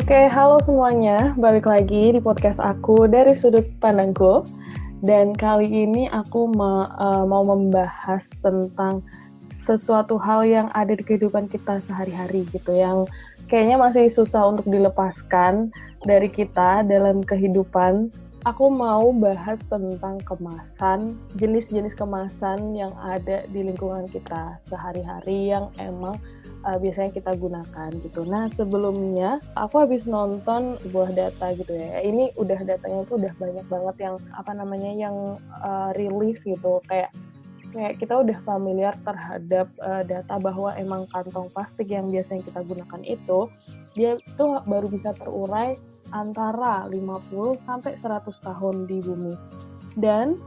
Oke, 0.00 0.16
halo 0.32 0.56
semuanya. 0.64 1.36
Balik 1.36 1.68
lagi 1.68 2.16
di 2.16 2.24
podcast 2.24 2.56
aku 2.56 3.04
dari 3.04 3.36
sudut 3.36 3.68
pandangku. 3.84 4.48
Dan 5.04 5.36
kali 5.36 5.68
ini 5.68 6.08
aku 6.08 6.48
ma 6.56 6.88
uh, 6.96 7.28
mau 7.28 7.44
membahas 7.44 8.32
tentang 8.40 9.04
sesuatu 9.52 10.16
hal 10.16 10.48
yang 10.48 10.72
ada 10.72 10.96
di 10.96 11.04
kehidupan 11.04 11.52
kita 11.52 11.84
sehari-hari 11.84 12.48
gitu 12.48 12.72
yang 12.72 13.04
kayaknya 13.44 13.76
masih 13.76 14.08
susah 14.08 14.48
untuk 14.48 14.72
dilepaskan 14.72 15.68
dari 16.08 16.32
kita 16.32 16.80
dalam 16.88 17.20
kehidupan. 17.20 18.08
Aku 18.48 18.72
mau 18.72 19.12
bahas 19.12 19.60
tentang 19.68 20.16
kemasan, 20.24 21.12
jenis-jenis 21.36 21.92
kemasan 21.92 22.72
yang 22.72 22.96
ada 23.04 23.44
di 23.52 23.68
lingkungan 23.68 24.08
kita 24.08 24.64
sehari-hari 24.64 25.52
yang 25.52 25.68
emang 25.76 26.16
uh, 26.64 26.78
biasanya 26.80 27.10
kita 27.14 27.32
gunakan 27.36 27.90
gitu. 28.02 28.20
Nah 28.28 28.46
sebelumnya 28.52 29.40
aku 29.56 29.82
habis 29.82 30.04
nonton 30.04 30.76
sebuah 30.84 31.10
data 31.14 31.52
gitu 31.56 31.72
ya. 31.72 32.04
Ini 32.04 32.36
udah 32.36 32.60
datanya 32.64 33.04
tuh 33.08 33.20
udah 33.20 33.32
banyak 33.36 33.66
banget 33.66 33.96
yang 34.10 34.16
apa 34.36 34.52
namanya 34.52 34.90
yang 34.92 35.16
uh, 35.60 35.90
rilis 35.96 36.42
gitu 36.44 36.80
kayak 36.86 37.12
kayak 37.70 38.02
kita 38.02 38.18
udah 38.18 38.38
familiar 38.42 38.94
terhadap 39.06 39.70
uh, 39.78 40.02
data 40.02 40.34
bahwa 40.42 40.74
emang 40.74 41.06
kantong 41.06 41.46
plastik 41.54 41.86
yang 41.86 42.10
biasanya 42.10 42.42
kita 42.42 42.60
gunakan 42.66 43.02
itu 43.06 43.46
dia 43.94 44.18
itu 44.18 44.44
baru 44.66 44.86
bisa 44.90 45.14
terurai 45.14 45.78
antara 46.10 46.86
50 46.90 47.62
sampai 47.62 47.94
100 47.98 48.46
tahun 48.46 48.76
di 48.90 48.98
bumi. 49.02 49.34
Dan 49.98 50.38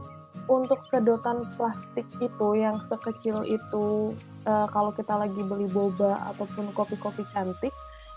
untuk 0.46 0.84
sedotan 0.84 1.48
plastik 1.56 2.06
itu 2.20 2.48
yang 2.56 2.76
sekecil 2.86 3.44
itu 3.48 4.12
uh, 4.44 4.66
kalau 4.68 4.92
kita 4.92 5.14
lagi 5.16 5.40
beli 5.40 5.68
boba 5.68 6.20
ataupun 6.34 6.70
kopi-kopi 6.76 7.24
cantik 7.32 7.72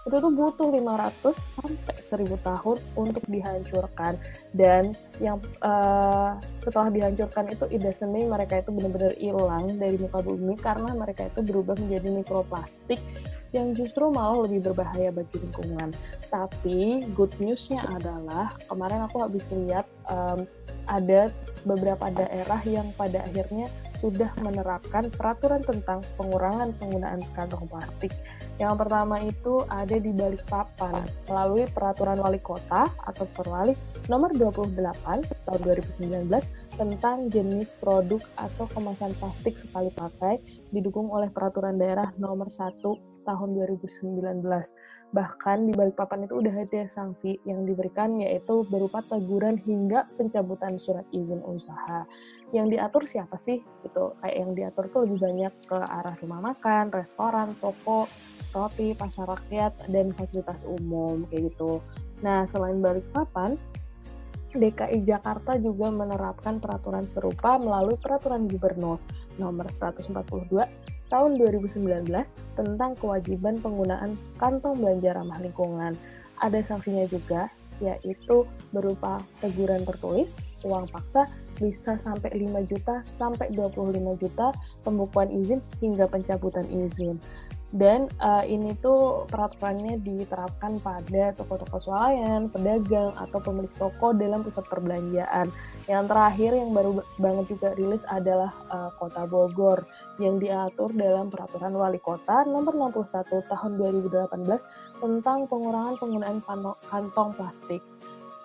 itu 0.07 0.23
tuh 0.23 0.31
butuh 0.31 0.71
500 0.71 1.35
sampai 1.35 1.95
1000 1.99 2.47
tahun 2.47 2.77
untuk 2.95 3.23
dihancurkan 3.27 4.15
dan 4.55 4.95
yang 5.19 5.35
uh, 5.59 6.39
setelah 6.63 6.87
dihancurkan 6.87 7.51
itu 7.51 7.67
ida 7.75 7.91
seni 7.91 8.23
mereka 8.23 8.63
itu 8.63 8.71
benar-benar 8.71 9.11
hilang 9.19 9.75
dari 9.75 9.99
muka 9.99 10.23
bumi 10.23 10.55
karena 10.63 10.95
mereka 10.95 11.27
itu 11.27 11.43
berubah 11.43 11.75
menjadi 11.75 12.07
mikroplastik 12.23 13.03
yang 13.55 13.75
justru 13.75 14.07
malah 14.11 14.47
lebih 14.47 14.71
berbahaya 14.71 15.11
bagi 15.11 15.39
lingkungan. 15.39 15.95
Tapi 16.27 17.07
good 17.15 17.31
newsnya 17.39 17.83
adalah 17.87 18.51
kemarin 18.67 19.07
aku 19.07 19.23
habis 19.23 19.43
lihat 19.51 19.87
um, 20.11 20.43
ada 20.87 21.29
beberapa 21.67 22.07
daerah 22.09 22.61
yang 22.63 22.87
pada 22.95 23.21
akhirnya 23.27 23.67
sudah 23.97 24.29
menerapkan 24.41 25.09
peraturan 25.09 25.65
tentang 25.65 26.05
pengurangan 26.15 26.73
penggunaan 26.77 27.21
kantong 27.33 27.65
plastik. 27.65 28.13
Yang 28.57 28.73
pertama 28.81 29.21
itu 29.21 29.65
ada 29.69 29.97
di 29.97 30.09
Balikpapan 30.13 31.05
melalui 31.29 31.65
peraturan 31.69 32.17
wali 32.17 32.41
kota 32.41 32.89
atau 32.89 33.25
perwali 33.33 33.73
nomor 34.09 34.33
28 34.33 34.73
tahun 35.45 35.59
2019 35.61 36.29
tentang 36.77 37.17
jenis 37.29 37.77
produk 37.77 38.21
atau 38.37 38.65
kemasan 38.73 39.13
plastik 39.17 39.53
sekali 39.57 39.93
pakai 39.93 40.41
didukung 40.73 41.07
oleh 41.13 41.31
peraturan 41.31 41.79
daerah 41.79 42.11
nomor 42.19 42.49
1 42.49 42.81
tahun 43.23 43.49
2019. 43.55 44.43
Bahkan 45.07 45.57
di 45.63 45.71
Balikpapan 45.71 46.27
itu 46.27 46.43
udah 46.43 46.67
ada 46.67 46.83
sanksi 46.91 47.39
yang 47.47 47.63
diberikan 47.63 48.19
yaitu 48.19 48.67
berupa 48.67 48.99
teguran 49.07 49.55
hingga 49.55 50.03
pencabutan 50.19 50.75
surat 50.75 51.07
izin 51.15 51.39
usaha. 51.47 52.03
Yang 52.55 52.67
diatur 52.79 53.03
siapa 53.03 53.35
sih? 53.35 53.59
Itu 53.83 54.15
kayak 54.23 54.35
yang 54.35 54.51
diatur 54.55 54.87
tuh 54.87 54.99
lebih 55.03 55.19
banyak 55.19 55.53
ke 55.67 55.77
arah 55.77 56.15
rumah 56.23 56.39
makan, 56.53 56.95
restoran, 56.95 57.51
toko, 57.59 58.07
roti, 58.55 58.95
pasar 58.95 59.27
rakyat, 59.27 59.75
dan 59.91 60.15
fasilitas 60.15 60.63
umum 60.63 61.27
kayak 61.27 61.51
gitu. 61.51 61.83
Nah, 62.23 62.47
selain 62.47 62.79
Balikpapan, 62.79 63.59
DKI 64.55 65.03
Jakarta 65.03 65.59
juga 65.59 65.91
menerapkan 65.91 66.57
peraturan 66.57 67.05
serupa 67.05 67.59
melalui 67.59 67.99
peraturan 67.99 68.47
gubernur 68.47 68.97
nomor 69.37 69.69
142 69.69 70.07
tahun 71.07 71.31
2019 71.39 72.09
tentang 72.57 72.91
kewajiban 72.97 73.55
penggunaan 73.61 74.17
kantong 74.41 74.81
belanja 74.81 75.19
ramah 75.19 75.39
lingkungan. 75.39 75.93
Ada 76.41 76.63
sanksinya 76.63 77.05
juga, 77.05 77.51
yaitu 77.77 78.49
berupa 78.73 79.21
teguran 79.39 79.85
tertulis, 79.85 80.33
uang 80.65 80.89
paksa 80.89 81.29
bisa 81.57 81.97
sampai 81.97 82.33
5 82.33 82.69
juta 82.69 83.01
sampai 83.05 83.49
25 83.53 84.21
juta, 84.21 84.53
pembukuan 84.85 85.29
izin 85.33 85.59
hingga 85.81 86.05
pencabutan 86.07 86.65
izin 86.69 87.17
dan 87.75 88.07
uh, 88.23 88.47
ini 88.47 88.79
tuh 88.79 89.27
peraturannya 89.27 89.99
diterapkan 89.99 90.79
pada 90.79 91.35
toko-toko 91.35 91.83
swalayan, 91.83 92.47
pedagang 92.47 93.11
atau 93.19 93.43
pemilik 93.43 93.71
toko 93.75 94.15
dalam 94.15 94.39
pusat 94.39 94.63
perbelanjaan. 94.71 95.51
Yang 95.91 96.03
terakhir 96.07 96.51
yang 96.55 96.71
baru 96.71 97.03
banget 97.19 97.45
juga 97.51 97.75
rilis 97.75 98.03
adalah 98.07 98.55
uh, 98.71 98.89
Kota 98.95 99.27
Bogor 99.27 99.83
yang 100.15 100.39
diatur 100.39 100.95
dalam 100.95 101.27
peraturan 101.27 101.75
wali 101.75 101.99
kota 101.99 102.47
nomor 102.47 102.71
61 102.71 103.51
tahun 103.51 103.71
2018 103.75 105.03
tentang 105.03 105.39
pengurangan 105.51 105.95
penggunaan 105.99 106.39
kantong 106.87 107.35
plastik. 107.35 107.83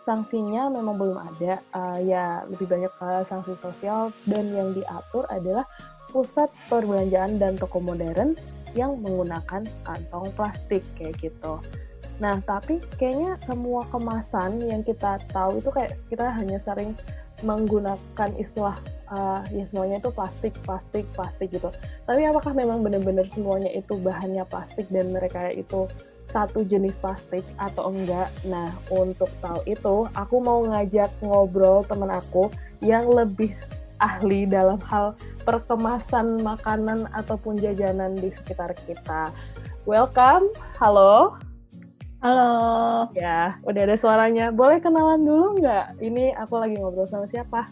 Sanksinya 0.03 0.67
memang 0.67 0.99
belum 0.99 1.15
ada, 1.15 1.63
uh, 1.79 1.99
ya 2.03 2.43
lebih 2.51 2.67
banyak 2.67 2.93
uh, 2.99 3.23
sanksi 3.23 3.55
sosial 3.55 4.11
dan 4.27 4.51
yang 4.51 4.75
diatur 4.75 5.31
adalah 5.31 5.63
pusat 6.11 6.51
perbelanjaan 6.67 7.39
dan 7.39 7.55
toko 7.55 7.79
modern 7.79 8.35
yang 8.75 8.99
menggunakan 8.99 9.63
kantong 9.87 10.27
plastik 10.35 10.83
kayak 10.99 11.17
gitu. 11.23 11.63
Nah, 12.19 12.43
tapi 12.43 12.83
kayaknya 12.99 13.39
semua 13.41 13.87
kemasan 13.89 14.61
yang 14.67 14.83
kita 14.83 15.23
tahu 15.33 15.63
itu 15.63 15.71
kayak 15.71 15.97
kita 16.11 16.34
hanya 16.34 16.59
sering 16.59 16.93
menggunakan 17.43 18.31
istilah 18.39 18.79
uh, 19.11 19.43
ya 19.51 19.65
semuanya 19.67 19.99
itu 19.99 20.11
plastik, 20.15 20.55
plastik, 20.63 21.07
plastik 21.17 21.51
gitu. 21.51 21.71
Tapi 22.07 22.23
apakah 22.27 22.55
memang 22.55 22.83
benar-benar 22.83 23.27
semuanya 23.31 23.71
itu 23.75 23.99
bahannya 23.99 24.47
plastik 24.47 24.87
dan 24.91 25.11
mereka 25.11 25.51
itu 25.51 25.91
satu 26.32 26.65
jenis 26.65 26.97
plastik 26.97 27.44
atau 27.60 27.93
enggak? 27.93 28.32
Nah, 28.48 28.72
untuk 28.88 29.28
tahu 29.44 29.60
itu, 29.69 30.09
aku 30.16 30.37
mau 30.41 30.65
ngajak 30.65 31.12
ngobrol 31.20 31.84
teman 31.84 32.09
aku 32.09 32.48
yang 32.81 33.04
lebih 33.06 33.53
ahli 34.03 34.48
dalam 34.48 34.81
hal 34.88 35.15
perkemasan 35.47 36.42
makanan 36.42 37.06
ataupun 37.15 37.60
jajanan 37.60 38.19
di 38.19 38.34
sekitar 38.34 38.75
kita. 38.88 39.31
Welcome, 39.84 40.50
halo. 40.81 41.38
Halo. 42.22 43.10
Ya, 43.19 43.59
udah 43.66 43.82
ada 43.82 43.97
suaranya. 43.98 44.50
Boleh 44.54 44.78
kenalan 44.78 45.26
dulu 45.26 45.59
nggak? 45.59 46.03
Ini 46.03 46.38
aku 46.38 46.54
lagi 46.59 46.78
ngobrol 46.78 47.06
sama 47.06 47.26
siapa? 47.26 47.66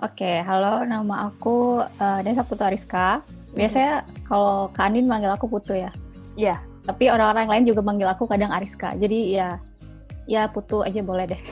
Oke, 0.00 0.40
halo. 0.44 0.84
Nama 0.88 1.28
aku 1.28 1.84
uh, 1.84 2.20
Desa 2.24 2.44
Putu 2.44 2.64
Ariska. 2.64 3.20
Biasanya 3.52 4.04
hmm. 4.04 4.24
kalau 4.24 4.72
Kak 4.72 4.88
Andin 4.88 5.04
manggil 5.04 5.32
aku 5.32 5.48
Putu 5.48 5.76
ya? 5.76 5.92
Iya. 6.32 6.67
Tapi 6.88 7.12
orang-orang 7.12 7.46
lain 7.52 7.64
juga 7.68 7.84
manggil 7.84 8.08
aku 8.08 8.24
kadang 8.24 8.48
Ariska. 8.48 8.96
Jadi 8.96 9.36
ya, 9.36 9.60
ya 10.24 10.48
Putu 10.48 10.80
aja 10.80 11.04
boleh 11.04 11.28
deh. 11.28 11.42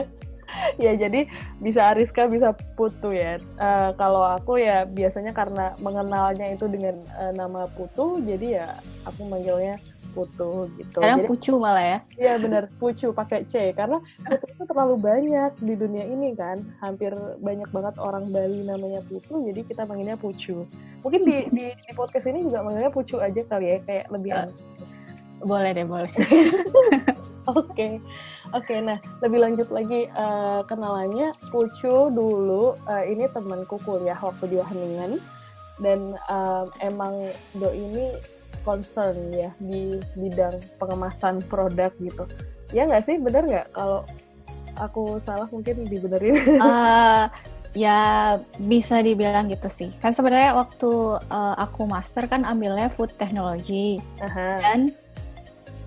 ya 0.84 0.92
jadi 0.94 1.26
bisa 1.58 1.90
Ariska 1.90 2.30
bisa 2.30 2.54
Putu 2.78 3.10
ya. 3.10 3.42
Uh, 3.58 3.90
kalau 3.98 4.22
aku 4.22 4.62
ya 4.62 4.86
biasanya 4.86 5.34
karena 5.34 5.74
mengenalnya 5.82 6.54
itu 6.54 6.70
dengan 6.70 7.02
uh, 7.18 7.34
nama 7.34 7.66
Putu, 7.74 8.22
jadi 8.22 8.62
ya 8.62 8.66
aku 9.02 9.26
manggilnya 9.26 9.82
Putu 10.12 10.68
gitu. 10.76 10.98
Kadang 11.00 11.24
Pucu 11.24 11.52
malah 11.56 11.82
ya? 11.82 11.98
Iya 12.14 12.32
benar 12.38 12.68
Pucu 12.76 13.10
pakai 13.10 13.48
C 13.48 13.72
karena 13.72 13.98
Putu 14.22 14.44
itu 14.46 14.62
terlalu 14.68 14.96
banyak 15.00 15.52
di 15.58 15.74
dunia 15.74 16.04
ini 16.06 16.36
kan, 16.36 16.60
hampir 16.84 17.16
banyak 17.40 17.68
banget 17.72 17.96
orang 17.98 18.28
Bali 18.28 18.62
namanya 18.68 19.00
Putu, 19.08 19.42
jadi 19.48 19.60
kita 19.64 19.88
manggilnya 19.88 20.20
Pucu. 20.20 20.68
Mungkin 21.02 21.20
di, 21.24 21.36
di, 21.50 21.64
di 21.72 21.90
podcast 21.96 22.28
ini 22.28 22.44
juga 22.44 22.62
manggilnya 22.62 22.92
Pucu 22.92 23.16
aja 23.18 23.42
kali 23.48 23.66
ya, 23.72 23.76
kayak 23.82 24.06
lebih 24.12 24.30
enak. 24.36 24.54
Boleh 25.42 25.70
deh, 25.74 25.86
boleh. 25.86 26.12
Oke. 27.58 27.98
Oke, 28.52 28.76
okay, 28.76 28.78
nah 28.84 29.00
lebih 29.24 29.40
lanjut 29.40 29.68
lagi 29.72 30.12
uh, 30.12 30.60
kenalannya 30.68 31.32
Pucu 31.48 32.12
dulu 32.12 32.76
uh, 32.84 33.04
ini 33.08 33.24
temanku 33.32 33.80
kuliah 33.80 34.20
waktu 34.20 34.44
di 34.52 34.60
Wageningen 34.60 35.16
dan 35.80 36.14
um, 36.28 36.68
emang 36.84 37.32
Do 37.56 37.72
ini 37.72 38.12
concern 38.62 39.14
ya 39.34 39.50
di 39.58 39.98
bidang 40.16 40.58
pengemasan 40.78 41.42
produk 41.46 41.92
gitu. 42.00 42.24
Ya 42.72 42.88
nggak 42.88 43.04
sih, 43.04 43.16
bener 43.20 43.44
nggak? 43.44 43.66
Kalau 43.76 44.06
aku 44.80 45.20
salah 45.26 45.48
mungkin 45.52 45.84
dibenerin. 45.84 46.58
Uh, 46.58 47.28
ya 47.76 48.36
bisa 48.60 49.00
dibilang 49.00 49.48
gitu 49.48 49.68
sih. 49.68 49.90
Kan 50.00 50.16
sebenarnya 50.16 50.56
waktu 50.56 51.20
uh, 51.28 51.54
aku 51.60 51.88
master 51.88 52.28
kan 52.28 52.44
ambilnya 52.44 52.92
food 52.92 53.12
technology 53.16 54.00
uh 54.20 54.28
-huh. 54.28 54.58
dan 54.60 54.78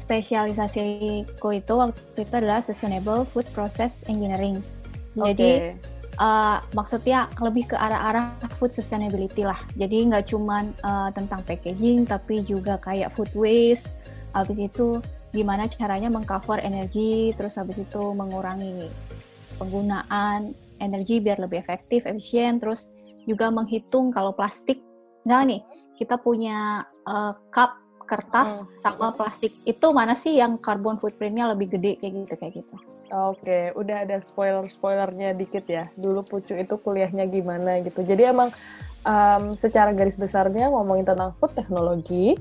spesialisasiku 0.06 1.50
itu 1.57 1.74
waktu 1.74 2.21
itu 2.21 2.33
adalah 2.38 2.62
Sustainable 2.62 3.25
Food 3.25 3.50
Process 3.57 4.06
Engineering. 4.06 4.62
Jadi 5.18 5.74
okay. 5.74 5.94
Uh, 6.20 6.60
maksudnya 6.74 7.28
lebih 7.40 7.72
ke 7.72 7.76
arah-arah 7.76 8.36
food 8.58 8.72
sustainability 8.76 9.44
lah. 9.44 9.60
Jadi 9.76 10.12
nggak 10.12 10.32
cuma 10.32 10.64
uh, 10.84 11.10
tentang 11.12 11.42
packaging, 11.44 12.08
tapi 12.08 12.44
juga 12.44 12.80
kayak 12.80 13.14
food 13.14 13.32
waste. 13.36 13.92
Habis 14.36 14.72
itu 14.72 15.00
gimana 15.36 15.68
caranya 15.68 16.08
mengcover 16.08 16.64
energi, 16.64 17.36
terus 17.36 17.60
habis 17.60 17.80
itu 17.80 18.04
mengurangi 18.16 18.88
penggunaan 19.60 20.52
energi 20.80 21.24
biar 21.24 21.40
lebih 21.40 21.64
efektif, 21.64 22.04
efisien, 22.08 22.60
terus 22.60 22.88
juga 23.24 23.52
menghitung 23.52 24.12
kalau 24.12 24.36
plastik, 24.36 24.80
misalnya 25.24 25.58
nih 25.58 25.62
kita 25.96 26.20
punya 26.20 26.84
uh, 27.08 27.34
cup 27.50 27.85
kertas 28.06 28.62
hmm. 28.62 28.80
sama 28.80 29.12
plastik 29.12 29.52
itu 29.66 29.88
mana 29.92 30.13
sih 30.16 30.38
yang 30.38 30.62
carbon 30.62 31.02
footprintnya 31.02 31.52
lebih 31.52 31.75
gede 31.75 31.98
kayak 32.00 32.13
gitu 32.13 32.34
kayak 32.38 32.54
gitu. 32.63 32.78
Oke, 33.13 33.69
udah 33.78 34.02
ada 34.02 34.18
spoiler 34.25 34.66
spoilernya 34.66 35.38
dikit 35.38 35.69
ya. 35.69 35.86
Dulu 35.94 36.25
Pucu 36.25 36.57
itu 36.57 36.75
kuliahnya 36.81 37.30
gimana 37.30 37.78
gitu. 37.86 38.02
Jadi 38.02 38.25
emang 38.25 38.50
um, 39.06 39.54
secara 39.54 39.94
garis 39.94 40.18
besarnya 40.18 40.74
ngomongin 40.74 41.06
tentang 41.06 41.38
food 41.38 41.54
teknologi, 41.54 42.34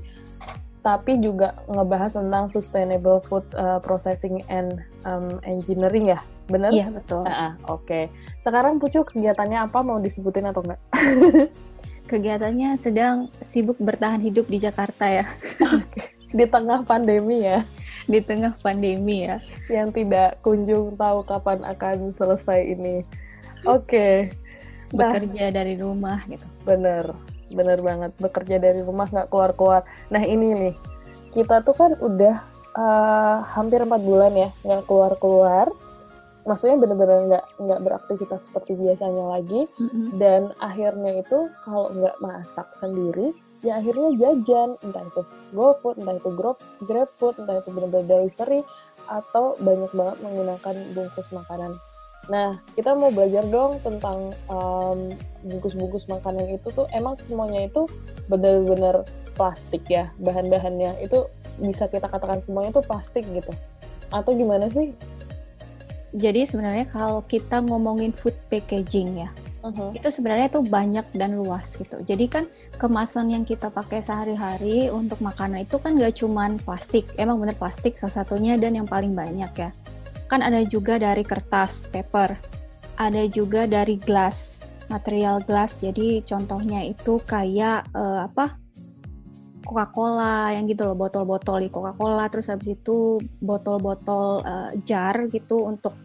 tapi 0.80 1.20
juga 1.20 1.52
ngebahas 1.68 2.16
tentang 2.16 2.48
sustainable 2.48 3.20
food 3.24 3.44
uh, 3.56 3.76
processing 3.84 4.40
and 4.48 4.80
um, 5.04 5.36
engineering 5.44 6.12
ya, 6.16 6.20
benar? 6.48 6.72
Iya 6.72 6.88
betul. 6.92 7.28
Nah, 7.28 7.60
Oke, 7.68 7.84
okay. 7.84 8.04
sekarang 8.40 8.80
Pucu 8.80 9.04
kegiatannya 9.04 9.68
apa 9.68 9.84
mau 9.84 10.00
disebutin 10.00 10.48
atau 10.48 10.64
enggak? 10.64 10.80
Kegiatannya 12.04 12.76
sedang 12.78 13.32
sibuk 13.50 13.80
bertahan 13.80 14.20
hidup 14.20 14.46
di 14.48 14.60
Jakarta 14.60 15.08
ya. 15.08 15.26
di 16.36 16.44
tengah 16.44 16.84
pandemi 16.84 17.44
ya. 17.44 17.64
Di 18.04 18.20
tengah 18.20 18.54
pandemi 18.60 19.24
ya. 19.24 19.40
Yang 19.72 20.04
tidak 20.04 20.40
kunjung 20.44 20.94
tahu 21.00 21.24
kapan 21.24 21.64
akan 21.64 22.12
selesai 22.16 22.60
ini. 22.60 23.00
Oke. 23.64 23.88
Okay. 23.88 24.14
Nah, 24.94 25.10
Bekerja 25.10 25.50
dari 25.50 25.74
rumah 25.80 26.22
gitu. 26.28 26.44
Bener 26.62 27.10
bener 27.54 27.78
banget 27.80 28.10
bekerja 28.18 28.56
dari 28.58 28.80
rumah 28.82 29.06
nggak 29.06 29.30
keluar 29.30 29.52
keluar 29.54 29.82
nah 30.10 30.20
ini 30.20 30.52
nih 30.52 30.74
kita 31.32 31.62
tuh 31.62 31.74
kan 31.74 31.92
udah 32.02 32.34
uh, 32.74 33.36
hampir 33.54 33.82
empat 33.82 34.02
bulan 34.02 34.32
ya 34.34 34.50
nggak 34.66 34.82
keluar 34.84 35.12
keluar 35.16 35.66
maksudnya 36.44 36.76
bener-bener 36.76 37.18
nggak 37.28 37.44
nggak 37.60 37.80
beraktivitas 37.80 38.40
seperti 38.48 38.76
biasanya 38.76 39.24
lagi. 39.28 39.62
Mm-hmm. 39.80 40.06
dan 40.20 40.52
akhirnya 40.60 41.24
itu 41.24 41.38
kalau 41.64 41.90
nggak 41.92 42.16
masak 42.20 42.68
sendiri 42.78 43.32
ya 43.64 43.80
akhirnya 43.80 44.12
jajan. 44.20 44.76
Entah 44.84 45.04
itu 45.04 45.22
GoFood 45.56 46.00
entah 46.00 46.16
itu 46.20 46.30
Grab 46.36 46.58
GrabFood 46.84 47.34
entah 47.40 47.60
itu 47.60 47.68
bener-bener 47.72 48.06
delivery 48.06 48.60
atau 49.08 49.56
banyak 49.60 49.92
banget 49.92 50.16
menggunakan 50.20 50.76
bungkus 50.92 51.28
makanan. 51.32 51.72
Nah, 52.32 52.56
kita 52.72 52.96
mau 52.96 53.12
belajar 53.12 53.44
dong 53.52 53.76
tentang 53.84 54.32
bungkus-bungkus 55.44 56.08
um, 56.08 56.16
makanan 56.16 56.56
itu 56.56 56.68
tuh. 56.72 56.88
Emang 56.96 57.20
semuanya 57.28 57.68
itu 57.68 57.84
benar-benar 58.32 59.04
plastik 59.36 59.84
ya 59.92 60.08
bahan-bahannya. 60.16 61.04
Itu 61.04 61.28
bisa 61.60 61.84
kita 61.88 62.08
katakan 62.08 62.40
semuanya 62.40 62.80
itu 62.80 62.82
plastik 62.84 63.24
gitu. 63.28 63.52
Atau 64.08 64.32
gimana 64.32 64.72
sih? 64.72 64.96
Jadi 66.14 66.46
sebenarnya 66.46 66.86
kalau 66.88 67.26
kita 67.26 67.58
ngomongin 67.58 68.14
food 68.14 68.38
packaging 68.46 69.26
ya, 69.26 69.30
uh-huh. 69.66 69.90
itu 69.98 70.08
sebenarnya 70.14 70.46
itu 70.46 70.62
banyak 70.62 71.02
dan 71.10 71.34
luas 71.34 71.74
gitu. 71.74 71.98
Jadi 72.06 72.30
kan 72.30 72.44
kemasan 72.78 73.34
yang 73.34 73.42
kita 73.42 73.66
pakai 73.66 73.98
sehari-hari 73.98 74.94
untuk 74.94 75.18
makanan 75.18 75.66
itu 75.66 75.74
kan 75.82 75.98
gak 75.98 76.14
cuman 76.22 76.54
plastik, 76.62 77.10
emang 77.18 77.42
bener 77.42 77.58
plastik 77.58 77.98
salah 77.98 78.22
satunya 78.22 78.54
dan 78.54 78.78
yang 78.78 78.86
paling 78.86 79.10
banyak 79.10 79.50
ya 79.58 79.74
kan 80.28 80.40
ada 80.40 80.64
juga 80.64 80.96
dari 80.96 81.22
kertas 81.22 81.86
paper 81.92 82.36
ada 82.96 83.22
juga 83.28 83.70
dari 83.70 84.00
glass 84.00 84.62
material 84.88 85.38
glass 85.44 85.78
jadi 85.78 86.24
contohnya 86.24 86.84
itu 86.90 87.20
kayak 87.24 87.88
uh, 87.94 88.26
apa 88.26 88.56
Coca-Cola 89.64 90.52
yang 90.52 90.68
gitu 90.68 90.84
loh 90.84 90.96
botol-botol 90.96 91.64
di 91.64 91.68
Coca-Cola 91.72 92.28
terus 92.28 92.52
habis 92.52 92.76
itu 92.76 93.18
botol-botol 93.40 94.44
uh, 94.44 94.70
jar 94.84 95.26
gitu 95.32 95.64
untuk 95.64 95.96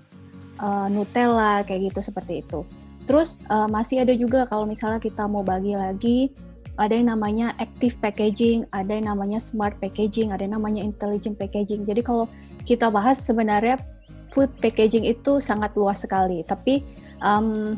uh, 0.63 0.87
Nutella 0.87 1.61
kayak 1.67 1.93
gitu 1.93 1.99
seperti 1.99 2.41
itu 2.41 2.63
terus 3.05 3.37
uh, 3.51 3.67
masih 3.67 4.01
ada 4.01 4.15
juga 4.15 4.47
kalau 4.47 4.63
misalnya 4.63 5.03
kita 5.03 5.27
mau 5.27 5.43
bagi 5.43 5.75
lagi 5.75 6.31
ada 6.79 6.95
yang 6.95 7.11
namanya 7.11 7.51
active 7.59 7.91
packaging, 7.99 8.63
ada 8.71 8.95
yang 8.95 9.11
namanya 9.11 9.43
smart 9.43 9.75
packaging, 9.83 10.31
ada 10.31 10.47
yang 10.47 10.55
namanya 10.55 10.79
intelligent 10.79 11.35
packaging. 11.35 11.83
Jadi 11.83 11.99
kalau 11.99 12.31
kita 12.63 12.87
bahas 12.87 13.19
sebenarnya 13.19 13.83
food 14.31 14.47
packaging 14.63 15.03
itu 15.03 15.43
sangat 15.43 15.75
luas 15.75 15.99
sekali. 15.99 16.39
Tapi 16.47 16.79
um, 17.19 17.75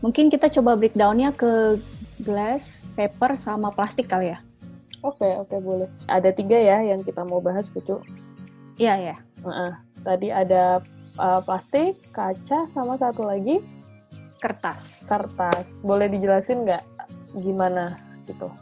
mungkin 0.00 0.32
kita 0.32 0.48
coba 0.48 0.72
breakdownnya 0.80 1.36
ke 1.36 1.76
glass, 2.24 2.64
paper, 2.96 3.36
sama 3.36 3.68
plastik 3.76 4.08
kali 4.08 4.32
ya. 4.32 4.40
Oke, 5.00 5.24
okay, 5.24 5.32
oke 5.40 5.48
okay, 5.48 5.58
boleh. 5.64 5.88
Ada 6.08 6.30
tiga 6.36 6.60
ya 6.60 6.84
yang 6.84 7.00
kita 7.00 7.24
mau 7.24 7.40
bahas, 7.40 7.68
Pucu. 7.72 8.00
Iya, 8.76 8.94
iya. 9.00 9.16
Uh-uh. 9.40 9.72
Tadi 10.04 10.28
ada 10.28 10.84
uh, 11.16 11.40
plastik, 11.40 11.96
kaca, 12.12 12.68
sama 12.68 13.00
satu 13.00 13.24
lagi 13.24 13.64
kertas. 14.40 15.04
Kertas. 15.08 15.80
Boleh 15.80 16.08
dijelasin 16.12 16.68
nggak 16.68 16.84
gimana 17.40 17.96
gitu? 18.28 18.52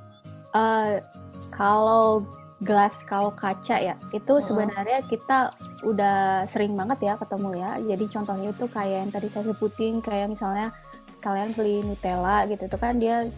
Uh, 0.55 1.03
kalau 1.51 2.23
gelas 2.59 2.95
kalau 3.07 3.31
kaca 3.31 3.79
ya 3.79 3.95
itu 4.11 4.35
sebenarnya 4.43 4.99
kita 5.07 5.55
udah 5.87 6.43
sering 6.51 6.75
banget 6.75 7.07
ya 7.07 7.15
ketemu 7.15 7.55
ya 7.55 7.71
jadi 7.95 8.05
contohnya 8.11 8.51
itu 8.51 8.67
kayak 8.67 8.99
yang 9.07 9.11
tadi 9.15 9.29
saya 9.31 9.45
sebutin 9.55 10.03
kayak 10.03 10.35
misalnya 10.35 10.75
kalian 11.23 11.55
beli 11.55 11.87
Nutella 11.87 12.51
gitu 12.51 12.67
itu 12.67 12.79
kan 12.83 12.99
dia 12.99 13.31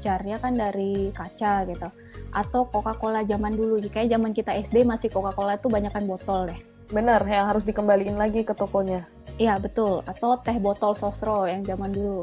jarnya 0.00 0.36
kan 0.40 0.56
dari 0.56 1.10
kaca 1.14 1.66
gitu. 1.68 1.88
Atau 2.34 2.66
Coca-Cola 2.68 3.22
zaman 3.26 3.54
dulu. 3.54 3.80
Kayak 3.90 4.18
zaman 4.18 4.32
kita 4.32 4.52
SD 4.54 4.82
masih 4.86 5.08
Coca-Cola 5.10 5.56
itu 5.58 5.68
banyakkan 5.70 6.04
botol 6.04 6.50
deh. 6.50 6.60
Bener 6.92 7.20
yang 7.24 7.48
harus 7.48 7.64
dikembaliin 7.64 8.16
lagi 8.18 8.44
ke 8.44 8.52
tokonya. 8.52 9.06
Iya 9.40 9.58
betul. 9.58 10.04
Atau 10.06 10.38
teh 10.42 10.56
botol 10.60 10.94
sosro 10.94 11.48
yang 11.48 11.64
zaman 11.64 11.90
dulu. 11.90 12.22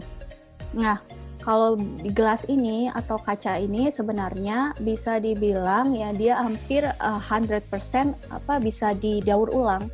Nah 0.78 1.02
kalau 1.42 1.74
di 1.76 2.14
gelas 2.14 2.46
ini 2.46 2.88
atau 2.94 3.18
kaca 3.18 3.58
ini 3.58 3.90
sebenarnya 3.90 4.78
bisa 4.78 5.18
dibilang 5.18 5.90
ya 5.98 6.14
dia 6.14 6.38
hampir 6.38 6.86
uh, 6.86 7.18
eh, 7.18 7.58
100% 7.66 8.14
apa 8.30 8.62
bisa 8.62 8.94
didaur 8.94 9.50
ulang. 9.50 9.90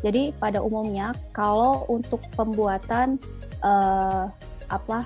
Jadi 0.00 0.32
pada 0.36 0.60
umumnya 0.60 1.12
kalau 1.36 1.84
untuk 1.88 2.20
pembuatan 2.36 3.20
uh, 3.60 4.28
apa 4.72 5.04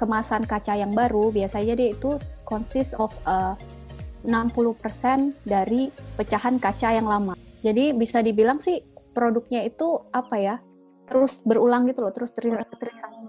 kemasan 0.00 0.48
kaca 0.48 0.72
yang 0.72 0.96
baru 0.96 1.28
biasanya 1.28 1.76
dia 1.76 1.92
itu 1.92 2.16
consist 2.48 2.96
of 2.96 3.12
uh, 3.28 3.52
eh, 4.24 4.32
60% 4.32 5.36
dari 5.44 5.92
pecahan 6.16 6.56
kaca 6.56 6.96
yang 6.96 7.04
lama. 7.04 7.36
Jadi 7.60 7.92
bisa 7.92 8.24
dibilang 8.24 8.64
sih 8.64 8.80
produknya 9.12 9.68
itu 9.68 10.00
apa 10.16 10.36
ya? 10.40 10.56
terus 11.10 11.42
berulang 11.42 11.90
gitu 11.90 12.06
loh, 12.06 12.14
terus 12.14 12.30
terus 12.30 12.54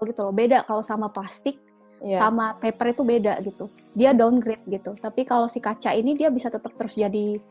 gitu 0.05 0.21
loh. 0.21 0.29
Beda 0.29 0.61
kalau 0.69 0.85
sama 0.85 1.09
plastik 1.09 1.57
yeah. 2.05 2.21
sama 2.21 2.53
paper 2.61 2.93
itu 2.93 3.01
beda 3.01 3.41
gitu. 3.41 3.65
Dia 3.97 4.13
downgrade 4.13 4.61
gitu. 4.69 4.93
Tapi 4.93 5.25
kalau 5.25 5.49
si 5.49 5.57
kaca 5.57 5.89
ini 5.97 6.13
dia 6.13 6.29
bisa 6.29 6.53
tetap 6.53 6.77
terus 6.77 6.93
jadi 6.93 7.41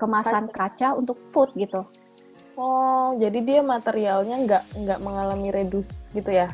kemasan 0.00 0.48
kaca, 0.48 0.72
kaca 0.72 0.88
untuk 0.96 1.20
food 1.36 1.52
gitu. 1.60 1.84
Oh, 2.56 3.12
jadi 3.20 3.38
dia 3.44 3.60
materialnya 3.60 4.40
nggak 4.48 4.64
nggak 4.88 4.98
mengalami 5.04 5.52
reduce 5.52 5.92
gitu 6.16 6.32
ya? 6.32 6.48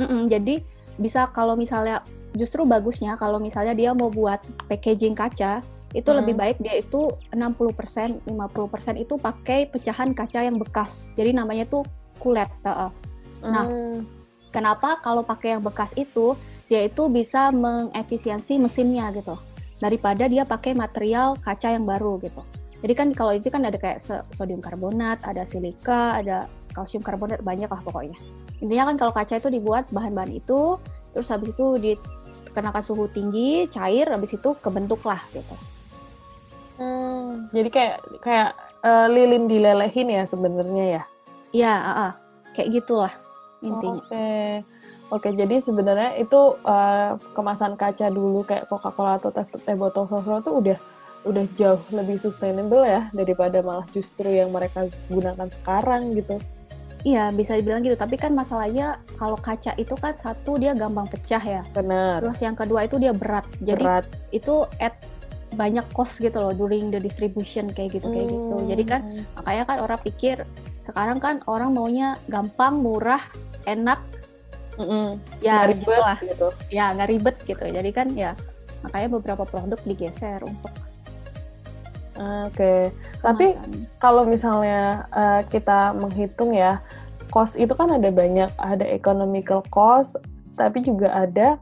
Mm 0.00 0.08
-mm, 0.08 0.20
jadi 0.32 0.54
bisa 1.00 1.28
kalau 1.30 1.56
misalnya 1.56 2.04
justru 2.32 2.64
bagusnya 2.64 3.16
kalau 3.20 3.36
misalnya 3.36 3.76
dia 3.76 3.92
mau 3.92 4.08
buat 4.08 4.40
packaging 4.68 5.12
kaca 5.12 5.60
itu 5.92 6.08
hmm. 6.08 6.18
lebih 6.24 6.34
baik 6.36 6.56
dia 6.60 6.80
itu 6.80 7.12
60% 7.32 8.24
50% 8.24 9.04
itu 9.04 9.14
pakai 9.20 9.68
pecahan 9.68 10.16
kaca 10.16 10.40
yang 10.40 10.56
bekas. 10.56 11.12
Jadi 11.16 11.36
namanya 11.36 11.68
tuh 11.68 11.84
kulet. 12.16 12.48
Uh, 12.64 12.88
nah, 13.44 13.68
hmm. 13.68 14.04
kenapa 14.48 15.00
kalau 15.04 15.20
pakai 15.20 15.56
yang 15.56 15.62
bekas 15.64 15.92
itu 15.96 16.32
dia 16.72 16.88
itu 16.88 17.12
bisa 17.12 17.52
mengefisiensi 17.52 18.56
mesinnya 18.56 19.12
gitu 19.12 19.36
daripada 19.76 20.24
dia 20.30 20.48
pakai 20.48 20.72
material 20.72 21.36
kaca 21.36 21.68
yang 21.76 21.84
baru 21.84 22.16
gitu. 22.24 22.40
Jadi 22.82 22.94
kan 22.98 23.08
kalau 23.14 23.36
itu 23.36 23.46
kan 23.52 23.62
ada 23.62 23.78
kayak 23.78 24.02
sodium 24.34 24.58
karbonat, 24.58 25.22
ada 25.22 25.46
silika, 25.46 26.18
ada 26.18 26.50
kalsium 26.74 27.04
karbonat 27.04 27.38
banyak 27.44 27.70
lah 27.70 27.78
pokoknya. 27.84 28.18
Intinya 28.62 28.94
kan 28.94 28.96
kalau 28.96 29.12
kaca 29.12 29.34
itu 29.42 29.50
dibuat 29.50 29.90
bahan-bahan 29.90 30.38
itu, 30.38 30.78
terus 31.10 31.26
habis 31.28 31.50
itu 31.50 31.66
dikenakan 31.82 32.82
suhu 32.86 33.10
tinggi, 33.10 33.66
cair, 33.66 34.06
habis 34.06 34.38
itu 34.38 34.54
kebentuk 34.62 35.02
lah 35.02 35.18
gitu. 35.34 35.54
Hmm, 36.78 37.50
jadi 37.50 37.68
kayak 37.68 37.96
kayak 38.22 38.50
uh, 38.86 39.06
lilin 39.10 39.50
dilelehin 39.50 40.08
ya 40.08 40.22
sebenarnya 40.24 40.84
ya? 40.86 41.02
Iya, 41.52 41.74
uh, 41.74 41.90
uh, 41.90 42.12
kayak 42.54 42.68
gitulah 42.80 43.12
intinya. 43.60 43.98
Oke. 43.98 44.08
Okay. 44.08 44.52
Oke, 45.12 45.28
jadi 45.36 45.60
sebenarnya 45.60 46.16
itu 46.16 46.56
uh, 46.64 47.20
kemasan 47.36 47.76
kaca 47.76 48.08
dulu 48.08 48.48
kayak 48.48 48.64
Coca-Cola 48.64 49.20
atau 49.20 49.28
teh, 49.28 49.44
teh 49.44 49.76
botol 49.76 50.08
sosro 50.08 50.40
itu 50.40 50.48
udah 50.48 50.78
udah 51.28 51.44
jauh 51.52 51.82
lebih 51.92 52.16
sustainable 52.16 52.80
ya 52.80 53.12
daripada 53.12 53.60
malah 53.60 53.84
justru 53.92 54.32
yang 54.32 54.48
mereka 54.48 54.88
gunakan 55.12 55.52
sekarang 55.60 56.16
gitu. 56.16 56.40
Iya, 57.02 57.34
bisa 57.34 57.58
dibilang 57.58 57.82
gitu. 57.82 57.98
Tapi 57.98 58.14
kan 58.14 58.30
masalahnya 58.30 59.02
kalau 59.18 59.34
kaca 59.34 59.74
itu 59.74 59.94
kan 59.98 60.14
satu 60.22 60.54
dia 60.54 60.70
gampang 60.70 61.10
pecah 61.10 61.42
ya. 61.42 61.62
Benar. 61.74 62.22
Terus 62.22 62.38
yang 62.38 62.54
kedua 62.54 62.86
itu 62.86 62.98
dia 63.02 63.10
berat. 63.10 63.42
Jadi 63.58 63.82
berat. 63.82 64.06
itu 64.30 64.62
at 64.78 64.94
banyak 65.52 65.84
cost 65.92 66.16
gitu 66.16 66.38
loh 66.38 66.54
during 66.54 66.88
the 66.88 66.96
distribution 66.96 67.68
kayak 67.68 67.98
gitu 67.98 68.06
kayak 68.08 68.30
gitu. 68.30 68.56
Jadi 68.70 68.82
kan 68.86 69.00
Hmm. 69.04 69.22
makanya 69.36 69.62
kan 69.68 69.76
orang 69.82 70.00
pikir 70.00 70.36
sekarang 70.82 71.18
kan 71.18 71.42
orang 71.44 71.74
maunya 71.74 72.16
gampang, 72.26 72.80
murah, 72.80 73.22
enak, 73.66 74.00
Mm-mm. 74.80 75.20
ya 75.44 75.66
Nggak 75.66 75.76
gitu 75.76 75.90
ribet 75.90 76.00
lah. 76.00 76.18
gitu. 76.22 76.48
Ya 76.72 76.84
nggak 76.96 77.08
ribet 77.10 77.36
gitu. 77.44 77.64
Jadi 77.66 77.90
kan 77.92 78.06
ya 78.14 78.32
makanya 78.80 79.08
beberapa 79.12 79.42
produk 79.44 79.78
digeser 79.82 80.40
untuk 80.42 80.70
Oke, 82.46 82.94
tapi 83.20 83.56
kemasan. 83.56 83.98
kalau 83.98 84.22
misalnya 84.24 85.08
eh, 85.10 85.40
kita 85.50 85.96
menghitung 85.96 86.54
ya, 86.54 86.78
cost 87.34 87.58
itu 87.58 87.72
kan 87.74 87.90
ada 87.90 88.08
banyak, 88.12 88.50
ada 88.60 88.86
economical 88.86 89.64
cost, 89.72 90.16
tapi 90.54 90.84
juga 90.84 91.10
ada 91.10 91.58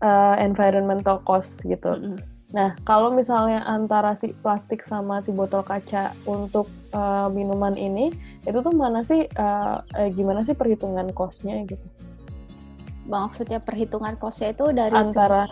eh, 0.00 0.36
environmental 0.40 1.20
cost 1.26 1.60
gitu. 1.66 1.92
Mm-mm. 1.96 2.18
Nah, 2.50 2.74
kalau 2.82 3.14
misalnya 3.14 3.62
antara 3.62 4.18
si 4.18 4.34
plastik 4.42 4.82
sama 4.82 5.22
si 5.22 5.30
botol 5.30 5.62
kaca 5.62 6.16
untuk 6.26 6.66
eh, 6.90 7.28
minuman 7.30 7.76
ini, 7.76 8.10
itu 8.48 8.58
tuh 8.58 8.74
mana 8.74 9.04
sih, 9.06 9.26
eh, 9.26 9.76
eh, 10.00 10.08
gimana 10.14 10.42
sih 10.42 10.56
perhitungan 10.56 11.12
cost-nya 11.14 11.62
gitu? 11.68 11.86
maksudnya 13.10 13.58
perhitungan 13.58 14.14
costnya 14.16 14.54
itu 14.54 14.70
dari 14.70 14.94
Antara, 14.94 15.50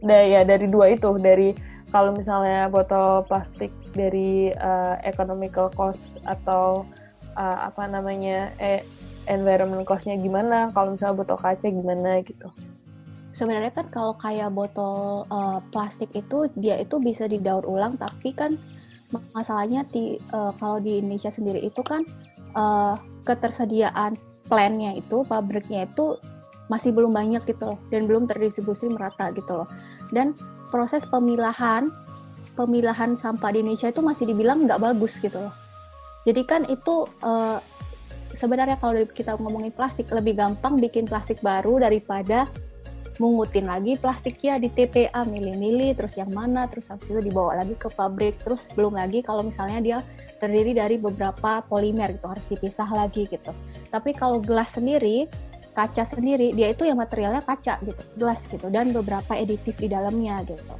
da, 0.00 0.18
ya 0.24 0.40
dari 0.42 0.66
dua 0.66 0.96
itu, 0.96 1.20
dari 1.20 1.52
kalau 1.94 2.10
misalnya 2.10 2.66
botol 2.66 3.22
plastik 3.30 3.70
dari 3.94 4.50
eh, 4.50 4.94
economical 5.06 5.70
cost 5.70 6.02
atau 6.26 6.82
eh, 7.38 7.58
apa 7.70 7.86
namanya, 7.86 8.50
eh, 8.58 8.82
environment 9.30 9.86
cost-nya 9.86 10.18
gimana, 10.18 10.74
kalau 10.74 10.98
misalnya 10.98 11.22
botol 11.22 11.38
kaca 11.38 11.70
gimana 11.70 12.18
gitu. 12.26 12.50
sebenarnya 13.34 13.74
kan 13.74 13.90
kalau 13.90 14.14
kayak 14.14 14.54
botol 14.54 15.26
uh, 15.26 15.58
plastik 15.74 16.06
itu 16.14 16.46
dia 16.54 16.78
itu 16.78 17.02
bisa 17.02 17.26
didaur 17.26 17.66
ulang 17.66 17.98
tapi 17.98 18.30
kan 18.30 18.54
masalahnya 19.34 19.82
di 19.90 20.22
uh, 20.30 20.54
kalau 20.54 20.78
di 20.78 21.02
Indonesia 21.02 21.34
sendiri 21.34 21.58
itu 21.66 21.82
kan 21.82 22.06
uh, 22.54 22.94
ketersediaan 23.26 24.14
plannya 24.46 24.94
itu 24.94 25.26
pabriknya 25.26 25.90
itu 25.90 26.14
masih 26.70 26.94
belum 26.94 27.10
banyak 27.10 27.42
gitu 27.44 27.74
loh 27.74 27.78
dan 27.90 28.06
belum 28.06 28.30
terdistribusi 28.30 28.86
merata 28.86 29.34
gitu 29.34 29.66
loh 29.66 29.68
dan 30.14 30.32
proses 30.74 31.06
pemilahan 31.06 31.86
pemilahan 32.58 33.14
sampah 33.14 33.54
di 33.54 33.62
Indonesia 33.62 33.94
itu 33.94 34.02
masih 34.02 34.26
dibilang 34.26 34.66
nggak 34.66 34.82
bagus 34.82 35.14
gitu 35.22 35.38
loh. 35.38 35.54
Jadi 36.26 36.42
kan 36.42 36.66
itu 36.66 37.06
uh, 37.22 37.62
sebenarnya 38.42 38.74
kalau 38.82 38.98
kita 39.06 39.38
ngomongin 39.38 39.70
plastik 39.70 40.10
lebih 40.10 40.34
gampang 40.34 40.82
bikin 40.82 41.06
plastik 41.06 41.38
baru 41.38 41.78
daripada 41.78 42.50
mungutin 43.22 43.70
lagi 43.70 43.94
plastiknya 43.94 44.58
di 44.58 44.66
TPA 44.74 45.22
milih-milih 45.22 45.94
terus 45.94 46.18
yang 46.18 46.34
mana 46.34 46.66
terus 46.66 46.90
habis 46.90 47.06
itu 47.06 47.22
dibawa 47.22 47.62
lagi 47.62 47.78
ke 47.78 47.86
pabrik 47.86 48.34
terus 48.42 48.66
belum 48.74 48.98
lagi 48.98 49.22
kalau 49.22 49.46
misalnya 49.46 49.78
dia 49.78 49.98
terdiri 50.42 50.74
dari 50.74 50.98
beberapa 50.98 51.62
polimer 51.70 52.10
gitu 52.10 52.26
harus 52.26 52.42
dipisah 52.50 52.90
lagi 52.90 53.30
gitu. 53.30 53.54
Tapi 53.94 54.10
kalau 54.18 54.42
gelas 54.42 54.74
sendiri 54.74 55.30
kaca 55.74 56.06
sendiri 56.06 56.54
dia 56.54 56.70
itu 56.70 56.86
yang 56.86 56.96
materialnya 56.96 57.42
kaca 57.42 57.82
gitu 57.82 58.02
gelas 58.16 58.40
gitu 58.46 58.66
dan 58.70 58.94
beberapa 58.94 59.34
editif 59.34 59.74
di 59.76 59.90
dalamnya 59.90 60.40
gitu 60.46 60.74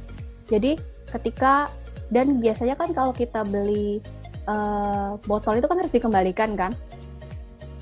jadi 0.47 0.79
ketika 1.11 1.69
dan 2.09 2.39
biasanya 2.39 2.79
kan 2.79 2.95
kalau 2.95 3.11
kita 3.11 3.43
beli 3.43 3.99
uh, 4.47 5.19
botol 5.27 5.59
itu 5.59 5.67
kan 5.67 5.77
harus 5.83 5.93
dikembalikan 5.93 6.55
kan 6.55 6.71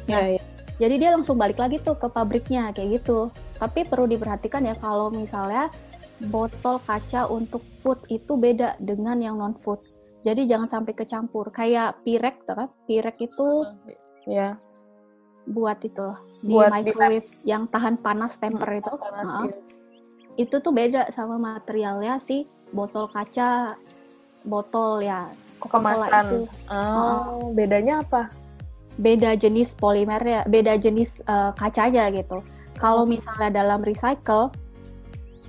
Ya, 0.08 0.36
ya. 0.36 0.41
jadi 0.84 0.96
dia 1.00 1.10
langsung 1.15 1.39
balik 1.39 1.60
lagi 1.60 1.79
tuh 1.79 1.96
ke 1.96 2.08
pabriknya 2.12 2.75
kayak 2.75 3.01
gitu. 3.01 3.32
Tapi 3.60 3.88
perlu 3.88 4.10
diperhatikan 4.12 4.67
ya 4.67 4.75
kalau 4.75 5.08
misalnya 5.13 5.72
botol 6.27 6.79
kaca 6.84 7.27
untuk 7.32 7.63
food 7.84 8.00
itu 8.12 8.36
beda 8.36 8.79
dengan 8.84 9.20
yang 9.24 9.39
non 9.39 9.55
food. 9.63 9.79
Jadi 10.24 10.48
jangan 10.48 10.72
sampai 10.72 10.93
kecampur. 10.96 11.51
Kayak 11.51 12.00
pirek 12.03 12.43
tuh 12.48 12.55
kan, 12.55 12.70
pirek 12.88 13.17
itu 13.20 13.48
ya. 14.27 14.55
Buat 15.43 15.79
itu 15.83 16.00
loh, 16.00 16.19
di 16.39 16.53
Buat 16.53 16.71
di- 16.71 16.73
microwave 16.91 17.27
yang 17.43 17.63
tahan 17.67 18.00
panas 18.00 18.39
temper 18.39 18.79
itu. 18.79 18.91
Panas, 18.95 19.25
Maaf. 19.25 19.47
ya. 19.50 19.55
Itu 20.39 20.55
tuh 20.59 20.71
beda 20.71 21.12
sama 21.12 21.35
materialnya 21.38 22.17
si 22.19 22.47
botol 22.71 23.05
kaca, 23.07 23.77
botol 24.41 25.03
ya 25.03 25.29
Kemasan. 25.62 26.25
itu. 26.27 26.39
Oh, 26.71 27.51
bedanya 27.51 28.01
apa? 28.01 28.31
beda 28.93 29.33
jenis 29.33 29.73
polimernya, 29.73 30.45
beda 30.45 30.77
jenis 30.77 31.17
eh, 31.25 31.51
kacanya 31.57 32.13
gitu. 32.13 32.45
Kalau 32.77 33.09
misalnya 33.09 33.50
dalam 33.50 33.81
recycle 33.81 34.53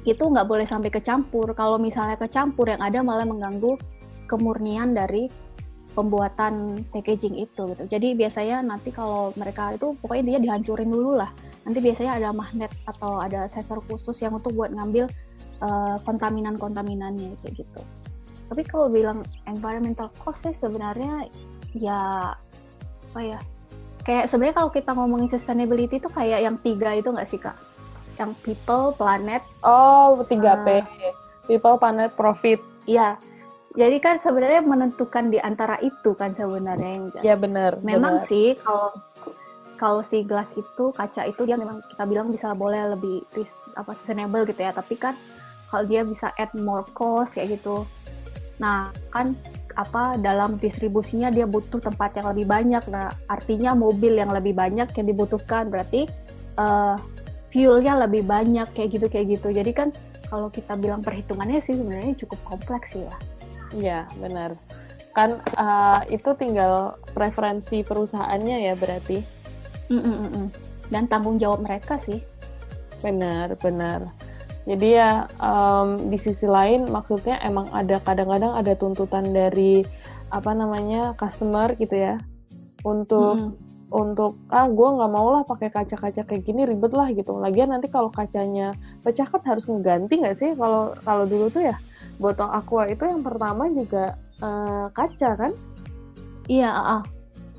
itu 0.04 0.20
nggak 0.20 0.48
boleh 0.48 0.64
sampai 0.64 0.88
kecampur. 0.88 1.52
Kalau 1.52 1.76
misalnya 1.76 2.16
kecampur 2.16 2.72
yang 2.72 2.80
ada 2.80 3.04
malah 3.04 3.28
mengganggu 3.28 3.76
kemurnian 4.28 4.96
dari 4.96 5.28
pembuatan 5.94 6.82
packaging 6.90 7.38
itu 7.38 7.62
gitu. 7.70 7.84
Jadi 7.86 8.18
biasanya 8.18 8.60
nanti 8.66 8.90
kalau 8.90 9.30
mereka 9.38 9.72
itu 9.72 9.94
pokoknya 10.02 10.36
dia 10.36 10.38
dihancurin 10.42 10.90
dulu 10.90 11.16
lah. 11.16 11.30
Nanti 11.64 11.78
biasanya 11.80 12.18
ada 12.18 12.28
magnet 12.34 12.70
atau 12.84 13.22
ada 13.22 13.46
sensor 13.48 13.80
khusus 13.86 14.18
yang 14.20 14.34
untuk 14.36 14.52
buat 14.58 14.74
ngambil 14.74 15.06
eh, 15.62 15.96
kontaminan-kontaminannya 16.02 17.38
kayak 17.40 17.54
gitu. 17.62 17.80
Tapi 18.50 18.62
kalau 18.66 18.92
bilang 18.92 19.22
environmental 19.48 20.10
cost 20.20 20.44
sih 20.44 20.52
sebenarnya 20.60 21.30
ya 21.72 22.34
apa 23.14 23.20
ya 23.22 23.38
kayak 24.04 24.28
sebenarnya 24.28 24.56
kalau 24.58 24.70
kita 24.74 24.90
ngomongin 24.92 25.30
sustainability 25.30 25.96
itu 26.02 26.10
kayak 26.10 26.42
yang 26.44 26.58
tiga 26.60 26.92
itu 26.92 27.08
nggak 27.08 27.30
sih 27.30 27.40
kak 27.40 27.56
yang 28.18 28.30
people 28.46 28.94
planet 28.94 29.42
Oh, 29.64 30.22
3P. 30.22 30.66
Ah. 30.82 30.86
People, 31.44 31.76
planet, 31.76 32.14
profit. 32.14 32.60
iya 32.86 33.18
jadi 33.74 33.98
kan 33.98 34.22
sebenarnya 34.22 34.62
menentukan 34.62 35.34
di 35.34 35.42
antara 35.42 35.82
itu 35.82 36.14
kan 36.14 36.30
sebenarnya 36.38 36.90
yang 36.94 37.04
Ya 37.26 37.34
benar. 37.34 37.82
memang 37.82 38.22
benar. 38.22 38.30
sih 38.30 38.54
kalau 38.62 38.94
kalau 39.74 40.00
si 40.06 40.22
gelas 40.22 40.46
itu 40.54 40.94
kaca 40.94 41.26
itu 41.26 41.42
dia 41.42 41.58
memang 41.58 41.82
kita 41.90 42.06
bilang 42.06 42.30
bisa 42.30 42.54
boleh 42.54 42.94
lebih 42.94 43.26
apa 43.74 43.90
sustainable 43.98 44.46
gitu 44.46 44.62
ya. 44.62 44.70
Tapi 44.70 44.94
kan 44.94 45.18
kalau 45.66 45.82
dia 45.90 46.06
bisa 46.06 46.30
add 46.38 46.54
more 46.54 46.86
cost 46.94 47.34
kayak 47.34 47.58
gitu. 47.58 47.82
Nah 48.62 48.94
kan 49.10 49.34
apa 49.74 50.14
dalam 50.22 50.54
distribusinya 50.62 51.34
dia 51.34 51.50
butuh 51.50 51.82
tempat 51.82 52.14
yang 52.14 52.30
lebih 52.30 52.46
banyak. 52.46 52.86
Nah 52.94 53.10
artinya 53.26 53.74
mobil 53.74 54.14
yang 54.14 54.30
lebih 54.30 54.54
banyak 54.54 54.86
yang 54.94 55.06
dibutuhkan. 55.10 55.66
Berarti 55.66 56.06
eh, 56.54 56.96
fuelnya 57.50 57.98
lebih 58.06 58.22
banyak 58.22 58.70
kayak 58.70 58.88
gitu 58.94 59.06
kayak 59.10 59.26
gitu. 59.34 59.50
Jadi 59.50 59.74
kan 59.74 59.90
kalau 60.30 60.46
kita 60.46 60.78
bilang 60.78 61.02
perhitungannya 61.02 61.58
sih 61.66 61.74
sebenarnya 61.74 62.14
cukup 62.22 62.38
kompleks 62.46 62.94
sih 62.94 63.02
ya 63.02 63.14
Iya, 63.72 64.10
benar. 64.20 64.60
Kan 65.16 65.40
eh, 65.40 66.00
itu 66.12 66.30
tinggal 66.36 67.00
preferensi 67.16 67.80
perusahaannya 67.80 68.56
ya 68.68 68.74
berarti. 68.76 69.18
Mm, 69.88 70.00
mm, 70.00 70.16
mm, 70.16 70.30
mm. 70.32 70.48
dan 70.88 71.04
tanggung 71.08 71.36
jawab 71.36 71.60
mereka 71.60 72.00
sih 72.00 72.24
Benar, 73.04 73.52
benar. 73.60 74.00
Jadi 74.64 74.96
ya 74.96 75.28
em, 75.36 76.08
di 76.08 76.16
sisi 76.16 76.48
lain 76.48 76.88
maksudnya 76.88 77.36
emang 77.44 77.68
ada 77.68 78.00
kadang-kadang 78.00 78.56
ada 78.56 78.72
tuntutan 78.72 79.28
dari 79.28 79.84
apa 80.32 80.56
namanya 80.56 81.12
customer 81.20 81.76
gitu 81.76 81.92
ya 81.92 82.16
untuk 82.80 83.36
Mm, 83.36 83.52
untuk 83.94 84.34
ah 84.50 84.66
gue 84.66 84.88
nggak 84.96 85.12
mau 85.12 85.28
lah 85.30 85.46
pakai 85.46 85.68
kaca-kaca 85.70 86.26
kayak 86.26 86.42
gini 86.42 86.64
ribet 86.64 86.90
lah 86.96 87.12
gitu. 87.12 87.36
Lagian 87.38 87.70
nanti 87.70 87.86
kalau 87.92 88.08
kacanya 88.08 88.72
pecah 89.04 89.28
kan 89.28 89.44
harus 89.44 89.68
ngeganti 89.68 90.24
nggak 90.24 90.36
sih? 90.40 90.50
Kalau 90.56 90.96
kalau 91.04 91.28
dulu 91.28 91.52
tuh 91.52 91.68
ya 91.68 91.76
botol 92.18 92.50
aqua 92.50 92.86
itu 92.86 93.02
yang 93.04 93.22
pertama 93.22 93.66
juga 93.70 94.14
eh, 94.42 94.86
kaca 94.94 95.30
kan? 95.34 95.52
iya 96.44 96.68
ah, 96.68 97.00
ah. 97.00 97.02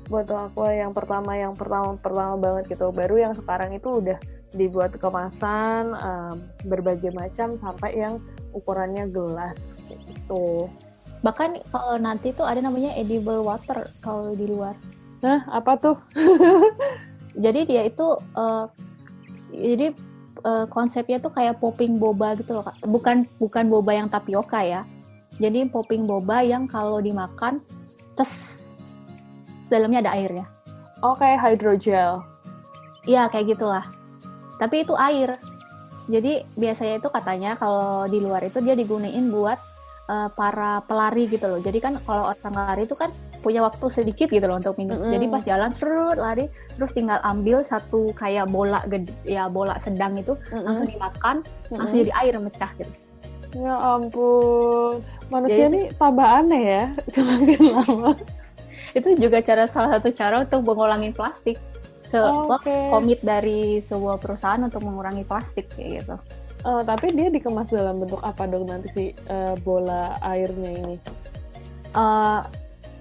botol 0.06 0.38
aqua 0.38 0.70
yang 0.70 0.94
pertama 0.94 1.34
yang 1.34 1.58
pertama 1.58 1.98
pertama 1.98 2.34
banget 2.38 2.78
gitu. 2.78 2.94
Baru 2.94 3.18
yang 3.18 3.34
sekarang 3.34 3.74
itu 3.74 3.98
udah 3.98 4.14
dibuat 4.54 4.94
kemasan 4.94 5.90
em, 5.90 6.34
berbagai 6.62 7.10
macam 7.10 7.58
sampai 7.58 7.98
yang 7.98 8.22
ukurannya 8.54 9.10
gelas 9.10 9.76
gitu. 9.90 10.70
Bahkan 11.26 11.66
kalau 11.74 11.98
nanti 11.98 12.30
tuh 12.30 12.46
ada 12.46 12.62
namanya 12.62 12.94
edible 12.94 13.42
water 13.42 13.90
kalau 13.98 14.30
di 14.38 14.46
luar. 14.46 14.78
Nah 15.26 15.42
apa 15.50 15.74
tuh? 15.74 15.98
Jadi 17.44 17.66
dia 17.66 17.82
itu 17.84 18.06
eh, 18.38 18.64
jadi 19.52 19.86
eh, 20.46 20.64
konsepnya 20.70 21.18
tuh 21.18 21.34
kayak 21.34 21.58
popping 21.58 21.98
boba 21.98 22.38
gitu 22.38 22.54
loh 22.54 22.62
Kak. 22.62 22.78
bukan 22.86 23.26
bukan 23.42 23.64
boba 23.66 23.98
yang 23.98 24.06
tapioka 24.06 24.62
ya 24.62 24.86
jadi 25.42 25.66
popping 25.66 26.06
boba 26.06 26.46
yang 26.46 26.70
kalau 26.70 27.02
dimakan 27.02 27.58
tes 28.14 28.30
dalamnya 29.66 30.06
ada 30.06 30.12
airnya 30.14 30.46
oke 31.02 31.26
hydrogel 31.26 32.22
Iya 33.06 33.30
kayak 33.30 33.56
gitulah. 33.56 33.84
Tapi 34.58 34.82
itu 34.82 34.94
air. 34.98 35.38
Jadi 36.10 36.42
biasanya 36.58 36.98
itu 36.98 37.08
katanya 37.10 37.50
kalau 37.58 38.06
di 38.10 38.18
luar 38.18 38.42
itu 38.46 38.58
dia 38.62 38.74
digunain 38.74 39.26
buat 39.30 39.58
eh, 40.10 40.28
para 40.34 40.82
pelari 40.82 41.30
gitu 41.30 41.46
loh. 41.46 41.62
Jadi 41.62 41.78
kan 41.78 41.94
kalau 42.02 42.34
orang 42.34 42.54
lari 42.54 42.82
itu 42.84 42.98
kan 42.98 43.14
punya 43.46 43.62
waktu 43.62 43.86
sedikit 43.88 44.26
gitu 44.26 44.42
loh 44.42 44.58
untuk 44.58 44.74
minum. 44.74 44.98
Mm-mm. 44.98 45.14
Jadi 45.14 45.24
pas 45.30 45.42
jalan 45.46 45.70
serut 45.70 46.18
lari 46.18 46.50
terus 46.74 46.90
tinggal 46.90 47.22
ambil 47.22 47.62
satu 47.62 48.10
kayak 48.18 48.50
bola 48.50 48.82
gede 48.90 49.14
ya 49.22 49.46
bola 49.46 49.78
sedang 49.86 50.18
itu 50.18 50.34
langsung 50.50 50.90
dimakan 50.90 51.36
langsung 51.70 52.02
jadi 52.02 52.12
air 52.18 52.34
mecah 52.42 52.70
gitu. 52.74 52.90
Ya 53.54 53.72
ampun, 53.78 54.98
manusia 55.30 55.70
ini 55.70 55.88
tambah 55.94 56.26
aneh 56.26 56.62
ya 56.66 56.84
semakin 57.14 57.60
lama. 57.70 58.12
itu 58.92 59.08
juga 59.14 59.38
cara 59.40 59.70
salah 59.70 59.96
satu 59.96 60.10
cara 60.10 60.42
untuk 60.42 60.66
mengurangi 60.66 61.14
plastik. 61.14 61.54
Ke 62.06 62.18
Oh, 62.22 62.50
oke. 62.50 62.70
komit 62.90 63.18
dari 63.22 63.82
sebuah 63.82 64.18
perusahaan 64.18 64.62
untuk 64.62 64.82
mengurangi 64.82 65.22
plastik 65.22 65.70
kayak 65.74 66.02
gitu. 66.02 66.16
Eh, 66.62 66.82
tapi 66.82 67.14
dia 67.14 67.30
dikemas 67.30 67.70
dalam 67.70 68.02
bentuk 68.02 68.18
apa 68.22 68.46
dong 68.46 68.66
nanti 68.66 68.88
si 68.90 69.04
eh, 69.10 69.54
bola 69.62 70.18
airnya 70.20 70.70
ini? 70.74 70.96
eh 71.96 72.40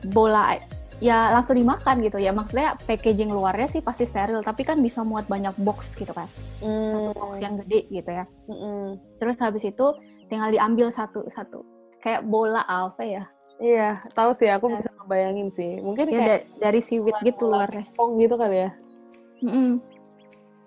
bola 0.07 0.57
ya 0.97 1.27
langsung 1.29 1.55
dimakan 1.55 1.99
gitu 1.99 2.15
ya 2.15 2.31
maksudnya 2.31 2.79
packaging 2.81 3.27
luarnya 3.27 3.67
sih 3.67 3.83
pasti 3.83 4.05
steril 4.05 4.39
tapi 4.39 4.63
kan 4.63 4.79
bisa 4.79 5.03
muat 5.03 5.27
banyak 5.27 5.51
box 5.59 5.91
gitu 5.93 6.11
kan 6.11 6.27
Hmm, 6.63 7.11
box 7.11 7.37
yang 7.37 7.59
gede 7.59 7.83
gitu 7.91 8.09
ya 8.09 8.23
mm-mm. 8.47 8.95
terus 9.19 9.35
habis 9.37 9.61
itu 9.61 9.85
tinggal 10.25 10.49
diambil 10.49 10.89
satu-satu 10.89 11.61
kayak 11.99 12.23
bola 12.23 12.63
apa 12.63 13.03
ya 13.03 13.23
Iya, 13.55 14.03
tahu 14.11 14.35
sih 14.35 14.51
aku 14.51 14.67
Ya. 14.67 14.83
bisa 14.83 14.91
ngebayangin 14.99 15.47
sih. 15.55 15.79
Mungkin 15.79 16.11
ya 16.11 16.19
kayak 16.19 16.27
da- 16.27 16.45
dari 16.59 16.83
siwit 16.83 17.15
gitu 17.23 17.47
luarnya 17.47 17.87
pong 17.95 18.19
gitu 18.19 18.35
kali 18.35 18.67
ya. 18.67 18.71
Mm-mm. 19.39 19.79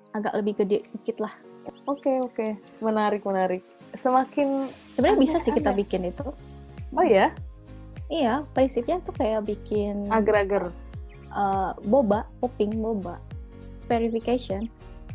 agak 0.09 0.33
lebih 0.35 0.57
gede 0.57 0.78
dikit 0.97 1.21
lah 1.21 1.37
Oke 1.85 2.09
oke, 2.16 2.57
menarik 2.80 3.21
menarik. 3.23 3.61
Semakin 3.92 4.73
sebenarnya 4.97 5.21
bisa 5.21 5.37
sih 5.38 5.52
kita 5.52 5.76
bikin 5.76 6.09
itu 6.09 6.33
oh 6.88 7.04
ya, 7.04 7.28
iya 8.08 8.44
prinsipnya 8.50 9.00
tuh 9.00 9.14
kayak 9.14 9.44
bikin 9.44 10.08
agar-agar. 10.08 10.72
eh, 11.28 11.70
boba 11.84 12.24
popping 12.38 12.72
boba 12.74 13.20
spherification 13.78 14.68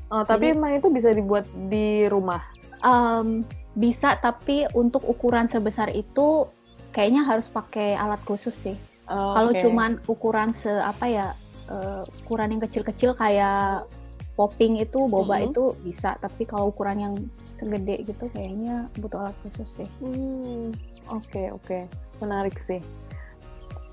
Oh, 0.07 0.21
tapi 0.21 0.53
Jadi- 0.53 0.57
emang 0.61 0.71
itu 0.77 0.93
bisa 0.93 1.09
dibuat 1.09 1.41
di 1.67 2.05
rumah. 2.05 2.37
Em, 2.85 3.41
bisa 3.73 4.13
tapi 4.15 4.69
untuk 4.77 5.01
ukuran 5.03 5.49
sebesar 5.49 5.89
itu 5.89 6.45
kayaknya 6.91 7.25
harus 7.25 7.49
pakai 7.49 7.97
alat 7.97 8.21
khusus 8.21 8.53
sih. 8.53 8.77
Oh, 9.09 9.33
Kalau 9.33 9.49
oke. 9.49 9.57
cuman 9.57 9.91
ukuran 10.05 10.53
se 10.53 10.69
apa 10.69 11.09
ya 11.09 11.27
eh, 11.65 12.03
ukuran 12.21 12.53
yang 12.53 12.61
kecil-kecil 12.61 13.17
kayak 13.17 13.89
popping 14.35 14.77
itu 14.77 15.07
boba 15.07 15.41
Mhm. 15.41 15.45
itu 15.49 15.63
bisa, 15.81 16.13
tapi 16.19 16.43
kalau 16.43 16.69
ukuran 16.69 16.97
yang 16.99 17.15
segede 17.57 18.05
gitu 18.05 18.29
kayaknya 18.29 18.85
butuh 18.99 19.17
alat 19.17 19.33
khusus 19.41 19.81
sih. 19.81 19.89
Hmm, 19.97 20.69
oke 21.09 21.43
oke, 21.53 21.79
menarik 22.21 22.57
sih. 22.67 22.81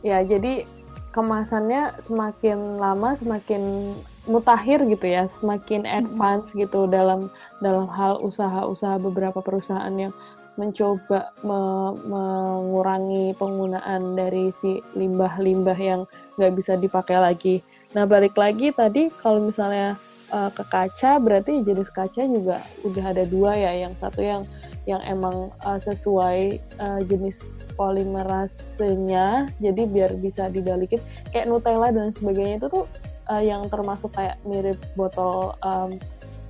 Ya 0.01 0.21
jadi 0.25 0.65
kemasannya 1.13 1.93
semakin 2.01 2.79
lama 2.79 3.19
semakin 3.19 3.93
mutakhir 4.29 4.85
gitu 4.87 5.07
ya, 5.11 5.27
semakin 5.27 5.89
advance 5.89 6.53
gitu 6.55 6.87
dalam 6.87 7.33
dalam 7.59 7.89
hal 7.91 8.21
usaha-usaha 8.23 9.01
beberapa 9.01 9.43
perusahaan 9.43 9.93
yang 9.97 10.15
mencoba 10.61 11.33
me- 11.41 11.97
mengurangi 12.05 13.33
penggunaan 13.41 14.13
dari 14.13 14.53
si 14.61 14.85
limbah-limbah 14.93 15.79
yang 15.79 16.01
nggak 16.37 16.53
bisa 16.53 16.77
dipakai 16.77 17.17
lagi. 17.17 17.65
Nah 17.97 18.05
balik 18.05 18.37
lagi 18.37 18.71
tadi 18.71 19.09
kalau 19.09 19.41
misalnya 19.41 19.97
uh, 20.31 20.53
ke 20.53 20.63
kaca 20.69 21.17
berarti 21.19 21.65
jenis 21.65 21.89
kaca 21.91 22.23
juga 22.29 22.61
udah 22.87 23.05
ada 23.09 23.25
dua 23.25 23.57
ya, 23.57 23.89
yang 23.89 23.95
satu 23.97 24.21
yang 24.21 24.43
yang 24.85 25.01
emang 25.09 25.49
uh, 25.65 25.81
sesuai 25.81 26.61
uh, 26.79 27.01
jenis 27.09 27.41
polimerasenya 27.75 29.51
jadi 29.59 29.83
biar 29.87 30.11
bisa 30.19 30.47
dibalikin 30.49 30.99
kayak 31.31 31.47
Nutella 31.47 31.91
dan 31.91 32.11
sebagainya 32.11 32.61
itu 32.63 32.69
tuh 32.69 32.85
uh, 33.29 33.43
yang 33.43 33.67
termasuk 33.69 34.11
kayak 34.13 34.39
mirip 34.43 34.79
botol 34.95 35.55
um, 35.63 35.95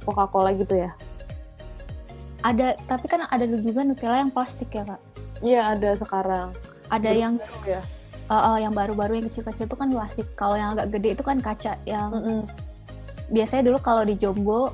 Coca-Cola 0.05 0.57
gitu 0.57 0.81
ya 0.81 0.93
Ada 2.41 2.73
tapi 2.89 3.05
kan 3.05 3.29
ada 3.29 3.45
juga 3.45 3.85
Nutella 3.85 4.25
yang 4.25 4.33
plastik 4.33 4.73
ya 4.73 4.85
kak. 4.85 5.01
iya 5.45 5.77
ada 5.77 5.93
sekarang 5.93 6.57
Ada 6.89 7.11
yang 7.13 7.33
ya 7.69 7.85
eh, 8.31 8.35
eh, 8.35 8.59
yang 8.65 8.73
baru-baru 8.73 9.19
yang 9.21 9.27
kecil-kecil 9.27 9.67
itu 9.67 9.77
kan 9.77 9.89
plastik. 9.91 10.27
Kalau 10.39 10.55
yang 10.55 10.73
agak 10.79 10.95
gede 10.95 11.19
itu 11.19 11.23
kan 11.27 11.39
kaca 11.43 11.75
yang 11.83 12.11
Mm-mm. 12.15 12.41
biasanya 13.29 13.63
dulu 13.69 13.79
kalau 13.83 14.03
di 14.07 14.15
Jombo 14.15 14.71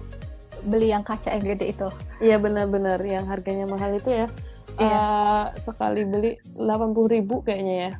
beli 0.64 0.92
yang 0.92 1.04
kaca 1.04 1.32
yang 1.32 1.44
gede 1.56 1.72
itu. 1.72 1.88
iya 2.20 2.36
benar-benar 2.40 2.96
yang 3.04 3.24
harganya 3.28 3.68
mahal 3.68 3.92
itu 3.92 4.08
ya 4.08 4.26
Iya. 4.76 4.98
Uh, 4.98 5.44
sekali 5.62 6.02
beli 6.02 6.32
80.000 6.54 7.14
ribu 7.14 7.40
kayaknya 7.40 7.74
ya 7.78 7.90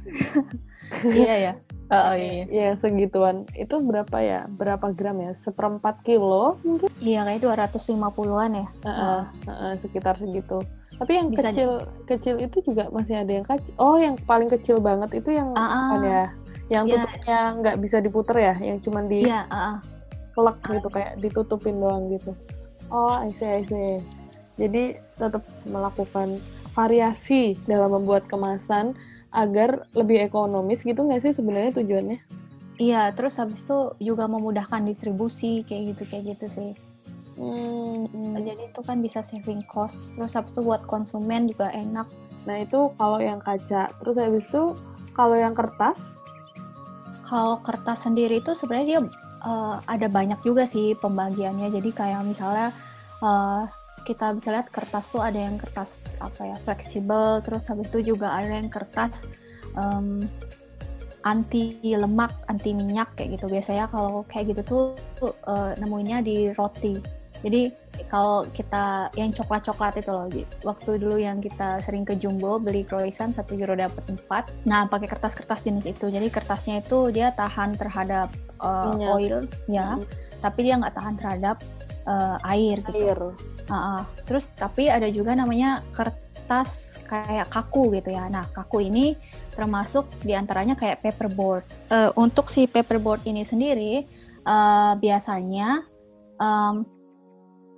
iya 1.18 1.34
ya. 1.38 1.52
Oh, 1.86 2.14
iya. 2.18 2.44
ya 2.50 2.68
segituan 2.74 3.46
itu 3.54 3.78
berapa 3.78 4.18
ya 4.18 4.50
berapa 4.50 4.90
gram 4.90 5.22
ya 5.22 5.38
seperempat 5.38 6.02
kilo 6.02 6.58
mungkin 6.66 6.90
Iya 6.98 7.22
kayak 7.22 7.46
250-an 7.46 8.50
ya. 8.52 8.66
Heeh, 8.82 9.20
heeh, 9.46 9.72
sekitar 9.78 10.18
segitu. 10.18 10.58
Tapi 10.98 11.12
yang 11.14 11.28
Bisa 11.30 11.46
kecil 11.46 11.70
kecil 12.04 12.34
itu 12.40 12.58
juga 12.66 12.90
masih 12.90 13.22
ada 13.22 13.30
yang 13.30 13.46
kecil. 13.46 13.70
Oh, 13.78 13.94
yang 13.96 14.18
paling 14.18 14.50
kecil 14.50 14.82
banget 14.82 15.14
itu 15.14 15.30
yang 15.30 15.54
Ah, 15.54 15.62
ah. 15.62 15.86
ada 15.94 16.18
yang 16.66 16.90
Iya. 16.90 17.06
tutupnya 17.06 17.38
nggak 17.54 17.76
bisa 17.78 17.96
diputer 18.02 18.36
ya, 18.42 18.54
yang 18.58 18.78
cuman 18.82 19.04
di 19.06 19.22
Iya, 19.22 19.46
ah, 19.46 19.54
ah. 19.54 19.76
kelek 20.34 20.58
gitu 20.66 20.88
kayak 20.90 21.12
ditutupin 21.22 21.78
doang 21.78 22.10
gitu. 22.10 22.34
Oh, 22.90 23.14
I 23.14 23.30
see, 23.38 23.46
I 23.46 23.62
see. 23.62 24.02
Jadi 24.56 24.98
tetap 25.16 25.42
melakukan 25.64 26.38
variasi 26.76 27.56
dalam 27.64 27.90
membuat 27.96 28.28
kemasan 28.28 28.92
agar 29.32 29.88
lebih 29.96 30.20
ekonomis 30.28 30.84
gitu 30.84 31.00
nggak 31.04 31.22
sih 31.24 31.32
sebenarnya 31.36 31.72
tujuannya? 31.76 32.20
Iya, 32.76 33.12
terus 33.16 33.40
habis 33.40 33.56
itu 33.64 33.78
juga 34.00 34.28
memudahkan 34.28 34.84
distribusi 34.84 35.64
kayak 35.64 35.96
gitu 35.96 36.02
kayak 36.12 36.24
gitu 36.36 36.46
sih. 36.52 36.72
Hmm, 37.36 38.08
hmm. 38.08 38.36
Jadi 38.40 38.62
itu 38.72 38.80
kan 38.84 39.00
bisa 39.04 39.20
saving 39.24 39.64
cost. 39.68 40.16
Terus 40.16 40.32
habis 40.36 40.52
itu 40.52 40.60
buat 40.64 40.84
konsumen 40.88 41.48
juga 41.48 41.68
enak. 41.72 42.08
Nah 42.48 42.56
itu 42.64 42.92
kalau 43.00 43.18
yang 43.20 43.40
kaca. 43.40 43.92
Terus 44.00 44.16
habis 44.20 44.44
itu 44.48 44.64
kalau 45.16 45.36
yang 45.36 45.56
kertas, 45.56 45.98
Kalau 47.26 47.58
kertas 47.58 48.06
sendiri 48.06 48.38
itu 48.38 48.54
sebenarnya 48.54 48.86
dia 48.86 49.00
eh, 49.46 49.76
ada 49.90 50.06
banyak 50.06 50.40
juga 50.46 50.64
sih 50.68 50.94
pembagiannya. 50.94 51.68
Jadi 51.74 51.90
kayak 51.90 52.22
misalnya 52.22 52.70
eh, 53.22 53.62
kita 54.06 54.32
bisa 54.38 54.54
lihat 54.54 54.70
kertas 54.70 55.10
tuh 55.10 55.18
ada 55.18 55.34
yang 55.34 55.58
kertas 55.58 55.90
apa 56.22 56.54
ya 56.54 56.56
fleksibel, 56.62 57.42
terus 57.42 57.66
habis 57.66 57.90
itu 57.90 58.14
juga 58.14 58.30
ada 58.38 58.54
yang 58.54 58.70
kertas 58.70 59.10
em, 59.74 60.22
anti 61.26 61.82
lemak, 61.82 62.30
anti 62.46 62.70
minyak 62.70 63.10
kayak 63.18 63.34
gitu. 63.36 63.50
Biasanya 63.50 63.90
kalau 63.90 64.22
kayak 64.30 64.54
gitu 64.54 64.62
tuh 64.62 64.82
tuh, 65.18 65.34
eh, 65.34 65.74
nemuinnya 65.82 66.22
di 66.22 66.54
roti. 66.54 67.02
Jadi 67.44 67.68
kalau 68.08 68.48
kita 68.48 69.12
yang 69.18 69.28
coklat-coklat 69.34 70.00
itu 70.00 70.08
loh, 70.08 70.30
waktu 70.64 70.90
dulu 70.96 71.20
yang 71.20 71.42
kita 71.42 71.82
sering 71.84 72.06
ke 72.06 72.16
Jumbo 72.16 72.56
beli 72.56 72.80
croissant 72.86 73.34
satu 73.34 73.58
euro 73.58 73.76
dapat 73.76 74.06
empat. 74.08 74.48
Nah 74.64 74.88
pakai 74.88 75.10
kertas-kertas 75.10 75.66
jenis 75.66 75.84
itu. 75.84 76.08
Jadi 76.08 76.30
kertasnya 76.32 76.80
itu 76.80 77.12
dia 77.12 77.34
tahan 77.36 77.76
terhadap 77.76 78.32
Minyak. 78.62 79.10
oil, 79.12 79.36
ya, 79.68 80.00
tapi 80.40 80.70
dia 80.70 80.80
nggak 80.80 80.94
tahan 80.96 81.14
terhadap 81.20 81.56
eh, 82.06 82.50
air 82.54 82.78
gitu. 82.86 83.02
air. 83.02 83.20
Ah. 83.70 84.06
Terus 84.26 84.46
tapi 84.54 84.86
ada 84.86 85.10
juga 85.10 85.34
namanya 85.34 85.82
kertas 85.90 86.86
kayak 87.06 87.48
kaku 87.50 87.94
gitu 87.98 88.10
ya. 88.10 88.26
Nah 88.26 88.44
kaku 88.50 88.86
ini 88.86 89.14
termasuk 89.54 90.10
di 90.26 90.34
antaranya 90.34 90.74
kayak 90.74 91.00
paperboard. 91.02 91.64
Eh, 91.90 92.10
untuk 92.18 92.50
si 92.50 92.66
paperboard 92.66 93.24
ini 93.30 93.46
sendiri 93.46 94.02
eh, 94.42 94.92
biasanya 94.98 95.86
em, 96.36 96.74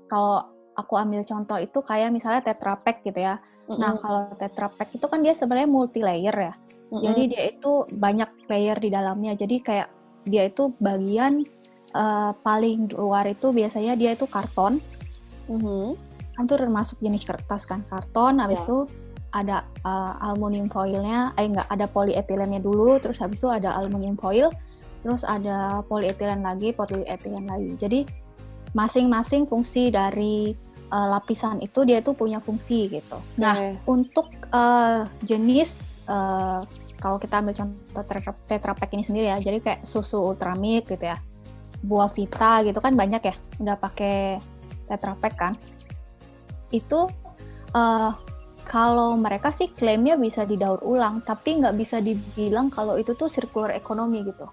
kalau 0.09 0.48
aku 0.72 0.94
ambil 0.96 1.22
contoh 1.29 1.61
itu 1.61 1.79
kayak 1.85 2.09
misalnya 2.09 2.40
Tetra 2.40 2.81
Pak 2.81 3.05
gitu 3.05 3.20
ya. 3.20 3.37
Nah 3.68 4.01
kalau 4.01 4.33
Tetra 4.40 4.72
Pak 4.72 4.96
itu 4.96 5.05
kan 5.05 5.20
dia 5.20 5.37
sebenarnya 5.37 5.68
multi 5.68 6.01
layer 6.01 6.33
ya. 6.33 6.55
Mm-mm. 6.88 7.05
Jadi 7.05 7.22
dia 7.29 7.42
itu 7.53 7.85
banyak 7.92 8.48
layer 8.48 8.81
di 8.81 8.88
dalamnya. 8.88 9.37
Jadi 9.37 9.61
kayak 9.61 9.88
dia 10.24 10.48
itu 10.48 10.72
bagian 10.81 11.44
eh, 11.92 12.33
paling 12.40 12.88
luar 12.96 13.29
itu 13.29 13.53
biasanya 13.53 13.92
dia 13.92 14.16
itu 14.16 14.24
karton 14.24 14.81
Mhm. 15.49 15.97
kan 16.39 16.47
tuh 16.47 16.55
termasuk 16.55 17.03
jenis 17.03 17.27
kertas 17.27 17.67
kan 17.67 17.83
karton 17.91 18.39
habis 18.39 18.63
Ya. 18.63 18.67
itu 18.71 18.79
ada 19.35 19.57
uh, 19.83 20.15
aluminium 20.23 20.71
foilnya 20.71 21.35
eh 21.35 21.51
enggak 21.51 21.67
ada 21.67 21.91
polietilennya 21.91 22.63
dulu 22.63 22.97
terus 23.03 23.19
habis 23.19 23.43
itu 23.43 23.51
ada 23.51 23.75
aluminium 23.75 24.15
foil 24.15 24.49
terus 25.03 25.27
ada 25.27 25.83
polietilen 25.85 26.41
lagi 26.47 26.71
polietilen 26.73 27.45
lagi 27.45 27.75
jadi 27.77 28.01
masing-masing 28.73 29.51
fungsi 29.51 29.91
dari 29.91 30.55
uh, 30.95 31.07
lapisan 31.19 31.61
itu 31.61 31.85
dia 31.85 32.01
tuh 32.01 32.15
punya 32.17 32.41
fungsi 32.41 32.89
gitu 32.89 33.19
nah 33.37 33.59
Oke. 33.59 33.69
untuk 33.91 34.27
uh, 34.55 35.05
jenis 35.27 35.69
uh, 36.09 36.65
kalau 36.99 37.19
kita 37.19 37.39
ambil 37.39 37.55
contoh 37.55 38.03
tetra, 38.03 38.35
tetra 38.47 38.73
Pak 38.75 38.91
ini 38.95 39.05
sendiri 39.07 39.27
ya 39.31 39.39
jadi 39.39 39.59
kayak 39.63 39.81
susu 39.87 40.19
ultramilk 40.23 40.89
gitu 40.89 41.03
ya 41.03 41.19
buah 41.83 42.11
vita 42.11 42.67
gitu 42.67 42.79
kan 42.83 42.95
banyak 42.99 43.23
ya 43.23 43.35
udah 43.63 43.77
pakai 43.79 44.43
tetra 44.88 45.14
Pak 45.14 45.35
kan 45.37 45.53
itu 46.72 47.09
eh, 47.77 48.11
kalau 48.68 49.16
mereka 49.16 49.53
sih 49.53 49.72
klaimnya 49.72 50.16
bisa 50.16 50.44
didaur 50.44 50.81
ulang 50.85 51.24
tapi 51.24 51.61
nggak 51.61 51.77
bisa 51.77 52.01
dibilang 52.01 52.68
kalau 52.68 52.96
itu 53.01 53.12
tuh 53.16 53.29
circular 53.33 53.72
economy 53.72 54.24
gitu 54.24 54.48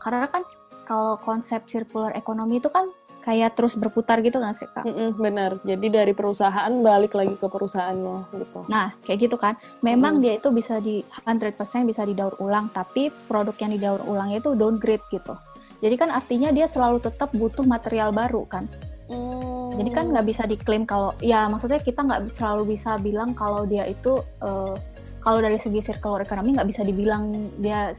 karena 0.00 0.28
kan 0.28 0.44
kalau 0.88 1.20
konsep 1.20 1.68
circular 1.68 2.16
economy 2.16 2.60
itu 2.60 2.72
kan 2.72 2.88
kayak 3.28 3.60
terus 3.60 3.76
berputar 3.76 4.24
gitu 4.24 4.40
nggak 4.40 4.56
sih 4.56 4.64
kak? 4.72 4.88
Mm-mm, 4.88 5.20
benar. 5.20 5.60
Jadi 5.60 5.86
dari 5.92 6.16
perusahaan 6.16 6.72
balik 6.80 7.12
lagi 7.12 7.36
ke 7.36 7.44
perusahaannya 7.44 8.32
gitu. 8.40 8.64
Nah 8.72 8.96
kayak 9.04 9.28
gitu 9.28 9.36
kan. 9.36 9.60
Memang 9.84 10.16
mm. 10.16 10.20
dia 10.24 10.32
itu 10.40 10.48
bisa 10.48 10.80
di 10.80 11.04
100% 11.28 11.52
bisa 11.84 12.08
didaur 12.08 12.40
ulang, 12.40 12.72
tapi 12.72 13.12
produk 13.28 13.52
yang 13.60 13.76
didaur 13.76 14.00
ulang 14.08 14.32
itu 14.32 14.56
downgrade 14.56 15.04
gitu. 15.12 15.36
Jadi 15.84 15.94
kan 16.00 16.08
artinya 16.08 16.48
dia 16.56 16.72
selalu 16.72 17.04
tetap 17.04 17.28
butuh 17.36 17.68
material 17.68 18.16
baru 18.16 18.48
kan. 18.48 18.64
Mm. 19.08 19.70
Jadi 19.80 19.90
kan 19.94 20.04
nggak 20.12 20.26
bisa 20.28 20.42
diklaim 20.44 20.84
kalau 20.84 21.16
ya 21.24 21.48
maksudnya 21.48 21.80
kita 21.80 22.04
nggak 22.04 22.36
selalu 22.36 22.76
bisa 22.76 23.00
bilang 23.00 23.32
kalau 23.32 23.64
dia 23.64 23.88
itu 23.88 24.20
uh, 24.44 24.76
kalau 25.24 25.38
dari 25.40 25.56
segi 25.60 25.80
circular 25.82 26.22
economy 26.24 26.56
nggak 26.56 26.68
bisa 26.68 26.82
dibilang 26.84 27.32
dia 27.60 27.96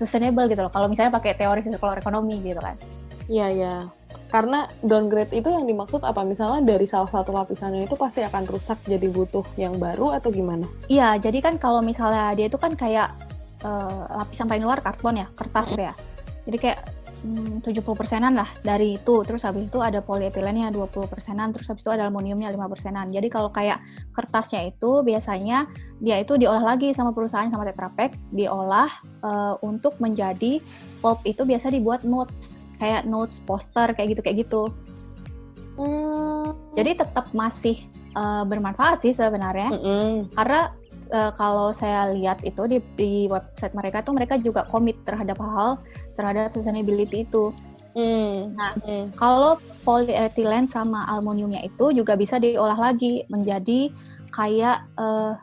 sustainable 0.00 0.48
gitu 0.48 0.64
loh. 0.64 0.72
Kalau 0.72 0.88
misalnya 0.88 1.12
pakai 1.12 1.36
teori 1.36 1.60
circular 1.60 2.00
economy 2.00 2.40
gitu 2.40 2.60
kan. 2.60 2.76
Iya, 3.28 3.46
iya. 3.52 3.74
Karena 4.32 4.66
downgrade 4.80 5.30
itu 5.36 5.46
yang 5.46 5.68
dimaksud 5.68 6.00
apa? 6.02 6.24
Misalnya 6.24 6.64
dari 6.64 6.86
salah 6.88 7.10
satu 7.10 7.30
lapisannya 7.30 7.84
itu 7.84 7.94
pasti 7.94 8.24
akan 8.24 8.42
rusak 8.48 8.78
jadi 8.88 9.06
butuh 9.10 9.44
yang 9.60 9.76
baru 9.76 10.16
atau 10.16 10.32
gimana? 10.32 10.66
Iya, 10.88 11.20
jadi 11.20 11.38
kan 11.38 11.54
kalau 11.60 11.84
misalnya 11.84 12.32
dia 12.34 12.46
itu 12.48 12.58
kan 12.58 12.74
kayak 12.74 13.12
uh, 13.62 14.06
lapisan 14.22 14.46
paling 14.48 14.64
luar 14.64 14.80
karton 14.82 15.20
ya, 15.20 15.26
kertas 15.34 15.68
hmm. 15.74 15.82
ya. 15.82 15.92
Jadi 16.48 16.56
kayak 16.58 16.78
hmm, 17.22 17.64
70 17.64 17.82
persenan 17.96 18.32
lah 18.36 18.48
dari 18.64 18.96
itu. 18.96 19.22
Terus 19.24 19.44
habis 19.44 19.68
itu 19.68 19.78
ada 19.80 20.00
polietilennya 20.04 20.72
20 20.72 21.08
persenan, 21.08 21.52
terus 21.52 21.68
habis 21.70 21.84
itu 21.84 21.92
ada 21.92 22.08
aluminiumnya 22.08 22.52
5 22.52 22.72
persenan. 22.72 23.06
Jadi 23.08 23.28
kalau 23.28 23.52
kayak 23.52 23.80
kertasnya 24.12 24.68
itu 24.68 25.00
biasanya 25.04 25.68
dia 26.00 26.20
itu 26.20 26.36
diolah 26.36 26.74
lagi 26.74 26.92
sama 26.96 27.12
perusahaan 27.12 27.48
sama 27.48 27.68
Tetra 27.68 27.92
Pak, 27.92 28.16
diolah 28.32 28.90
uh, 29.24 29.54
untuk 29.64 29.96
menjadi 30.00 30.60
pulp 31.00 31.20
itu 31.24 31.44
biasa 31.44 31.72
dibuat 31.72 32.04
notes 32.04 32.60
kayak 32.80 33.04
notes, 33.04 33.36
poster 33.44 33.92
kayak 33.92 34.16
gitu 34.16 34.20
kayak 34.24 34.36
gitu. 34.48 34.62
Hmm. 35.76 36.56
Jadi 36.76 37.00
tetap 37.00 37.28
masih 37.36 37.76
uh, 38.16 38.42
bermanfaat 38.48 39.04
sih 39.04 39.12
sebenarnya. 39.12 39.68
Mm 39.72 39.80
-hmm. 39.80 40.12
Karena 40.32 40.72
uh, 41.12 41.32
kalau 41.34 41.74
saya 41.74 42.10
lihat 42.14 42.40
itu 42.46 42.62
di, 42.66 42.78
di 42.96 43.12
website 43.26 43.74
mereka 43.74 44.00
tuh 44.00 44.14
mereka 44.16 44.38
juga 44.40 44.66
komit 44.70 44.96
terhadap 45.04 45.38
hal 45.42 45.78
terhadap 46.20 46.52
sustainability 46.52 47.24
itu. 47.24 47.56
Hmm. 47.96 48.54
Nah, 48.54 48.76
hmm. 48.84 49.16
kalau 49.16 49.56
polietilen 49.82 50.68
sama 50.68 51.08
aluminiumnya 51.08 51.64
itu 51.64 51.90
juga 51.96 52.14
bisa 52.14 52.36
diolah 52.36 52.76
lagi 52.76 53.26
menjadi 53.26 53.90
kayak 54.30 54.86
uh, 54.94 55.34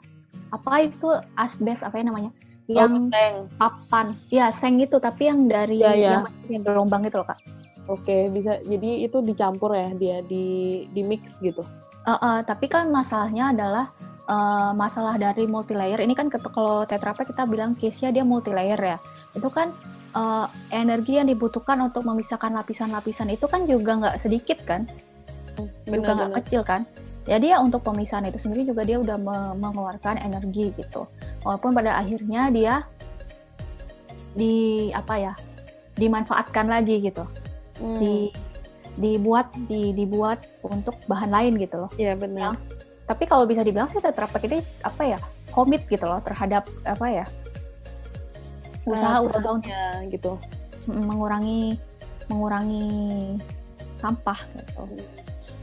apa 0.54 0.88
itu 0.88 1.12
asbes 1.36 1.82
apa 1.84 1.98
ya 2.00 2.06
namanya? 2.08 2.32
Yang 2.68 2.92
oh, 3.12 3.48
papan. 3.60 4.16
Ya, 4.32 4.52
seng 4.56 4.80
itu 4.80 4.96
tapi 5.00 5.28
yang 5.28 5.48
dari 5.48 5.80
ya, 5.84 5.96
ya. 5.96 6.18
yang 6.48 6.64
gelombang 6.64 7.04
itu 7.08 7.20
loh, 7.20 7.28
Kak. 7.28 7.40
Oke, 7.88 8.28
bisa 8.32 8.60
jadi 8.68 9.08
itu 9.08 9.24
dicampur 9.24 9.72
ya 9.72 9.88
dia 9.96 10.20
di 10.28 10.84
di 10.92 11.02
mix 11.08 11.40
gitu. 11.40 11.64
Uh, 12.04 12.12
uh, 12.20 12.38
tapi 12.44 12.68
kan 12.68 12.92
masalahnya 12.92 13.56
adalah 13.56 13.92
uh, 14.28 14.72
masalah 14.76 15.16
dari 15.16 15.48
multi 15.48 15.76
layer 15.76 16.00
ini 16.04 16.12
kan 16.12 16.28
kalau 16.28 16.84
Tetra 16.84 17.16
Pak 17.16 17.32
kita 17.32 17.48
bilang 17.48 17.76
case-nya 17.80 18.12
dia 18.12 18.24
multi 18.28 18.52
layer 18.52 18.80
ya. 18.80 18.98
Itu 19.32 19.48
kan 19.48 19.72
uh, 20.18 20.46
energi 20.74 21.22
yang 21.22 21.30
dibutuhkan 21.30 21.78
untuk 21.86 22.02
memisahkan 22.02 22.50
lapisan-lapisan 22.50 23.30
itu 23.30 23.46
kan 23.46 23.70
juga 23.70 23.92
nggak 24.02 24.16
sedikit 24.18 24.60
kan? 24.66 24.90
Bener, 25.86 26.02
juga 26.02 26.12
nggak 26.18 26.34
kecil 26.44 26.62
kan? 26.66 26.82
Jadi 27.28 27.52
ya 27.52 27.60
untuk 27.60 27.84
pemisahan 27.84 28.26
itu 28.26 28.40
sendiri 28.40 28.64
juga 28.66 28.88
dia 28.88 28.98
udah 28.98 29.18
me 29.20 29.38
mengeluarkan 29.60 30.18
energi 30.24 30.72
gitu. 30.80 31.06
Walaupun 31.44 31.76
pada 31.76 32.00
akhirnya 32.00 32.50
dia 32.50 32.74
di 34.38 34.90
apa 34.94 35.14
ya 35.18 35.34
dimanfaatkan 36.00 36.66
lagi 36.72 37.04
gitu. 37.04 37.26
Hmm. 37.84 38.00
Di 38.00 38.32
dibuat 38.98 39.54
di 39.70 39.94
dibuat 39.94 40.42
untuk 40.66 40.98
bahan 41.06 41.30
lain 41.30 41.54
gitu 41.62 41.86
loh. 41.86 41.92
Iya 42.00 42.16
benar. 42.16 42.56
Yang 42.56 42.58
tapi 43.08 43.24
kalau 43.24 43.48
bisa 43.48 43.64
dibilang 43.64 43.88
sih 43.92 44.04
Tetra 44.04 44.28
Pak 44.28 44.44
ini 44.48 44.60
apa 44.84 45.04
ya 45.04 45.20
komit 45.52 45.88
gitu 45.88 46.04
loh 46.04 46.20
terhadap 46.20 46.68
apa 46.84 47.08
ya 47.08 47.26
usaha-usaha 48.88 49.52
uh, 49.60 49.96
gitu 50.08 50.40
mengurangi 50.88 51.76
mengurangi 52.32 53.36
sampah 54.00 54.40
gitu. 54.56 54.84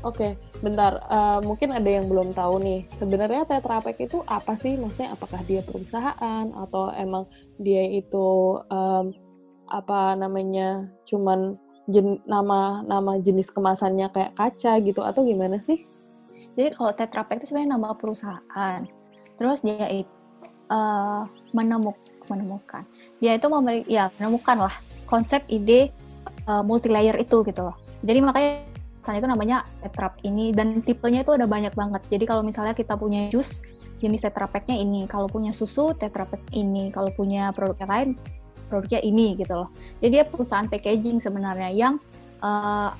Oke, 0.04 0.36
okay, 0.36 0.60
bentar. 0.60 1.00
Uh, 1.08 1.40
mungkin 1.40 1.72
ada 1.72 1.88
yang 1.88 2.04
belum 2.12 2.36
tahu 2.36 2.60
nih. 2.60 2.84
Sebenarnya 3.00 3.48
Tetra 3.48 3.80
Pak 3.80 3.96
itu 3.96 4.20
apa 4.28 4.52
sih? 4.60 4.76
Maksudnya 4.76 5.16
apakah 5.16 5.40
dia 5.48 5.64
perusahaan 5.64 6.44
atau 6.52 6.92
emang 6.92 7.24
dia 7.56 7.88
itu 7.88 8.60
um, 8.68 9.16
apa 9.64 10.12
namanya? 10.12 10.84
Cuman 11.08 11.56
jen, 11.88 12.20
nama 12.28 12.84
nama 12.84 13.16
jenis 13.16 13.48
kemasannya 13.48 14.12
kayak 14.12 14.36
kaca 14.36 14.76
gitu 14.84 15.00
atau 15.00 15.24
gimana 15.24 15.56
sih? 15.64 15.80
Jadi 16.52 16.76
kalau 16.76 16.92
Tetra 16.92 17.24
Pak 17.24 17.40
itu 17.40 17.44
sebenarnya 17.48 17.72
nama 17.72 17.96
perusahaan. 17.96 18.84
Terus 19.40 19.64
dia 19.64 19.88
itu 19.88 20.12
uh, 20.68 21.24
menemuk, 21.56 21.96
menemukan. 22.28 22.84
Dia 23.24 23.40
itu 23.40 23.48
memberi, 23.48 23.88
ya 23.88 24.12
menemukan 24.20 24.68
lah 24.68 24.74
konsep 25.08 25.40
ide 25.48 25.88
uh, 26.44 26.60
multi 26.60 26.92
layer 26.92 27.16
itu 27.16 27.40
gitu 27.40 27.64
loh. 27.64 27.76
Jadi 28.04 28.20
makanya 28.20 28.68
saat 29.00 29.16
itu 29.16 29.24
namanya 29.24 29.64
Tetra 29.80 30.12
Pak 30.12 30.20
ini 30.28 30.52
dan 30.52 30.84
tipenya 30.84 31.24
itu 31.24 31.32
ada 31.32 31.48
banyak 31.48 31.72
banget. 31.72 32.04
Jadi 32.12 32.24
kalau 32.28 32.44
misalnya 32.44 32.76
kita 32.76 33.00
punya 33.00 33.32
jus 33.32 33.64
jenis 34.04 34.20
Tetra 34.20 34.44
Pak-nya 34.44 34.76
ini, 34.76 35.08
kalau 35.08 35.24
punya 35.24 35.56
susu 35.56 35.96
Tetra 35.96 36.28
Pak 36.28 36.52
ini, 36.52 36.92
kalau 36.92 37.08
punya 37.16 37.48
produk 37.56 37.80
yang 37.80 37.92
lain 37.92 38.08
produknya 38.68 39.00
ini 39.00 39.40
gitu 39.40 39.56
loh. 39.56 39.68
Jadi 40.04 40.20
dia 40.20 40.24
perusahaan 40.28 40.68
packaging 40.68 41.24
sebenarnya 41.24 41.72
yang 41.72 41.96
uh, 42.44 42.92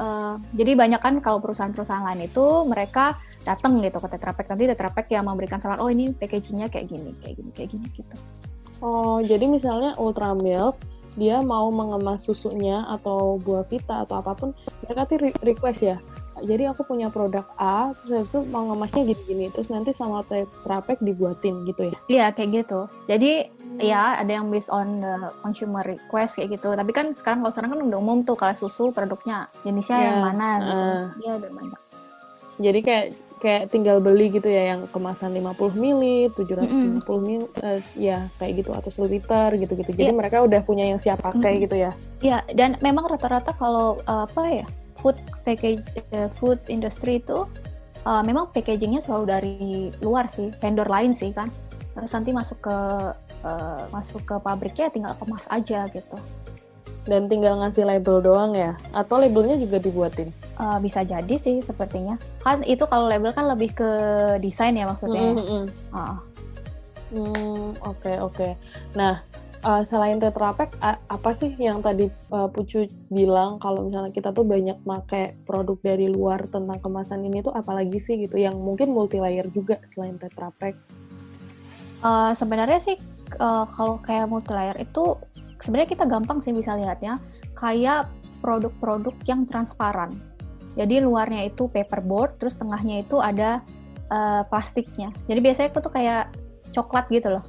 uh, 0.00 0.34
jadi 0.56 0.72
banyak 0.72 1.00
kan 1.04 1.20
kalau 1.20 1.40
perusahaan-perusahaan 1.44 2.04
lain 2.04 2.28
itu 2.28 2.44
mereka 2.64 3.16
datang 3.44 3.78
gitu 3.78 4.00
ke 4.00 4.08
Tetra 4.10 4.32
Pak 4.32 4.46
nanti 4.50 4.64
Tetra 4.66 4.88
Pak 4.90 5.06
yang 5.12 5.28
memberikan 5.28 5.60
saran 5.62 5.78
oh 5.78 5.88
ini 5.92 6.10
packagingnya 6.16 6.66
kayak 6.66 6.90
gini 6.90 7.14
kayak 7.22 7.34
gini 7.38 7.50
kayak 7.54 7.68
gini 7.72 7.86
gitu 7.94 8.16
oh 8.80 9.18
jadi 9.24 9.44
misalnya 9.46 9.96
Ultra 9.96 10.32
Milk 10.36 10.76
dia 11.16 11.40
mau 11.40 11.72
mengemas 11.72 12.28
susunya 12.28 12.84
atau 12.92 13.40
buah 13.40 13.64
vita 13.64 14.04
atau 14.04 14.20
apa 14.20 14.36
pun 14.36 14.50
mereka 14.84 15.08
tuh 15.08 15.18
request 15.40 15.80
ya 15.80 15.96
jadi 16.44 16.68
aku 16.68 16.84
punya 16.84 17.08
produk 17.08 17.48
A 17.56 17.96
terus 17.96 18.28
itu 18.28 18.44
mau 18.52 18.68
ngemasnya 18.68 19.08
gini-gini 19.08 19.48
terus 19.48 19.72
nanti 19.72 19.96
sama 19.96 20.20
Tetra 20.28 20.84
Pak 20.84 21.00
dibuatin 21.00 21.64
gitu 21.64 21.88
ya 21.88 21.96
iya 22.12 22.26
kayak 22.28 22.64
gitu 22.64 22.84
jadi 23.08 23.48
hmm. 23.48 23.80
ya 23.80 24.20
ada 24.20 24.28
yang 24.36 24.52
based 24.52 24.68
on 24.68 25.00
the 25.00 25.32
consumer 25.40 25.80
request 25.80 26.36
kayak 26.36 26.60
gitu 26.60 26.76
tapi 26.76 26.92
kan 26.92 27.16
sekarang 27.16 27.40
kalau 27.40 27.52
sekarang 27.56 27.70
kan 27.72 27.80
udah 27.88 27.98
umum 27.98 28.18
tuh 28.20 28.36
kalau 28.36 28.52
susu 28.52 28.92
produknya 28.92 29.48
jenisnya 29.64 29.96
yeah. 29.96 30.06
yang 30.12 30.20
mana 30.20 30.48
gitu 30.60 30.84
uh. 30.84 31.04
iya 31.24 31.32
udah 31.40 31.50
banyak 31.56 31.80
jadi 32.56 32.78
kayak 32.84 33.06
kayak 33.46 33.70
tinggal 33.70 34.02
beli 34.02 34.34
gitu 34.34 34.50
ya 34.50 34.74
yang 34.74 34.90
kemasan 34.90 35.30
50 35.30 35.78
mili, 35.78 36.26
750 36.34 36.66
mm 36.66 36.98
-hmm. 36.98 37.18
mili, 37.22 37.46
uh, 37.62 37.78
ya 37.94 38.26
kayak 38.42 38.66
gitu 38.66 38.74
atau 38.74 38.90
1 38.90 39.14
liter 39.14 39.48
gitu-gitu. 39.54 39.90
Jadi 39.94 40.10
yeah. 40.10 40.18
mereka 40.18 40.42
udah 40.42 40.60
punya 40.66 40.90
yang 40.90 40.98
siap 40.98 41.22
pakai 41.22 41.38
mm 41.38 41.46
-hmm. 41.54 41.64
gitu 41.70 41.76
ya. 41.78 41.92
Iya, 42.18 42.30
yeah, 42.34 42.40
dan 42.58 42.74
memang 42.82 43.06
rata-rata 43.06 43.54
kalau 43.54 44.02
uh, 44.10 44.26
apa 44.26 44.42
ya? 44.50 44.66
food 45.00 45.16
package 45.44 45.84
uh, 46.16 46.28
food 46.40 46.58
industry 46.66 47.20
itu 47.20 47.44
uh, 48.08 48.22
memang 48.24 48.50
packagingnya 48.50 49.04
selalu 49.04 49.24
dari 49.28 49.56
luar 50.00 50.26
sih 50.32 50.50
vendor 50.58 50.88
lain 50.88 51.14
sih 51.14 51.30
kan 51.30 51.52
terus 51.96 52.12
nanti 52.12 52.30
masuk 52.32 52.58
ke 52.60 52.78
uh, 53.44 53.82
masuk 53.92 54.20
ke 54.24 54.36
pabriknya 54.40 54.92
tinggal 54.92 55.14
kemas 55.16 55.44
aja 55.48 55.88
gitu 55.92 56.16
dan 57.06 57.30
tinggal 57.30 57.58
ngasih 57.62 57.86
label 57.86 58.18
doang 58.18 58.52
ya 58.52 58.74
atau 58.90 59.22
labelnya 59.22 59.56
juga 59.56 59.78
dibuatin 59.78 60.28
uh, 60.58 60.78
bisa 60.82 61.06
jadi 61.06 61.34
sih 61.38 61.62
sepertinya 61.62 62.18
kan 62.42 62.66
itu 62.66 62.82
kalau 62.86 63.06
label 63.06 63.30
kan 63.30 63.46
lebih 63.46 63.72
ke 63.72 63.90
desain 64.42 64.74
ya 64.74 64.84
maksudnya 64.86 65.22
mm 65.32 65.38
-hmm. 65.38 65.64
uh. 65.94 66.18
Hmm, 67.06 67.70
oke 67.86 68.02
okay, 68.02 68.16
oke. 68.18 68.34
Okay. 68.34 68.52
Nah, 68.98 69.22
uh, 69.62 69.82
selain 69.86 70.18
Tetra 70.18 70.50
Pak 70.50 70.78
apa 70.82 71.30
sih 71.38 71.54
yang 71.58 71.78
tadi 71.82 72.10
uh, 72.34 72.50
Pucu 72.50 72.86
bilang 73.10 73.62
kalau 73.62 73.86
misalnya 73.86 74.10
kita 74.10 74.34
tuh 74.34 74.42
banyak 74.42 74.78
pakai 74.82 75.38
produk 75.46 75.78
dari 75.82 76.10
luar 76.10 76.42
tentang 76.50 76.82
kemasan 76.82 77.22
ini 77.22 77.46
tuh 77.46 77.54
apalagi 77.54 78.02
sih 78.02 78.18
gitu 78.18 78.38
yang 78.38 78.58
mungkin 78.58 78.90
multi 78.90 79.22
layer 79.22 79.46
juga 79.54 79.78
selain 79.86 80.18
Tetra 80.18 80.50
Pak? 80.50 80.74
Uh, 82.02 82.34
sebenarnya 82.34 82.82
sih 82.82 82.96
uh, 83.38 83.64
kalau 83.70 84.02
kayak 84.02 84.26
multi 84.26 84.50
layer 84.50 84.76
itu 84.82 85.14
sebenarnya 85.62 85.88
kita 85.92 86.04
gampang 86.04 86.42
sih 86.44 86.52
bisa 86.52 86.76
lihatnya 86.76 87.20
kayak 87.56 88.10
produk-produk 88.40 89.16
yang 89.24 89.48
transparan. 89.48 90.12
Jadi 90.76 91.00
luarnya 91.00 91.48
itu 91.48 91.72
paperboard, 91.72 92.36
terus 92.36 92.56
tengahnya 92.60 93.00
itu 93.00 93.16
ada 93.16 93.64
uh, 94.12 94.44
plastiknya. 94.52 95.08
Jadi 95.24 95.40
biasanya 95.40 95.68
itu 95.72 95.80
tuh 95.80 95.92
kayak 95.92 96.22
coklat 96.76 97.08
gitu 97.08 97.28
loh. 97.32 97.44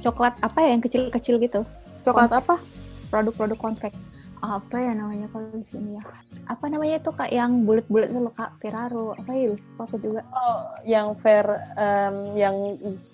Coklat 0.00 0.38
apa 0.38 0.58
ya 0.62 0.68
yang 0.78 0.82
kecil-kecil 0.82 1.42
gitu? 1.42 1.66
Coklat 2.06 2.30
apa? 2.30 2.62
Produk-produk 3.10 3.58
konvek 3.58 3.94
apa 4.40 4.76
ya 4.80 4.92
namanya 4.96 5.28
kalau 5.28 5.52
di 5.52 5.68
sini 5.68 6.00
ya? 6.00 6.02
Apa 6.48 6.72
namanya 6.72 6.96
itu 6.96 7.12
kak 7.12 7.28
yang 7.28 7.68
bulat-bulat 7.68 8.08
itu 8.08 8.20
loh 8.24 8.32
kak? 8.32 8.56
Ferraro. 8.58 9.12
Apa 9.14 9.30
ya? 9.36 9.52
Lupa 9.52 9.82
aku 9.84 9.96
juga. 10.00 10.24
Oh 10.32 10.72
yang 10.88 11.12
fair 11.20 11.44
um, 11.76 12.16
yang 12.34 12.56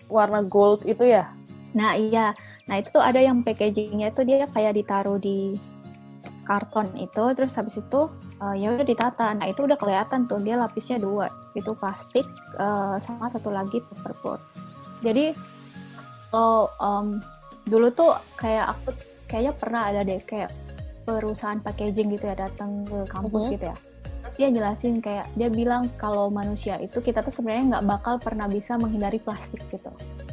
warna 0.06 0.46
gold 0.46 0.86
itu 0.86 1.02
ya? 1.02 1.26
Nah 1.74 1.98
iya 1.98 2.32
nah 2.66 2.82
itu 2.82 2.88
tuh 2.90 3.02
ada 3.02 3.22
yang 3.22 3.46
packagingnya 3.46 4.10
itu 4.10 4.26
dia 4.26 4.46
kayak 4.50 4.74
ditaruh 4.74 5.18
di 5.22 5.54
karton 6.46 6.86
itu 6.98 7.24
terus 7.34 7.54
habis 7.58 7.78
itu 7.78 8.10
uh, 8.38 8.54
ya 8.54 8.70
udah 8.70 8.86
ditata. 8.86 9.34
Nah 9.34 9.50
itu 9.50 9.66
udah 9.66 9.74
kelihatan 9.74 10.30
tuh 10.30 10.38
dia 10.38 10.54
lapisnya 10.54 10.98
dua 10.98 11.26
itu 11.58 11.74
plastik 11.74 12.26
uh, 12.58 12.98
sama 13.02 13.30
satu 13.34 13.50
lagi 13.50 13.82
paperboard 13.82 14.38
jadi 15.04 15.36
kalau 16.30 16.72
um, 16.80 17.20
dulu 17.66 17.90
tuh 17.92 18.16
kayak 18.38 18.72
aku 18.76 18.94
kayaknya 19.26 19.52
pernah 19.56 19.82
ada 19.90 20.00
deh 20.06 20.20
kayak 20.22 20.50
perusahaan 21.06 21.58
packaging 21.62 22.14
gitu 22.14 22.26
ya 22.26 22.36
datang 22.38 22.82
ke 22.86 23.06
kampus 23.10 23.42
uh 23.42 23.46
-huh. 23.46 23.54
gitu 23.54 23.64
ya. 23.70 23.76
Terus 24.26 24.34
dia 24.38 24.48
jelasin 24.50 24.94
kayak 24.98 25.26
dia 25.38 25.48
bilang 25.50 25.86
kalau 25.98 26.26
manusia 26.30 26.78
itu 26.82 26.98
kita 26.98 27.22
tuh 27.22 27.30
sebenarnya 27.30 27.78
nggak 27.78 27.86
bakal 27.86 28.14
pernah 28.18 28.50
bisa 28.50 28.74
menghindari 28.74 29.22
plastik 29.22 29.62
gitu. 29.70 29.90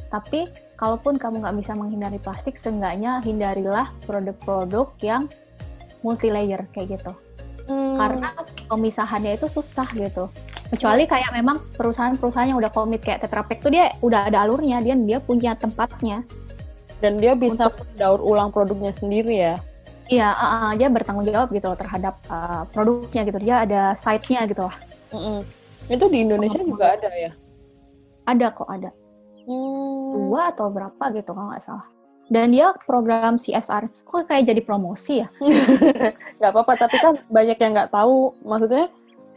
Tapi 0.09 0.49
kalaupun 0.75 1.21
kamu 1.21 1.43
nggak 1.43 1.57
bisa 1.63 1.71
menghindari 1.77 2.19
plastik 2.19 2.57
seenggaknya 2.59 3.21
hindarilah 3.21 3.89
produk-produk 4.03 4.89
yang 5.01 5.29
multi 6.03 6.27
layer 6.33 6.65
kayak 6.75 6.99
gitu. 6.99 7.13
Hmm. 7.63 7.95
karena 7.95 8.35
pemisahannya 8.67 9.39
itu 9.39 9.47
susah 9.47 9.87
gitu. 9.95 10.27
Kecuali 10.67 11.07
kayak 11.07 11.31
memang 11.31 11.63
perusahaan-perusahaan 11.79 12.51
yang 12.51 12.59
udah 12.59 12.67
komit 12.75 12.99
kayak 12.99 13.23
Tetra 13.23 13.39
Pak 13.39 13.63
tuh 13.63 13.71
dia 13.71 13.87
udah 14.03 14.27
ada 14.27 14.43
alurnya 14.43 14.83
dia 14.83 14.99
dia 14.99 15.23
punya 15.23 15.55
tempatnya. 15.55 16.27
Dan 16.99 17.23
dia 17.23 17.39
bisa 17.39 17.71
untuk 17.71 17.87
daur 17.95 18.19
ulang 18.19 18.51
produknya 18.51 18.91
sendiri 18.99 19.35
ya? 19.47 19.55
Iya 20.11 20.27
uh, 20.35 20.43
uh, 20.43 20.71
dia 20.75 20.91
bertanggung 20.91 21.23
jawab 21.23 21.55
gitu 21.55 21.71
loh 21.71 21.79
terhadap 21.79 22.19
uh, 22.27 22.67
produknya 22.67 23.21
gitu. 23.31 23.39
Dia 23.39 23.55
ada 23.63 23.95
site-nya 23.95 24.43
gitu 24.43 24.67
lah. 24.67 24.75
Mm 25.15 25.19
-mm. 25.23 25.39
itu 25.87 26.05
di 26.11 26.17
Indonesia 26.19 26.59
oh, 26.59 26.67
juga 26.67 26.85
ada 26.99 27.09
ya? 27.15 27.31
Ada 28.27 28.47
kok 28.51 28.67
ada 28.67 28.91
hmm. 29.47 30.11
dua 30.15 30.51
atau 30.51 30.67
berapa 30.71 31.03
gitu 31.15 31.31
kalau 31.31 31.51
nggak 31.51 31.63
salah. 31.63 31.87
Dan 32.31 32.55
dia 32.55 32.71
program 32.87 33.35
CSR 33.35 33.91
kok 34.07 34.25
kayak 34.25 34.47
jadi 34.47 34.61
promosi 34.63 35.21
ya? 35.21 35.27
Nggak 36.39 36.51
apa-apa 36.55 36.73
tapi 36.87 36.95
kan 36.97 37.13
banyak 37.27 37.57
yang 37.59 37.71
nggak 37.75 37.91
tahu. 37.91 38.31
Maksudnya 38.47 38.87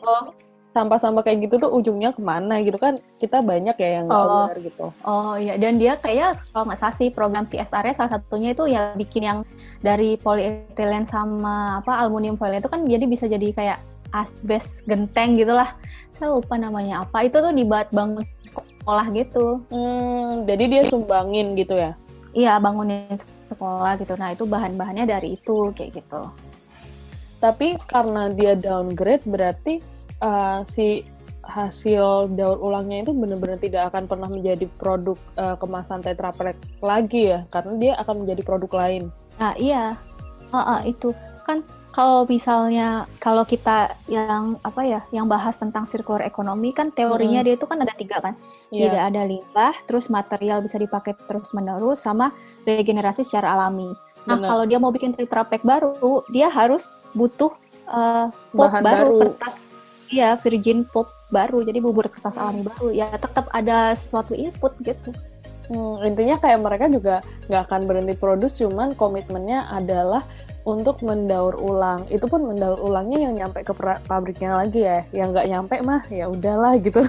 oh. 0.07 0.31
sampah-sampah 0.71 1.27
kayak 1.27 1.51
gitu 1.51 1.66
tuh 1.66 1.71
ujungnya 1.75 2.14
ke 2.14 2.23
mana 2.23 2.62
gitu 2.62 2.79
kan? 2.79 3.03
Kita 3.19 3.42
banyak 3.42 3.75
ya 3.75 3.88
yang 4.01 4.05
nggak 4.07 4.23
oh. 4.23 4.31
aware 4.31 4.61
gitu. 4.62 4.87
Oh 5.03 5.35
iya. 5.35 5.59
Dan 5.59 5.83
dia 5.83 5.99
kayak 5.99 6.38
kalau 6.55 6.71
nggak 6.71 6.79
salah 6.79 6.97
sih 6.97 7.11
program 7.11 7.45
CSR-nya 7.51 7.95
salah 7.99 8.12
satunya 8.16 8.55
itu 8.55 8.64
ya 8.71 8.95
bikin 8.95 9.23
yang 9.27 9.38
dari 9.83 10.14
polietilen 10.23 11.11
sama 11.11 11.83
apa 11.83 12.07
aluminium 12.07 12.38
foil 12.38 12.55
itu 12.55 12.71
kan 12.71 12.87
jadi 12.87 13.05
bisa 13.05 13.27
jadi 13.27 13.51
kayak 13.51 13.79
asbes 14.14 14.79
genteng 14.87 15.35
gitulah. 15.37 15.75
Saya 16.14 16.33
lupa 16.38 16.55
namanya 16.55 17.03
apa. 17.03 17.27
Itu 17.27 17.42
tuh 17.42 17.51
dibuat 17.51 17.90
bangun 17.90 18.23
sekolah 18.87 19.07
gitu. 19.18 19.66
Hmm, 19.66 20.46
jadi 20.46 20.64
dia 20.70 20.83
sumbangin 20.87 21.59
gitu 21.59 21.75
ya? 21.75 21.99
Iya 22.31 22.62
bangunin 22.62 23.18
sekolah 23.51 23.99
gitu. 23.99 24.14
Nah 24.14 24.31
itu 24.31 24.46
bahan-bahannya 24.46 25.11
dari 25.11 25.35
itu 25.35 25.75
kayak 25.75 25.99
gitu. 25.99 26.22
Tapi 27.42 27.75
karena 27.90 28.31
dia 28.31 28.55
downgrade 28.55 29.27
berarti 29.27 29.83
uh, 30.22 30.62
si 30.70 31.03
hasil 31.42 32.31
daur 32.38 32.62
ulangnya 32.62 33.11
itu 33.11 33.11
benar-benar 33.11 33.59
tidak 33.59 33.90
akan 33.90 34.07
pernah 34.07 34.31
menjadi 34.31 34.70
produk 34.79 35.18
uh, 35.35 35.59
kemasan 35.59 36.07
Tetra 36.07 36.31
Pak 36.31 36.55
lagi 36.79 37.35
ya? 37.35 37.42
Karena 37.51 37.75
dia 37.83 37.92
akan 37.99 38.22
menjadi 38.22 38.42
produk 38.46 38.70
lain. 38.87 39.11
Nah 39.42 39.59
iya, 39.59 39.99
uh, 40.55 40.59
uh, 40.62 40.81
itu 40.87 41.11
kan 41.46 41.62
kalau 41.94 42.26
misalnya 42.26 43.06
kalau 43.22 43.46
kita 43.46 43.94
yang 44.11 44.59
apa 44.66 44.82
ya 44.82 45.00
yang 45.14 45.30
bahas 45.30 45.54
tentang 45.54 45.87
circular 45.87 46.26
economy 46.26 46.74
kan 46.74 46.90
teorinya 46.90 47.40
hmm. 47.40 47.46
dia 47.46 47.54
itu 47.54 47.66
kan 47.70 47.78
ada 47.78 47.94
tiga 47.94 48.18
kan 48.18 48.35
yeah. 48.74 48.90
tidak 48.90 49.02
ada 49.14 49.22
limbah 49.30 49.74
terus 49.87 50.11
material 50.11 50.59
bisa 50.59 50.76
dipakai 50.76 51.14
terus 51.30 51.54
menerus 51.54 52.02
sama 52.02 52.35
regenerasi 52.66 53.22
secara 53.22 53.54
alami. 53.54 53.94
Nah 54.26 54.42
Bener. 54.42 54.48
kalau 54.50 54.64
dia 54.66 54.78
mau 54.82 54.90
bikin 54.90 55.14
Tetra 55.14 55.46
Pak 55.46 55.62
baru 55.62 56.26
dia 56.35 56.50
harus 56.50 56.98
butuh 57.14 57.54
uh, 57.87 58.26
baru, 58.50 58.82
baru 58.82 59.11
kertas 59.22 59.76
Iya, 60.06 60.38
virgin 60.38 60.87
pulp 60.87 61.11
baru, 61.35 61.66
jadi 61.66 61.82
bubur 61.82 62.06
kertas 62.06 62.38
alami 62.38 62.62
baru. 62.62 62.94
Ya 62.94 63.11
tetap 63.11 63.50
ada 63.50 63.98
sesuatu 63.98 64.38
input 64.38 64.70
gitu. 64.87 65.11
Hmm, 65.66 65.98
intinya 66.06 66.38
kayak 66.38 66.62
mereka 66.62 66.87
juga 66.87 67.26
nggak 67.50 67.62
akan 67.66 67.80
berhenti 67.90 68.14
produksi, 68.14 68.62
cuman 68.62 68.94
komitmennya 68.94 69.66
adalah 69.66 70.22
untuk 70.66 70.98
mendaur 71.07 71.55
ulang. 71.62 72.02
Itu 72.11 72.26
pun 72.26 72.42
mendaur 72.42 72.83
ulangnya 72.83 73.31
yang 73.31 73.35
nyampe 73.38 73.62
ke 73.62 73.72
pabriknya 74.05 74.59
lagi 74.59 74.83
ya. 74.83 75.07
Yang 75.14 75.29
nggak 75.33 75.48
nyampe 75.55 75.74
mah 75.87 76.02
ya 76.11 76.26
udahlah 76.26 76.74
gitu. 76.83 77.07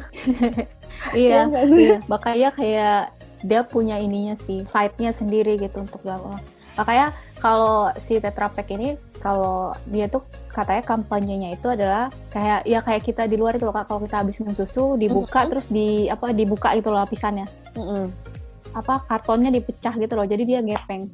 iya, 1.17 1.49
ya, 1.49 1.61
iya. 1.65 1.97
Makanya 2.05 2.53
kayak 2.53 3.17
dia 3.41 3.61
punya 3.65 3.97
ininya 3.97 4.37
sih, 4.45 4.61
site-nya 4.69 5.11
sendiri 5.17 5.57
gitu 5.57 5.81
untuk 5.81 6.05
daur 6.05 6.21
ulang. 6.21 6.43
Makanya 6.77 7.09
kalau 7.41 7.89
si 8.05 8.21
Tetra 8.21 8.53
Pak 8.53 8.69
ini 8.69 8.97
kalau 9.17 9.73
dia 9.89 10.05
tuh 10.05 10.21
katanya 10.53 10.85
kampanyenya 10.85 11.49
itu 11.57 11.67
adalah 11.69 12.13
kayak 12.29 12.65
ya 12.69 12.79
kayak 12.85 13.01
kita 13.01 13.25
di 13.25 13.33
luar 13.37 13.57
itu 13.57 13.65
loh 13.65 13.73
kalau 13.73 14.01
kita 14.01 14.21
habis 14.21 14.37
minum 14.41 14.53
susu 14.53 14.93
dibuka 14.97 15.41
mm 15.41 15.41
-hmm. 15.41 15.51
terus 15.53 15.67
di 15.73 16.05
apa 16.05 16.33
dibuka 16.33 16.73
itu 16.77 16.89
loh 16.89 17.01
lapisannya 17.01 17.45
mm 17.73 17.81
-hmm. 17.81 18.03
apa 18.77 18.93
kartonnya 19.09 19.49
dipecah 19.49 19.93
gitu 19.97 20.13
loh 20.13 20.25
jadi 20.25 20.43
dia 20.45 20.59
gepeng 20.61 21.09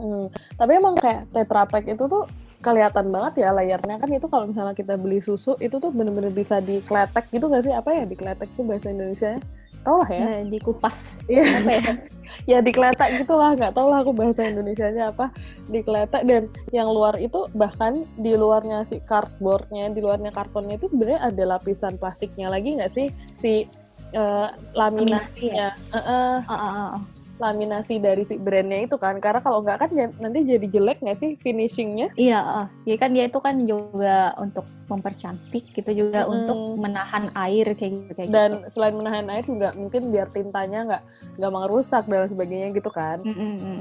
hmm. 0.00 0.26
tapi 0.56 0.72
emang 0.80 0.96
kayak 0.96 1.28
Tetra 1.30 1.68
Pak 1.68 1.84
itu 1.84 2.04
tuh 2.08 2.24
kelihatan 2.60 3.08
banget 3.08 3.44
ya 3.44 3.50
layarnya. 3.52 3.96
Kan 3.96 4.10
itu 4.12 4.26
kalau 4.28 4.44
misalnya 4.48 4.76
kita 4.76 4.94
beli 5.00 5.20
susu 5.24 5.56
itu 5.58 5.80
tuh 5.80 5.90
bener-bener 5.90 6.32
bisa 6.32 6.60
dikletek 6.60 7.28
gitu 7.32 7.48
gak 7.48 7.64
sih? 7.64 7.72
Apa 7.72 7.96
ya 7.96 8.04
dikletek 8.04 8.48
tuh 8.54 8.64
bahasa 8.68 8.92
Indonesia 8.92 9.40
tau 9.80 10.04
lah 10.04 10.10
ya. 10.12 10.24
Nah, 10.28 10.44
dikupas. 10.52 10.96
Iya. 11.26 11.44
Apa 11.60 11.72
ya? 11.72 11.92
Ya 12.48 12.62
dikeletak 12.62 13.20
gitulah 13.20 13.52
nggak 13.52 13.74
tau 13.74 13.90
lah 13.90 14.00
aku 14.00 14.14
bahasa 14.14 14.46
Indonesia 14.46 14.86
nya 14.94 15.10
apa. 15.12 15.34
Dikeletak 15.66 16.22
dan 16.24 16.46
yang 16.70 16.88
luar 16.88 17.18
itu 17.18 17.50
bahkan 17.58 18.06
di 18.16 18.32
luarnya 18.38 18.86
si 18.86 19.02
cardboardnya 19.02 19.90
di 19.92 20.00
luarnya 20.00 20.30
kartonnya 20.30 20.78
itu 20.78 20.88
sebenarnya 20.88 21.26
ada 21.26 21.58
lapisan 21.58 21.98
plastiknya 21.98 22.48
lagi 22.48 22.78
nggak 22.78 22.92
sih? 22.94 23.10
Si 23.42 23.66
uh, 24.14 24.48
laminasinya 24.72 25.74
uh, 25.90 25.98
uh, 25.98 26.38
uh, 26.48 26.54
uh, 26.54 26.72
uh 26.96 27.19
laminasi 27.40 27.96
dari 27.98 28.28
si 28.28 28.36
brandnya 28.36 28.84
itu 28.84 29.00
kan 29.00 29.16
karena 29.18 29.40
kalau 29.40 29.64
nggak 29.64 29.78
kan 29.80 29.90
nanti 30.20 30.44
jadi 30.44 30.66
jelek 30.68 31.00
nggak 31.00 31.18
sih 31.18 31.30
finishingnya 31.40 32.12
iya 32.20 32.38
uh, 32.44 32.66
ya 32.84 33.00
kan 33.00 33.16
dia 33.16 33.26
itu 33.26 33.40
kan 33.40 33.56
juga 33.64 34.36
untuk 34.36 34.68
mempercantik 34.86 35.64
gitu 35.72 35.90
juga 36.06 36.28
hmm. 36.28 36.32
untuk 36.36 36.58
menahan 36.76 37.32
air 37.32 37.72
kayak 37.72 37.92
gitu 37.96 38.12
kayak 38.12 38.28
dan 38.28 38.50
gitu. 38.60 38.68
selain 38.76 38.94
menahan 38.94 39.26
air 39.32 39.44
juga 39.48 39.72
mungkin 39.74 40.12
biar 40.12 40.28
tintanya 40.28 40.80
nggak 40.84 41.02
nggak 41.40 41.52
merusak 41.56 42.04
dan 42.04 42.28
sebagainya 42.28 42.68
gitu 42.76 42.90
kan 42.92 43.18
mm 43.24 43.34
-hmm. 43.34 43.80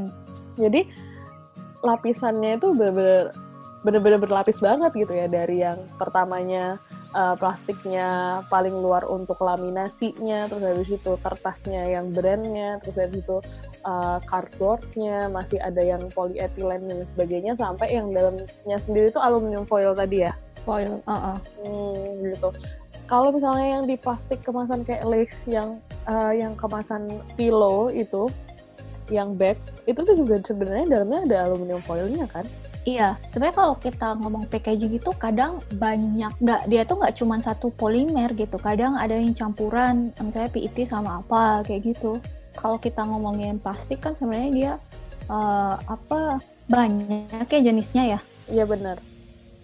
jadi 0.56 0.82
lapisannya 1.84 2.60
itu 2.60 2.68
bener-bener 2.76 3.32
bener-bener 3.80 4.20
berlapis 4.20 4.60
banget 4.60 4.92
gitu 4.92 5.14
ya 5.16 5.28
dari 5.32 5.64
yang 5.64 5.80
pertamanya 5.96 6.76
uh, 7.14 7.36
plastiknya 7.38 8.42
paling 8.48 8.74
luar 8.74 9.06
untuk 9.06 9.42
laminasinya, 9.42 10.50
terus 10.50 10.64
habis 10.64 10.90
itu 10.90 11.12
kertasnya 11.22 11.90
yang 11.90 12.14
brandnya, 12.14 12.78
terus 12.84 12.96
habis 12.98 13.22
itu 13.22 13.38
uh, 13.86 14.18
cardboardnya, 14.26 15.30
masih 15.32 15.58
ada 15.62 15.82
yang 15.82 16.06
polyethylene 16.14 16.86
dan 16.90 17.00
sebagainya, 17.10 17.54
sampai 17.58 17.98
yang 17.98 18.14
dalamnya 18.14 18.78
sendiri 18.78 19.10
itu 19.10 19.20
aluminium 19.22 19.66
foil 19.66 19.94
tadi 19.98 20.28
ya? 20.30 20.34
Foil, 20.68 21.00
uh 21.08 21.12
-uh. 21.14 21.38
Hmm, 21.64 22.30
gitu. 22.30 22.50
Kalau 23.10 23.34
misalnya 23.34 23.82
yang 23.82 23.84
di 23.90 23.98
plastik 23.98 24.46
kemasan 24.46 24.86
kayak 24.86 25.02
lace 25.02 25.40
yang 25.50 25.82
uh, 26.06 26.30
yang 26.30 26.54
kemasan 26.54 27.10
pillow 27.34 27.90
itu, 27.90 28.30
yang 29.10 29.34
bag, 29.34 29.58
itu 29.90 29.98
tuh 29.98 30.14
juga 30.14 30.38
sebenarnya 30.46 31.02
dalamnya 31.02 31.26
ada 31.26 31.38
aluminium 31.50 31.82
foilnya 31.82 32.30
kan? 32.30 32.46
Iya, 32.90 33.22
sebenarnya 33.30 33.56
kalau 33.62 33.76
kita 33.78 34.08
ngomong 34.18 34.50
packaging 34.50 34.98
itu 34.98 35.12
kadang 35.22 35.62
banyak 35.78 36.34
nggak 36.42 36.62
dia 36.66 36.82
tuh 36.90 36.98
nggak 36.98 37.16
cuma 37.22 37.38
satu 37.38 37.70
polimer 37.70 38.34
gitu. 38.34 38.58
Kadang 38.58 38.98
ada 38.98 39.14
yang 39.14 39.38
campuran, 39.38 40.10
misalnya 40.18 40.50
PET 40.50 40.90
sama 40.90 41.22
apa 41.22 41.62
kayak 41.70 41.94
gitu. 41.94 42.18
Kalau 42.58 42.82
kita 42.82 43.06
ngomongin 43.06 43.62
plastik 43.62 44.02
kan 44.02 44.18
sebenarnya 44.18 44.52
dia 44.52 44.74
uh, 45.30 45.78
apa 45.86 46.42
banyak 46.66 47.46
ya 47.46 47.60
jenisnya 47.62 48.18
ya. 48.18 48.20
Iya 48.50 48.66
benar. 48.66 48.98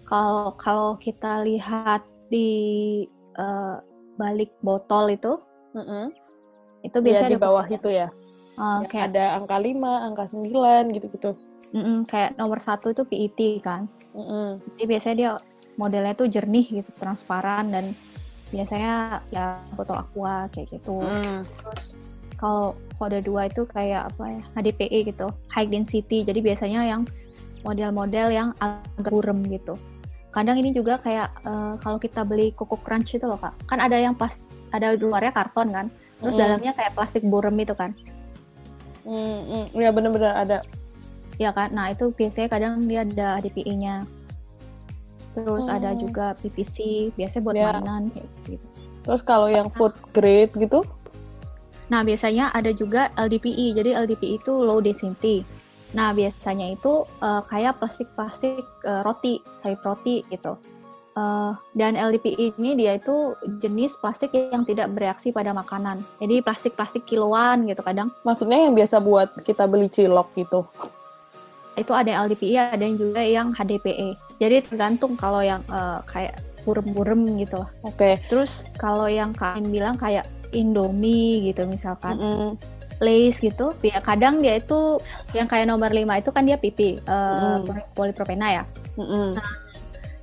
Kalau 0.06 0.54
kalau 0.54 0.94
kita 1.02 1.42
lihat 1.42 2.06
di 2.30 3.02
uh, 3.34 3.82
balik 4.14 4.54
botol 4.62 5.10
itu, 5.10 5.34
mm 5.74 5.82
-hmm. 5.82 6.04
itu 6.86 6.96
biasanya 7.02 7.26
ya, 7.26 7.34
di 7.34 7.42
bawah 7.42 7.66
itu 7.66 7.88
ya. 7.90 8.08
Uh, 8.56 8.86
kayak 8.88 9.12
ada 9.12 9.36
angka 9.36 9.58
5, 9.58 9.82
angka 9.82 10.24
9 10.30 10.94
gitu-gitu. 10.94 11.34
Mm-mm, 11.74 12.06
kayak 12.06 12.38
nomor 12.38 12.62
satu 12.62 12.94
itu 12.94 13.02
PET 13.02 13.40
kan. 13.64 13.90
Mm-mm. 14.14 14.62
Jadi 14.76 14.84
biasanya 14.86 15.16
dia 15.16 15.30
modelnya 15.76 16.14
tuh 16.16 16.28
jernih 16.30 16.66
gitu, 16.82 16.90
transparan 16.96 17.68
dan 17.68 17.92
biasanya 18.54 19.20
ya 19.34 19.58
botol 19.74 19.98
aqua 20.00 20.46
kayak 20.54 20.78
gitu. 20.78 21.02
Mm. 21.02 21.42
Terus 21.42 21.84
kalau 22.36 22.76
kode 23.00 23.24
dua 23.24 23.48
itu 23.50 23.66
kayak 23.68 24.12
apa 24.14 24.24
ya 24.38 24.42
HDPE 24.56 24.98
gitu, 25.12 25.26
high 25.50 25.68
density. 25.68 26.22
Jadi 26.22 26.40
biasanya 26.40 26.86
yang 26.86 27.02
model-model 27.66 28.28
yang 28.30 28.48
agak 28.62 29.10
burem 29.10 29.42
gitu. 29.50 29.74
Kadang 30.30 30.60
ini 30.60 30.70
juga 30.70 31.00
kayak 31.00 31.32
uh, 31.48 31.74
kalau 31.80 31.96
kita 31.96 32.22
beli 32.22 32.52
Coco 32.52 32.76
Crunch 32.78 33.16
itu 33.16 33.24
loh 33.24 33.40
kak, 33.40 33.56
kan 33.66 33.80
ada 33.80 33.96
yang 33.96 34.12
pas 34.12 34.36
ada 34.70 34.92
luarnya 34.94 35.32
karton 35.32 35.72
kan, 35.72 35.86
terus 36.20 36.36
mm. 36.36 36.40
dalamnya 36.40 36.72
kayak 36.76 36.92
plastik 36.92 37.24
burem 37.24 37.56
itu 37.56 37.72
kan. 37.72 37.96
Hmm, 39.06 39.70
mm, 39.70 39.80
ya 39.80 39.90
bener-bener 39.94 40.34
ada 40.34 40.56
ya 41.36 41.52
kan 41.52 41.72
nah 41.72 41.92
itu 41.92 42.12
biasanya 42.12 42.48
kadang 42.48 42.84
dia 42.84 43.04
ada 43.04 43.40
DPI-nya 43.44 44.04
terus 45.36 45.68
hmm. 45.68 45.76
ada 45.76 45.90
oh. 45.92 45.98
juga 46.00 46.26
PVC 46.40 46.76
biasanya 47.12 47.42
buat 47.44 47.56
yeah. 47.56 47.72
mainan 47.76 48.02
kayak 48.12 48.28
gitu 48.48 48.66
terus 49.06 49.22
kalau 49.22 49.46
yang 49.46 49.68
food 49.68 49.92
grade 50.16 50.52
gitu 50.56 50.80
nah 51.86 52.02
biasanya 52.02 52.50
ada 52.50 52.74
juga 52.74 53.12
LDPE 53.14 53.76
jadi 53.78 53.90
LDPE 54.02 54.42
itu 54.42 54.52
low 54.52 54.80
density 54.82 55.44
nah 55.94 56.10
biasanya 56.10 56.74
itu 56.74 57.06
uh, 57.22 57.46
kayak 57.46 57.78
plastik-plastik 57.78 58.66
uh, 58.82 59.06
roti 59.06 59.38
sayur 59.62 59.78
roti 59.86 60.26
gitu 60.32 60.58
uh, 61.16 61.52
dan 61.72 61.96
LDPE 61.96 62.58
ini 62.60 62.74
dia 62.74 62.98
itu 63.00 63.34
jenis 63.58 63.96
plastik 63.98 64.30
yang 64.36 64.62
tidak 64.68 64.92
bereaksi 64.92 65.32
pada 65.32 65.50
makanan. 65.56 66.04
Jadi 66.20 66.44
plastik-plastik 66.44 67.08
kiloan 67.08 67.64
gitu 67.66 67.80
kadang. 67.80 68.12
Maksudnya 68.22 68.68
yang 68.68 68.76
biasa 68.76 69.00
buat 69.00 69.32
kita 69.42 69.64
beli 69.66 69.88
cilok 69.88 70.28
gitu? 70.36 70.68
Itu 71.76 71.92
ada 71.92 72.08
yang 72.08 72.20
LDPE 72.26 72.56
ada 72.56 72.82
yang 72.82 72.96
juga 72.96 73.20
yang 73.20 73.48
HDPE 73.52 74.16
jadi 74.40 74.64
tergantung 74.64 75.12
kalau 75.14 75.44
yang 75.44 75.60
uh, 75.68 76.00
kayak 76.08 76.40
burem-burem 76.66 77.38
gitu 77.38 77.62
lah 77.62 77.70
oke 77.84 77.94
okay. 77.94 78.18
terus 78.26 78.50
kalau 78.80 79.06
yang 79.06 79.30
kalian 79.36 79.70
bilang 79.70 79.94
kayak 79.94 80.26
Indomie 80.50 81.44
gitu 81.46 81.68
misalkan 81.68 82.18
mm 82.18 82.34
-hmm. 82.34 82.50
Lace 82.96 83.38
gitu 83.44 83.76
ya 83.84 84.00
kadang 84.00 84.40
dia 84.40 84.56
itu 84.56 84.96
yang 85.36 85.44
kayak 85.46 85.68
nomor 85.68 85.92
5 85.92 86.00
itu 86.16 86.30
kan 86.32 86.42
dia 86.48 86.56
pipi 86.56 86.96
uh, 87.04 87.60
mm. 87.60 87.92
polipropena 87.92 88.62
ya 88.62 88.64
mm 88.96 89.06
-hmm. 89.06 89.28
nah, 89.36 89.50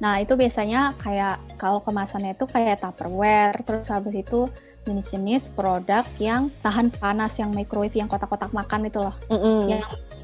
nah 0.01 0.13
itu 0.17 0.33
biasanya 0.33 0.97
kayak 0.97 1.37
kalau 1.61 1.79
kemasannya 1.85 2.33
itu 2.33 2.49
kayak 2.49 2.81
Tupperware 2.81 3.61
terus 3.61 3.87
habis 3.93 4.25
itu 4.25 4.49
jenis-jenis 4.83 5.47
produk 5.55 6.03
yang 6.19 6.51
tahan 6.59 6.91
panas 6.91 7.39
yang 7.39 7.55
microwave 7.55 7.95
yang 7.95 8.11
kotak-kotak 8.11 8.51
makan 8.51 8.89
itu 8.89 8.99
loh 8.99 9.15
mm 9.29 9.37
-hmm. 9.37 9.59
yang 9.69 9.83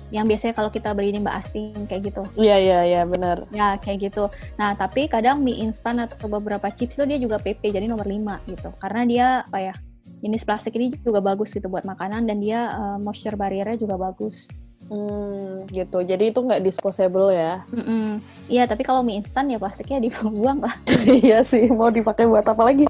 yang 0.10 0.26
biasanya 0.26 0.54
kalau 0.58 0.70
kita 0.74 0.94
beli 0.94 1.14
ini 1.14 1.22
Mbak 1.22 1.36
Asting 1.46 1.86
kayak 1.86 2.02
gitu. 2.10 2.22
Iya 2.42 2.58
iya 2.58 2.80
iya 2.86 3.02
benar. 3.06 3.46
Ya 3.54 3.78
kayak 3.78 4.10
gitu. 4.10 4.30
Nah 4.58 4.74
tapi 4.74 5.06
kadang 5.06 5.42
mie 5.46 5.62
instan 5.62 6.02
atau 6.02 6.26
beberapa 6.26 6.70
chips 6.74 6.98
itu 6.98 7.06
dia 7.06 7.18
juga 7.22 7.38
PP 7.38 7.70
jadi 7.74 7.86
nomor 7.86 8.10
5 8.10 8.50
gitu. 8.50 8.70
Karena 8.82 9.02
dia 9.06 9.28
apa 9.46 9.60
ya 9.62 9.74
jenis 10.20 10.44
plastik 10.44 10.76
ini 10.76 10.92
juga 11.00 11.24
bagus 11.24 11.54
gitu 11.56 11.72
buat 11.72 11.88
makanan 11.88 12.28
dan 12.28 12.44
dia 12.44 12.74
uh, 12.76 12.98
moisture 13.00 13.38
barriernya 13.38 13.80
juga 13.80 13.96
bagus. 13.96 14.50
Hmm, 14.90 15.70
gitu. 15.70 16.02
Jadi 16.02 16.34
itu 16.34 16.40
nggak 16.42 16.66
disposable 16.66 17.30
ya? 17.30 17.62
Iya, 18.50 18.66
tapi 18.66 18.82
kalau 18.82 19.06
mie 19.06 19.22
instan 19.22 19.46
ya 19.46 19.62
plastiknya 19.62 20.02
dibuang 20.02 20.66
lah. 20.66 20.74
iya 21.22 21.46
sih, 21.46 21.70
mau 21.70 21.94
dipakai 21.94 22.26
buat 22.26 22.42
apa 22.42 22.64
lagi? 22.66 22.90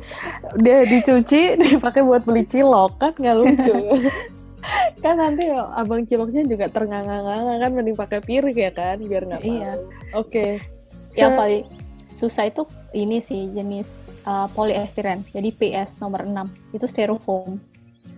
Dia 0.55 0.87
dicuci, 0.87 1.55
dipakai 1.75 1.99
buat 1.99 2.23
beli 2.23 2.47
cilok 2.47 2.91
kan 2.95 3.11
nggak 3.19 3.35
lucu. 3.35 3.75
kan 4.99 5.15
nanti 5.15 5.47
abang 5.51 6.03
ciloknya 6.03 6.43
juga 6.43 6.67
ternganga-nganga 6.67 7.55
kan 7.63 7.71
mending 7.71 7.97
pakai 7.97 8.19
piring 8.19 8.57
ya 8.57 8.71
kan 8.75 8.97
biar 8.99 9.23
nggak 9.25 9.41
iya 9.47 9.79
oke 10.11 10.27
okay. 10.27 10.51
yang 11.15 11.39
paling 11.39 11.63
susah 12.19 12.51
itu 12.51 12.67
ini 12.91 13.23
sih 13.23 13.47
jenis 13.55 13.87
uh, 14.27 14.47
jadi 15.31 15.49
PS 15.55 16.03
nomor 16.03 16.27
6 16.27 16.75
itu 16.75 16.85
styrofoam 16.85 17.57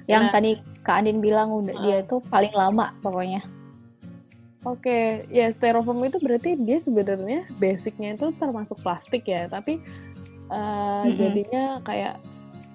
yang 0.09 0.27
nah. 0.27 0.33
tadi 0.33 0.57
Kak 0.81 1.05
Andin 1.05 1.21
bilang 1.21 1.53
udah 1.53 1.75
uh. 1.77 1.81
dia 1.85 1.97
itu 2.01 2.17
paling 2.27 2.53
lama 2.53 2.91
pokoknya 2.99 3.45
Oke, 4.61 5.25
okay. 5.25 5.33
ya 5.33 5.49
styrofoam 5.49 6.05
itu 6.05 6.21
berarti 6.21 6.53
dia 6.53 6.77
sebenarnya 6.77 7.49
basicnya 7.57 8.13
itu 8.13 8.29
termasuk 8.37 8.77
plastik 8.85 9.25
ya, 9.25 9.49
tapi 9.49 9.81
uh, 10.53 11.01
mm 11.01 11.01
-hmm. 11.01 11.17
jadinya 11.17 11.63
kayak 11.81 12.21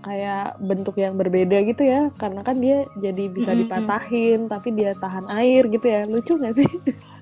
kayak 0.07 0.55
bentuk 0.63 0.95
yang 1.03 1.19
berbeda 1.19 1.67
gitu 1.67 1.83
ya 1.83 2.15
karena 2.15 2.47
kan 2.47 2.55
dia 2.63 2.87
jadi 2.95 3.27
bisa 3.27 3.51
dipatahin 3.59 4.39
mm 4.39 4.47
-hmm. 4.47 4.55
tapi 4.55 4.69
dia 4.71 4.95
tahan 4.95 5.27
air 5.35 5.67
gitu 5.67 5.87
ya 5.91 6.07
lucu 6.07 6.39
nggak 6.39 6.55
sih 6.55 6.71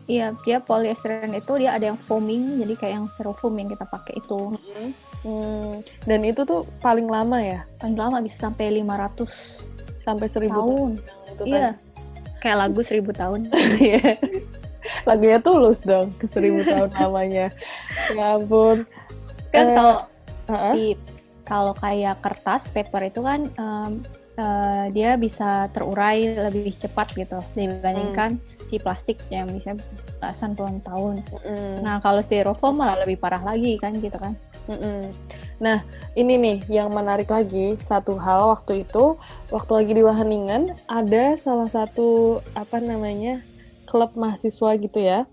iya 0.04 0.36
dia 0.44 0.60
polyester 0.60 1.24
itu 1.32 1.52
dia 1.56 1.72
ada 1.72 1.96
yang 1.96 1.98
foaming 2.04 2.60
jadi 2.60 2.74
kayak 2.76 2.94
yang 3.00 3.06
styrofoam 3.16 3.56
yang 3.56 3.72
kita 3.72 3.88
pakai 3.88 4.20
itu 4.20 4.52
mm 4.52 4.60
-hmm. 4.60 4.88
hmm. 5.24 5.72
dan 6.04 6.20
itu 6.28 6.44
tuh 6.44 6.68
paling 6.84 7.08
lama 7.08 7.40
ya 7.40 7.64
paling 7.80 7.96
lama 7.96 8.20
bisa 8.20 8.36
sampai 8.36 8.84
500 8.84 9.24
sampai 10.04 10.28
1000 10.28 10.52
tahun, 10.52 10.90
kan. 11.00 11.46
iya 11.48 11.68
kayak 12.44 12.60
lagu 12.60 12.84
seribu 12.84 13.10
tahun 13.16 13.48
iya. 13.80 14.20
lagunya 15.08 15.40
tulus 15.40 15.80
dong 15.80 16.12
ke 16.20 16.28
seribu 16.28 16.60
tahun 16.60 16.92
lamanya 17.00 17.48
ya 18.12 18.36
ampun 18.36 18.84
kan 19.48 19.64
uh, 19.64 19.72
kalau 19.72 19.96
uh 20.44 20.52
-uh. 20.52 20.74
Kalau 21.44 21.76
kayak 21.76 22.18
kertas 22.24 22.66
paper 22.72 23.08
itu 23.08 23.20
kan 23.20 23.48
um, 23.60 24.00
uh, 24.38 24.86
dia 24.90 25.14
bisa 25.14 25.68
terurai 25.70 26.34
lebih 26.34 26.74
cepat 26.74 27.14
gitu 27.14 27.38
dibandingkan 27.54 28.36
hmm. 28.38 28.68
si 28.68 28.76
plastik 28.80 29.18
yang 29.30 29.46
bisa 29.50 29.76
belasan 30.18 30.56
puluhan 30.56 30.80
tahun. 30.82 31.14
Hmm. 31.44 31.76
Nah 31.84 32.00
kalau 32.02 32.20
styrofoam 32.24 32.80
malah 32.80 32.98
lebih 33.04 33.20
parah 33.20 33.42
lagi 33.42 33.78
kan 33.78 33.94
gitu 33.98 34.16
kan. 34.16 34.34
Hmm. 34.66 35.06
Nah 35.60 35.84
ini 36.16 36.34
nih 36.40 36.58
yang 36.72 36.90
menarik 36.90 37.28
lagi 37.30 37.76
satu 37.84 38.16
hal 38.18 38.56
waktu 38.58 38.82
itu 38.88 39.20
waktu 39.52 39.72
lagi 39.72 39.92
di 39.92 40.02
Wageningen 40.02 40.72
ada 40.88 41.36
salah 41.36 41.68
satu 41.68 42.40
apa 42.56 42.80
namanya 42.80 43.38
klub 43.86 44.16
mahasiswa 44.16 44.74
gitu 44.80 44.98
ya. 44.98 45.28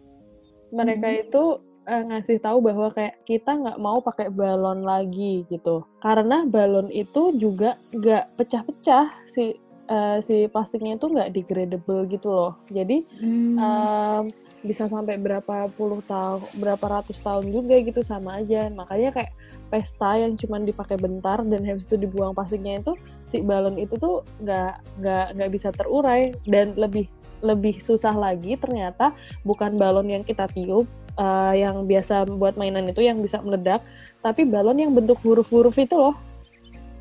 Mereka 0.71 1.07
hmm. 1.07 1.21
itu 1.27 1.43
uh, 1.87 2.03
ngasih 2.09 2.37
tahu 2.41 2.61
bahwa 2.61 2.93
kayak 2.93 3.21
kita 3.25 3.51
nggak 3.57 3.79
mau 3.81 4.01
pakai 4.01 4.29
balon 4.29 4.85
lagi 4.85 5.45
gitu. 5.49 5.85
Karena 6.01 6.45
balon 6.45 6.89
itu 6.93 7.33
juga 7.37 7.77
nggak 7.93 8.37
pecah-pecah 8.37 9.05
si 9.29 9.57
uh, 9.89 10.17
si 10.25 10.45
plastiknya 10.51 10.97
itu 10.97 11.07
nggak 11.09 11.31
degradable 11.33 12.05
gitu 12.09 12.29
loh. 12.29 12.53
Jadi 12.69 13.05
hmm. 13.21 13.55
um, 13.57 14.23
bisa 14.61 14.85
sampai 14.85 15.17
berapa 15.17 15.73
puluh 15.73 16.05
tahun 16.05 16.45
berapa 16.61 16.85
ratus 17.01 17.17
tahun 17.25 17.49
juga 17.49 17.81
gitu 17.81 18.05
sama 18.05 18.41
aja. 18.45 18.69
Makanya 18.69 19.09
kayak 19.09 19.33
pesta 19.71 20.19
yang 20.19 20.35
cuma 20.35 20.59
dipakai 20.59 20.99
bentar 20.99 21.41
dan 21.41 21.63
habis 21.63 21.87
itu 21.87 21.95
dibuang 21.95 22.35
plastiknya 22.35 22.83
itu 22.83 22.93
si 23.31 23.39
balon 23.39 23.79
itu 23.79 23.95
tuh 23.97 24.21
nggak 24.43 25.01
nggak 25.01 25.25
nggak 25.37 25.49
bisa 25.49 25.69
terurai. 25.73 26.29
Dan 26.45 26.77
lebih 26.77 27.09
lebih 27.41 27.81
susah 27.81 28.13
lagi 28.13 28.53
ternyata 28.53 29.17
bukan 29.41 29.73
balon 29.73 30.13
yang 30.13 30.21
kita 30.21 30.45
tiup 30.53 30.85
uh, 31.17 31.53
yang 31.55 31.87
biasa 31.87 32.27
buat 32.27 32.55
mainan 32.55 32.87
itu 32.87 33.03
yang 33.03 33.19
bisa 33.19 33.41
meledak 33.41 33.81
tapi 34.21 34.45
balon 34.45 34.77
yang 34.77 34.91
bentuk 34.93 35.17
huruf-huruf 35.25 35.75
itu 35.79 35.95
loh 35.97 36.15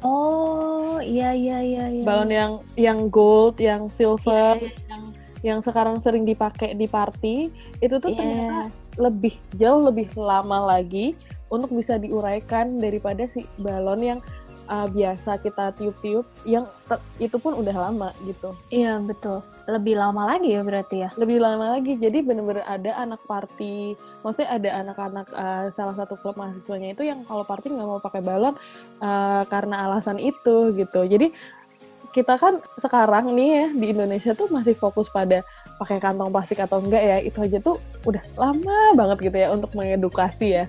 oh 0.02 0.98
iya 1.04 1.36
iya 1.36 1.58
iya, 1.60 1.84
iya. 1.92 2.04
balon 2.04 2.30
yang 2.30 2.52
yang 2.74 2.98
gold 3.12 3.60
yang 3.60 3.86
silver 3.92 4.56
iya, 4.58 4.70
iya. 4.70 4.86
yang 4.88 5.02
yang 5.40 5.60
sekarang 5.64 5.96
sering 6.00 6.28
dipakai 6.28 6.76
di 6.76 6.84
party 6.84 7.48
itu 7.80 7.94
tuh 7.96 8.12
yeah. 8.12 8.18
ternyata 8.18 8.68
lebih 9.00 9.34
jauh 9.56 9.80
lebih 9.88 10.12
lama 10.16 10.76
lagi 10.76 11.16
untuk 11.48 11.72
bisa 11.72 11.96
diuraikan 11.96 12.76
daripada 12.78 13.26
si 13.32 13.42
balon 13.58 14.00
yang 14.00 14.20
uh, 14.70 14.86
biasa 14.86 15.42
kita 15.42 15.74
tiup-tiup 15.74 16.22
yang 16.46 16.64
itu 17.18 17.36
pun 17.42 17.58
udah 17.58 17.90
lama 17.90 18.14
gitu. 18.22 18.54
Iya 18.70 19.02
betul. 19.02 19.42
Lebih 19.66 19.98
lama 19.98 20.34
lagi 20.34 20.54
ya 20.54 20.62
berarti 20.62 20.96
ya? 21.04 21.10
Lebih 21.18 21.38
lama 21.42 21.76
lagi. 21.78 21.98
Jadi 21.98 22.22
bener-bener 22.22 22.62
ada 22.64 22.90
anak 23.02 23.20
party, 23.26 23.98
maksudnya 24.22 24.50
ada 24.54 24.70
anak-anak 24.86 25.26
uh, 25.34 25.66
salah 25.74 25.94
satu 25.98 26.14
klub 26.18 26.38
mahasiswanya 26.38 26.94
itu 26.94 27.02
yang 27.02 27.20
kalau 27.26 27.42
party 27.42 27.74
nggak 27.74 27.88
mau 27.90 28.00
pakai 28.02 28.22
balon 28.22 28.54
uh, 29.02 29.42
karena 29.50 29.90
alasan 29.90 30.22
itu 30.22 30.72
gitu. 30.78 31.02
Jadi 31.04 31.34
kita 32.10 32.34
kan 32.42 32.58
sekarang 32.74 33.30
nih 33.38 33.50
ya 33.54 33.66
di 33.70 33.86
Indonesia 33.94 34.34
tuh 34.34 34.50
masih 34.50 34.74
fokus 34.74 35.06
pada 35.06 35.46
pakai 35.80 35.96
kantong 35.96 36.28
plastik 36.28 36.60
atau 36.60 36.84
enggak 36.84 37.00
ya 37.00 37.16
itu 37.24 37.40
aja 37.40 37.56
tuh 37.64 37.80
udah 38.04 38.20
lama 38.36 38.92
banget 38.92 39.32
gitu 39.32 39.36
ya 39.40 39.48
untuk 39.48 39.72
mengedukasi 39.72 40.60
ya. 40.60 40.64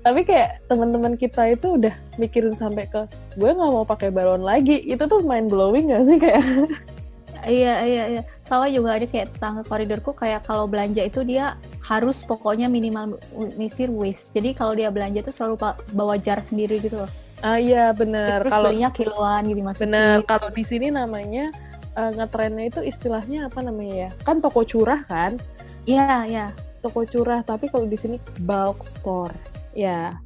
Tapi 0.00 0.24
kayak 0.24 0.64
teman-teman 0.64 1.20
kita 1.20 1.52
itu 1.52 1.76
udah 1.76 1.92
mikirin 2.16 2.56
sampai 2.56 2.88
ke 2.88 3.04
gue 3.36 3.50
nggak 3.52 3.72
mau 3.76 3.84
pakai 3.84 4.08
balon 4.08 4.40
lagi. 4.40 4.80
Itu 4.88 5.04
tuh 5.04 5.20
main 5.20 5.52
blowing 5.52 5.92
gak 5.92 6.04
sih 6.08 6.16
kayak? 6.16 6.44
Iya 7.44 7.84
iya 7.84 8.04
iya. 8.08 8.22
Sama 8.48 8.72
juga 8.72 8.96
ada 8.96 9.04
kayak 9.04 9.36
tetangga 9.36 9.62
koridorku 9.68 10.16
kayak 10.16 10.48
kalau 10.48 10.64
belanja 10.64 11.04
itu 11.04 11.20
dia 11.28 11.60
harus 11.84 12.24
pokoknya 12.24 12.72
minimal 12.72 13.20
misir 13.60 13.92
waste. 13.92 14.32
Jadi 14.32 14.56
kalau 14.56 14.72
dia 14.72 14.88
belanja 14.88 15.20
tuh 15.20 15.36
selalu 15.36 15.60
bawa 15.92 16.16
jar 16.16 16.40
sendiri 16.40 16.80
gitu 16.80 17.04
loh. 17.04 17.10
Ah 17.44 17.60
iya 17.60 17.92
bener. 17.92 18.40
Kalau 18.48 18.72
kiloan 18.72 19.44
gitu 19.44 19.60
mas 19.60 19.76
bener 19.76 20.24
kalau 20.24 20.48
di 20.48 20.64
sini 20.64 20.88
namanya 20.88 21.52
uh, 21.96 22.10
ngetrennya 22.14 22.64
itu 22.70 22.80
istilahnya 22.84 23.48
apa 23.48 23.62
namanya 23.64 24.08
ya? 24.08 24.10
Kan 24.22 24.38
toko 24.38 24.62
curah 24.62 25.02
kan? 25.06 25.38
Iya, 25.88 26.28
iya. 26.28 26.46
Toko 26.84 27.02
curah, 27.08 27.40
tapi 27.42 27.72
kalau 27.72 27.88
di 27.88 27.96
sini 27.96 28.16
bulk 28.44 28.84
store. 28.84 29.32
Ya, 29.74 30.18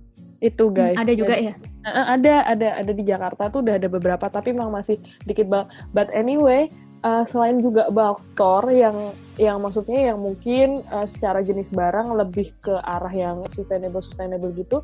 itu 0.44 0.68
hmm, 0.68 0.74
guys. 0.74 0.96
Hmm, 0.98 1.04
ada 1.06 1.12
juga 1.14 1.34
ya? 1.38 1.54
Uh, 1.86 2.06
ada, 2.18 2.34
ada, 2.44 2.68
ada 2.84 2.92
di 2.92 3.04
Jakarta 3.06 3.48
tuh 3.48 3.64
udah 3.64 3.78
ada 3.78 3.88
beberapa, 3.88 4.26
tapi 4.28 4.52
memang 4.52 4.74
masih 4.74 4.98
dikit 5.24 5.46
banget. 5.48 5.68
But 5.94 6.10
anyway, 6.12 6.68
uh, 7.02 7.24
selain 7.26 7.62
juga 7.62 7.86
bulk 7.90 8.22
store 8.22 8.74
yang 8.74 8.96
yang 9.38 9.62
maksudnya 9.62 10.12
yang 10.12 10.18
mungkin 10.18 10.82
uh, 10.90 11.06
secara 11.06 11.42
jenis 11.42 11.70
barang 11.70 12.14
lebih 12.14 12.50
ke 12.62 12.74
arah 12.82 13.12
yang 13.12 13.36
sustainable 13.54 14.02
sustainable 14.02 14.50
gitu 14.54 14.82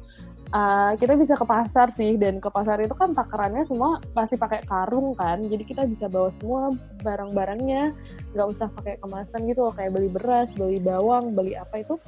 uh, 0.55 0.93
kita 0.97 1.19
bisa 1.19 1.35
ke 1.35 1.45
pasar 1.45 1.91
sih 1.93 2.15
dan 2.15 2.39
ke 2.39 2.49
pasar 2.49 2.79
itu 2.79 2.95
kan 2.95 3.11
takarannya 3.11 3.67
semua 3.67 3.99
pasti 4.15 4.39
pakai 4.39 4.63
karung 4.65 5.13
kan 5.19 5.43
jadi 5.43 5.65
kita 5.67 5.83
bisa 5.91 6.07
bawa 6.07 6.31
semua 6.39 6.71
barang-barangnya 7.03 7.91
nggak 8.33 8.49
usah 8.49 8.71
pakai 8.71 8.97
kemasan 9.03 9.51
gitu 9.51 9.67
loh 9.67 9.75
kayak 9.75 9.91
beli 9.93 10.09
beras 10.09 10.55
beli 10.55 10.79
bawang 10.79 11.35
beli 11.35 11.59
apa 11.59 11.83
itu 11.83 11.99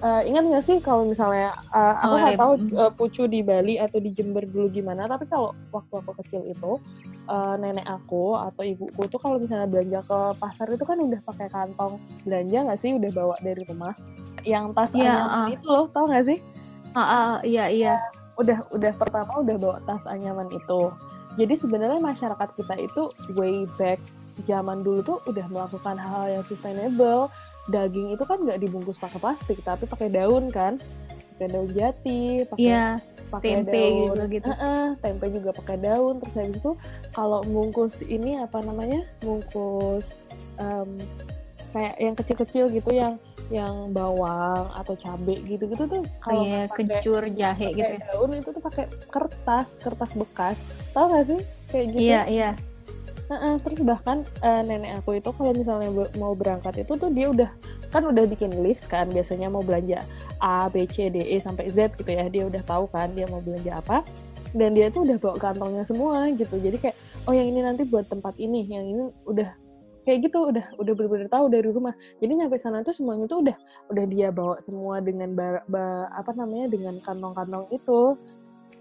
uh, 0.00 0.22
ingat 0.24 0.44
nggak 0.46 0.64
sih 0.64 0.78
kalau 0.78 1.06
misalnya 1.06 1.52
uh, 1.74 1.94
aku 2.00 2.14
nggak 2.14 2.34
oh, 2.34 2.40
tahu 2.40 2.52
uh, 2.78 2.92
pucu 2.94 3.22
di 3.26 3.40
Bali 3.42 3.76
atau 3.76 3.98
di 3.98 4.10
Jember 4.14 4.46
dulu 4.46 4.70
gimana 4.70 5.10
tapi 5.10 5.26
kalau 5.26 5.52
waktu 5.74 5.94
aku 6.00 6.12
kecil 6.24 6.42
itu 6.46 6.72
uh, 7.28 7.54
nenek 7.58 7.86
aku 7.86 8.38
atau 8.38 8.62
ibuku 8.64 9.02
tuh 9.10 9.20
kalau 9.20 9.36
misalnya 9.38 9.68
belanja 9.68 10.00
ke 10.06 10.18
pasar 10.40 10.66
itu 10.70 10.84
kan 10.86 10.98
udah 10.98 11.20
pakai 11.26 11.48
kantong 11.52 12.00
belanja 12.24 12.58
nggak 12.70 12.80
sih 12.80 12.90
udah 12.96 13.10
bawa 13.12 13.36
dari 13.42 13.62
rumah 13.66 13.94
yang 14.46 14.72
tas 14.72 14.94
yeah, 14.96 15.26
uh. 15.26 15.48
itu 15.52 15.66
loh 15.68 15.86
tau 15.92 16.08
nggak 16.08 16.24
sih 16.26 16.38
Uh, 16.94 17.00
uh, 17.00 17.32
iya 17.46 17.70
iya. 17.70 17.94
Udah 18.38 18.64
udah 18.72 18.92
pertama 18.96 19.30
udah 19.42 19.56
bawa 19.60 19.78
tas 19.84 20.02
anyaman 20.08 20.48
itu. 20.50 20.90
Jadi 21.38 21.54
sebenarnya 21.54 22.02
masyarakat 22.02 22.48
kita 22.58 22.74
itu 22.80 23.02
way 23.38 23.62
back 23.78 24.02
zaman 24.48 24.82
dulu 24.82 25.00
tuh 25.04 25.18
udah 25.30 25.46
melakukan 25.46 25.94
hal, 25.94 26.26
-hal 26.26 26.40
yang 26.40 26.44
sustainable. 26.44 27.30
Daging 27.70 28.16
itu 28.16 28.24
kan 28.26 28.42
nggak 28.42 28.58
dibungkus 28.58 28.98
pakai 28.98 29.22
plastik, 29.22 29.62
tapi 29.62 29.86
pakai 29.86 30.10
daun 30.10 30.50
kan, 30.50 30.80
pakai 31.36 31.48
daun 31.54 31.70
jati, 31.70 32.42
pakai 32.48 32.66
yeah, 32.66 32.98
pakai 33.30 33.62
tempe 33.62 33.70
daun, 33.70 34.16
gitu 34.16 34.24
gitu. 34.40 34.48
Uh 34.50 34.54
-uh, 34.58 34.86
tempe 34.98 35.24
juga 35.30 35.50
pakai 35.54 35.76
daun. 35.78 36.14
Terus 36.18 36.34
habis 36.34 36.56
itu 36.58 36.72
kalau 37.14 37.40
bungkus 37.46 38.02
ini 38.02 38.42
apa 38.42 38.58
namanya, 38.66 39.06
bungkus 39.22 40.26
um, 40.58 40.98
kayak 41.70 41.94
yang 42.02 42.14
kecil-kecil 42.18 42.64
gitu 42.74 42.90
yang 42.90 43.14
yang 43.50 43.90
bawang 43.90 44.70
atau 44.78 44.94
cabai 44.94 45.42
gitu-gitu 45.42 45.86
tuh 45.90 46.02
kalau 46.22 46.46
iya, 46.46 46.70
kencur 46.70 47.22
jahe 47.34 47.74
gitu 47.74 47.94
ya. 47.98 48.02
daun 48.10 48.30
itu 48.38 48.50
tuh 48.54 48.62
pakai 48.62 48.86
kertas 49.10 49.66
kertas 49.82 50.10
bekas. 50.14 50.56
Tau 50.94 51.10
gak 51.10 51.26
sih? 51.26 51.40
Kayak 51.70 51.86
gitu. 51.94 52.02
Iya 52.02 52.22
iya. 52.30 52.50
Uh-uh, 53.30 53.62
terus 53.62 53.82
bahkan 53.86 54.26
uh, 54.42 54.62
nenek 54.66 54.98
aku 55.02 55.22
itu 55.22 55.30
kalau 55.30 55.54
misalnya 55.54 55.90
mau 56.18 56.34
berangkat 56.34 56.82
itu 56.82 56.98
tuh 56.98 57.10
dia 57.14 57.30
udah 57.30 57.50
kan 57.90 58.02
udah 58.06 58.26
bikin 58.26 58.50
list 58.62 58.90
kan 58.90 59.06
biasanya 59.10 59.46
mau 59.50 59.62
belanja 59.62 60.02
A 60.42 60.66
B 60.66 60.86
C 60.86 61.10
D 61.10 61.22
E 61.22 61.38
sampai 61.38 61.70
Z 61.70 61.94
gitu 61.94 62.10
ya. 62.10 62.26
Dia 62.26 62.50
udah 62.50 62.62
tahu 62.66 62.90
kan 62.90 63.10
dia 63.14 63.30
mau 63.30 63.38
belanja 63.38 63.78
apa. 63.78 64.02
Dan 64.50 64.74
dia 64.74 64.90
tuh 64.90 65.06
udah 65.06 65.18
bawa 65.22 65.38
kantongnya 65.38 65.86
semua 65.86 66.26
gitu. 66.34 66.58
Jadi 66.58 66.78
kayak 66.82 66.96
oh 67.26 67.34
yang 67.34 67.50
ini 67.50 67.62
nanti 67.62 67.86
buat 67.86 68.10
tempat 68.10 68.34
ini 68.38 68.66
yang 68.66 68.82
ini 68.82 69.14
udah 69.26 69.69
kayak 70.10 70.26
gitu 70.26 70.50
udah 70.50 70.66
udah 70.82 70.92
bener-bener 70.98 71.30
tahu 71.30 71.46
dari 71.46 71.70
rumah. 71.70 71.94
Jadi 72.18 72.32
nyampe 72.34 72.58
sana 72.58 72.82
tuh 72.82 72.90
semuanya 72.90 73.30
tuh 73.30 73.46
udah 73.46 73.54
udah 73.94 74.04
dia 74.10 74.34
bawa 74.34 74.58
semua 74.66 74.98
dengan 74.98 75.30
bar, 75.38 75.62
ba, 75.70 76.10
apa 76.10 76.34
namanya 76.34 76.66
dengan 76.66 76.98
kantong-kantong 76.98 77.70
itu. 77.70 78.18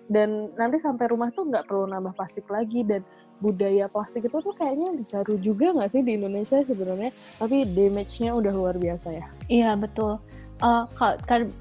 Dan 0.09 0.49
nanti 0.57 0.81
sampai 0.81 1.05
rumah 1.05 1.29
tuh 1.29 1.45
nggak 1.45 1.69
perlu 1.69 1.85
nambah 1.85 2.17
plastik 2.17 2.49
lagi 2.49 2.81
dan 2.81 3.05
budaya 3.45 3.85
plastik 3.85 4.25
itu 4.25 4.41
tuh 4.41 4.57
kayaknya 4.57 5.05
baru 5.05 5.37
juga 5.37 5.69
nggak 5.69 5.89
sih 5.93 6.01
di 6.01 6.17
Indonesia 6.17 6.65
sebenarnya? 6.65 7.13
Tapi 7.37 7.69
damage-nya 7.77 8.33
udah 8.33 8.49
luar 8.49 8.75
biasa 8.81 9.13
ya. 9.13 9.29
Iya 9.45 9.77
betul. 9.77 10.17
Uh, 10.59 10.83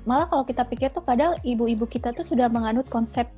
malah 0.09 0.27
kalau 0.33 0.49
kita 0.49 0.65
pikir 0.65 0.89
tuh 0.97 1.05
kadang 1.05 1.37
ibu-ibu 1.45 1.85
kita 1.85 2.11
tuh 2.17 2.25
sudah 2.25 2.49
menganut 2.49 2.89
konsep 2.89 3.29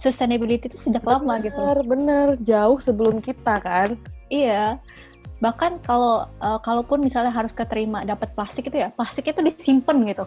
sustainability 0.00 0.66
itu 0.66 0.80
sejak 0.80 1.04
bener, 1.04 1.12
lama 1.20 1.34
gitu. 1.44 1.60
Bener. 1.84 2.26
Jauh 2.40 2.80
sebelum 2.80 3.20
kita 3.20 3.60
kan. 3.60 4.00
Iya 4.32 4.80
bahkan 5.44 5.76
kalau 5.84 6.24
uh, 6.40 6.56
kalaupun 6.64 7.04
misalnya 7.04 7.28
harus 7.28 7.52
keterima 7.52 8.00
dapat 8.08 8.32
plastik 8.32 8.72
itu 8.72 8.80
ya 8.80 8.88
plastik 8.88 9.28
itu 9.28 9.44
disimpan 9.44 10.00
gitu. 10.08 10.24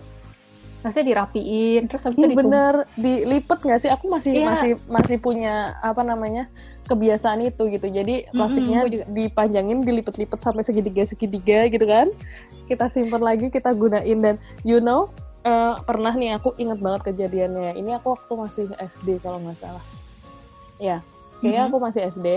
Maksudnya 0.85 1.07
dirapiin 1.09 1.89
terus 1.89 2.05
habis 2.05 2.21
itu 2.21 2.37
bener. 2.37 2.85
Dilipet 2.93 3.59
nggak 3.65 3.79
sih? 3.81 3.89
Aku 3.89 4.13
masih 4.13 4.37
yeah. 4.37 4.45
masih 4.45 4.71
masih 4.85 5.17
punya 5.17 5.73
apa 5.81 6.05
namanya 6.05 6.45
kebiasaan 6.85 7.49
itu 7.49 7.65
gitu. 7.73 7.89
Jadi 7.89 8.29
plastiknya 8.29 8.85
mm 8.85 8.89
-hmm, 8.93 9.09
dipanjangin 9.09 9.81
dilipet-lipet 9.81 10.37
sampai 10.37 10.61
segitiga 10.61 11.01
segitiga 11.09 11.65
gitu 11.65 11.89
kan. 11.89 12.13
Kita 12.69 12.85
simpan 12.93 13.25
lagi 13.25 13.49
kita 13.49 13.73
gunain. 13.73 14.21
Dan 14.21 14.37
you 14.61 14.77
know 14.77 15.09
uh, 15.49 15.81
pernah 15.81 16.13
nih 16.13 16.37
aku 16.37 16.53
inget 16.61 16.77
banget 16.77 17.09
kejadiannya. 17.09 17.73
Ini 17.73 17.97
aku 17.97 18.13
waktu 18.13 18.33
masih 18.37 18.63
SD 18.77 19.17
kalau 19.25 19.41
nggak 19.41 19.57
salah. 19.57 19.81
Ya 20.77 21.01
kayaknya 21.41 21.65
mm 21.65 21.65
-hmm. 21.65 21.73
aku 21.73 21.77
masih 21.81 22.01
SD 22.13 22.27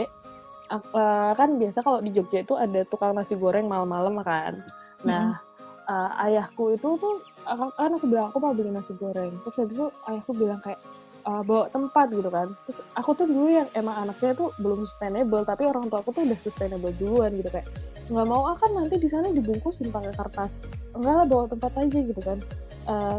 uh, 0.71 1.33
kan 1.35 1.59
biasa 1.59 1.83
kalau 1.83 1.99
di 1.99 2.15
Jogja 2.15 2.47
itu 2.47 2.55
ada 2.55 2.87
tukang 2.87 3.13
nasi 3.13 3.35
goreng 3.35 3.67
malam-malam 3.67 4.23
kan. 4.23 4.63
Nah, 5.03 5.37
mm. 5.37 5.91
uh, 5.91 6.25
ayahku 6.31 6.79
itu 6.79 6.89
tuh 6.97 7.17
kan 7.75 7.91
aku 7.91 8.07
bilang 8.07 8.31
aku 8.31 8.39
mau 8.39 8.55
beli 8.55 8.71
nasi 8.71 8.95
goreng. 8.97 9.35
Terus 9.45 9.57
habis 9.59 9.77
itu 9.77 9.87
ayahku 10.07 10.31
bilang 10.33 10.61
kayak 10.63 10.81
uh, 11.27 11.43
bawa 11.43 11.67
tempat 11.69 12.07
gitu 12.15 12.31
kan. 12.31 12.49
Terus 12.69 12.79
aku 12.95 13.11
tuh 13.19 13.27
dulu 13.27 13.49
yang 13.51 13.69
emang 13.75 14.07
anaknya 14.07 14.33
tuh 14.39 14.55
belum 14.63 14.87
sustainable, 14.87 15.43
tapi 15.43 15.67
orang 15.67 15.91
tua 15.91 16.01
aku 16.01 16.15
tuh 16.15 16.23
udah 16.25 16.39
sustainable 16.39 16.95
duluan 16.97 17.35
gitu 17.35 17.51
kayak 17.51 17.67
nggak 18.11 18.27
mau 18.27 18.43
akan 18.59 18.83
nanti 18.83 18.99
di 18.99 19.07
sana 19.07 19.31
dibungkusin 19.31 19.91
pakai 19.91 20.15
kertas. 20.15 20.51
Enggak 20.95 21.15
lah 21.23 21.27
bawa 21.27 21.45
tempat 21.47 21.73
aja 21.79 21.99
gitu 21.99 22.21
kan. 22.23 22.39
Uh, 22.87 23.19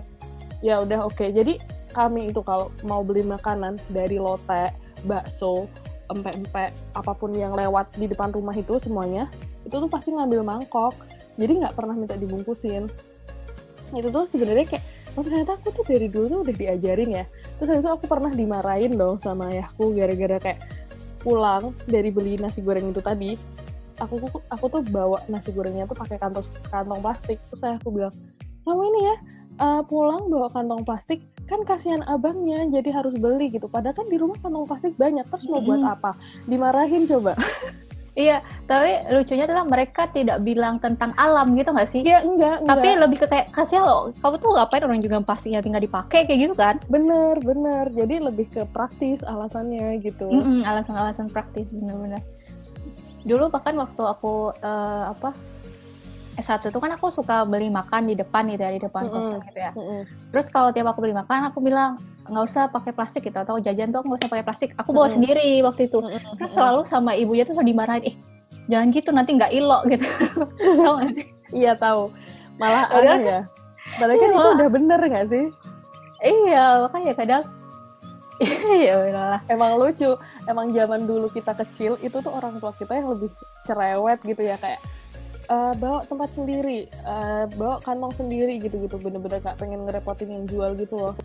ya 0.60 0.84
udah 0.84 1.08
oke. 1.08 1.16
Okay. 1.16 1.32
Jadi 1.32 1.60
kami 1.92 2.32
itu 2.32 2.40
kalau 2.44 2.72
mau 2.88 3.04
beli 3.04 3.24
makanan 3.24 3.80
dari 3.92 4.16
lote, 4.16 4.72
bakso, 5.04 5.68
empek-empek 6.12 6.72
apa 6.94 7.12
pun 7.16 7.32
yang 7.32 7.56
lewat 7.56 7.96
di 7.96 8.06
depan 8.12 8.30
rumah 8.32 8.54
itu 8.54 8.78
semuanya 8.84 9.32
itu 9.66 9.76
tuh 9.78 9.90
pasti 9.90 10.12
ngambil 10.12 10.42
mangkok. 10.44 10.96
Jadi 11.40 11.64
nggak 11.64 11.74
pernah 11.74 11.96
minta 11.96 12.20
dibungkusin. 12.20 12.92
Itu 13.96 14.08
tuh 14.12 14.28
sebenarnya 14.28 14.66
kayak 14.68 14.84
oh 15.16 15.24
ternyata 15.24 15.60
aku 15.60 15.72
tuh 15.76 15.86
dari 15.88 16.08
dulu 16.08 16.26
tuh 16.28 16.40
udah 16.48 16.56
diajarin 16.56 17.10
ya. 17.24 17.26
Terus 17.60 17.80
itu 17.80 17.90
aku 17.90 18.06
pernah 18.08 18.32
dimarahin 18.32 18.94
dong 18.96 19.18
sama 19.22 19.52
ayahku 19.52 19.96
gara-gara 19.96 20.38
kayak 20.42 20.60
pulang 21.22 21.72
dari 21.86 22.10
beli 22.10 22.36
nasi 22.42 22.60
goreng 22.60 22.92
itu 22.92 23.00
tadi. 23.00 23.38
Aku 24.02 24.18
aku 24.50 24.66
tuh 24.68 24.82
bawa 24.90 25.22
nasi 25.30 25.54
gorengnya 25.54 25.86
tuh 25.86 25.96
pakai 25.96 26.18
kantong 26.18 26.48
kantong 26.68 27.00
plastik. 27.00 27.38
Terus 27.48 27.62
ayahku 27.64 27.90
bilang 27.94 28.14
kamu 28.62 28.82
ini 28.94 29.00
ya 29.02 29.16
uh, 29.62 29.82
pulang 29.86 30.30
bawa 30.30 30.48
kantong 30.54 30.86
plastik 30.86 31.20
kan 31.52 31.68
kasihan 31.68 32.00
abangnya 32.08 32.64
jadi 32.80 32.96
harus 32.96 33.20
beli 33.20 33.52
gitu 33.52 33.68
padahal 33.68 33.92
kan 33.92 34.08
di 34.08 34.16
rumah 34.16 34.40
kantong 34.40 34.64
plastik 34.64 34.96
banyak 34.96 35.28
terus 35.28 35.46
mau 35.52 35.60
buat 35.60 35.84
apa 35.84 36.16
dimarahin 36.48 37.04
coba 37.04 37.36
Iya, 38.12 38.44
tapi 38.68 39.08
lucunya 39.08 39.48
adalah 39.48 39.64
mereka 39.64 40.04
tidak 40.12 40.44
bilang 40.44 40.84
tentang 40.84 41.16
alam 41.16 41.56
gitu 41.56 41.72
nggak 41.72 41.90
sih? 41.96 42.04
Iya, 42.04 42.28
enggak, 42.28 42.60
enggak. 42.60 42.76
Tapi 42.76 42.90
lebih 43.00 43.18
ke 43.24 43.28
kayak 43.32 43.48
kasih 43.56 43.80
lo, 43.80 44.12
kamu 44.20 44.36
tuh 44.36 44.52
ngapain 44.52 44.84
orang 44.84 45.00
juga 45.00 45.24
pastinya 45.24 45.64
tinggal 45.64 45.80
dipakai 45.80 46.28
kayak 46.28 46.40
gitu 46.44 46.56
kan? 46.60 46.76
Bener, 46.92 47.40
bener. 47.40 47.88
Jadi 47.96 48.20
lebih 48.20 48.52
ke 48.52 48.68
praktis 48.68 49.24
alasannya 49.24 50.04
gitu. 50.04 50.28
Mm 50.28 50.44
-mm, 50.44 50.60
alasan-alasan 50.68 51.32
praktis 51.32 51.64
bener-bener. 51.72 52.20
Dulu 53.24 53.48
bahkan 53.48 53.80
waktu 53.80 54.04
aku 54.04 54.60
uh, 54.60 55.16
apa 55.16 55.32
S1 56.40 56.72
itu 56.72 56.80
kan 56.80 56.92
aku 56.96 57.12
suka 57.12 57.44
beli 57.44 57.68
makan 57.68 58.08
di 58.08 58.16
depan 58.16 58.48
gitu 58.48 58.64
ya, 58.64 58.72
di 58.72 58.82
depan 58.82 59.04
mm 59.04 59.12
-hmm. 59.12 59.32
gitu 59.52 59.60
ya. 59.60 59.72
Mm 59.76 59.84
-hmm. 59.84 60.02
Terus 60.32 60.48
kalau 60.48 60.70
tiap 60.72 60.88
aku 60.92 61.00
beli 61.04 61.16
makan, 61.16 61.52
aku 61.52 61.60
bilang 61.60 62.00
nggak 62.28 62.44
usah 62.48 62.64
pakai 62.72 62.92
plastik 62.96 63.28
gitu 63.28 63.36
atau 63.36 63.60
jajan 63.60 63.92
tuh 63.92 64.04
nggak 64.06 64.20
usah 64.24 64.32
pakai 64.32 64.46
plastik. 64.46 64.70
Aku 64.80 64.96
bawa 64.96 65.08
mm 65.08 65.08
-hmm. 65.08 65.16
sendiri 65.20 65.50
waktu 65.68 65.82
itu. 65.92 66.00
Mm 66.00 66.08
-hmm. 66.08 66.34
Terus 66.40 66.52
selalu 66.56 66.82
sama 66.88 67.12
ibunya 67.20 67.44
tuh 67.44 67.56
dimarahin, 67.60 68.04
eh 68.08 68.16
jangan 68.72 68.88
gitu 68.96 69.10
nanti 69.12 69.32
nggak 69.36 69.52
ilo 69.52 69.80
gitu. 69.92 70.06
tahu 70.60 70.96
gak 71.04 71.12
sih? 71.20 71.28
Iya 71.52 71.74
tahu. 71.76 72.08
Malah 72.56 72.88
ada 72.92 73.14
ya. 73.20 73.40
Padahal 74.00 74.18
kan 74.20 74.30
itu 74.32 74.50
udah 74.56 74.70
bener 74.72 75.00
nggak 75.02 75.28
sih? 75.28 75.46
Iya, 76.22 76.86
makanya 76.86 77.14
kadang 77.18 77.44
Iya 78.82 78.96
lah. 79.14 79.38
Emang 79.50 79.78
lucu. 79.78 80.18
Emang 80.50 80.74
zaman 80.74 81.06
dulu 81.06 81.30
kita 81.30 81.54
kecil 81.54 81.98
itu 82.02 82.18
tuh 82.22 82.32
orang 82.34 82.58
tua 82.58 82.74
kita 82.74 82.98
yang 82.98 83.14
lebih 83.14 83.30
cerewet 83.66 84.20
gitu 84.26 84.42
ya 84.42 84.58
kayak 84.58 84.82
uh, 85.52 85.74
bawa 85.76 86.08
tempat 86.08 86.30
sendiri, 86.32 86.88
uh, 87.04 87.46
bawa 87.60 87.84
kantong 87.84 88.14
sendiri 88.16 88.58
gitu-gitu, 88.64 88.96
bener-bener 88.98 89.44
gak 89.44 89.60
pengen 89.60 89.84
ngerepotin 89.84 90.32
yang 90.32 90.46
jual 90.48 90.72
gitu 90.80 90.96
loh. 90.96 91.16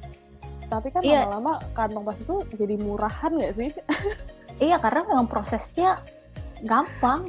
Tapi 0.67 0.91
kan 0.91 1.01
iya. 1.07 1.23
lama-lama 1.23 1.63
kantong 1.79 2.03
plastik 2.03 2.27
itu 2.27 2.37
jadi 2.59 2.75
murahan 2.83 3.33
gak 3.39 3.55
sih? 3.55 3.71
iya, 4.67 4.77
karena 4.83 5.07
memang 5.07 5.31
prosesnya 5.31 6.03
gampang 6.65 7.29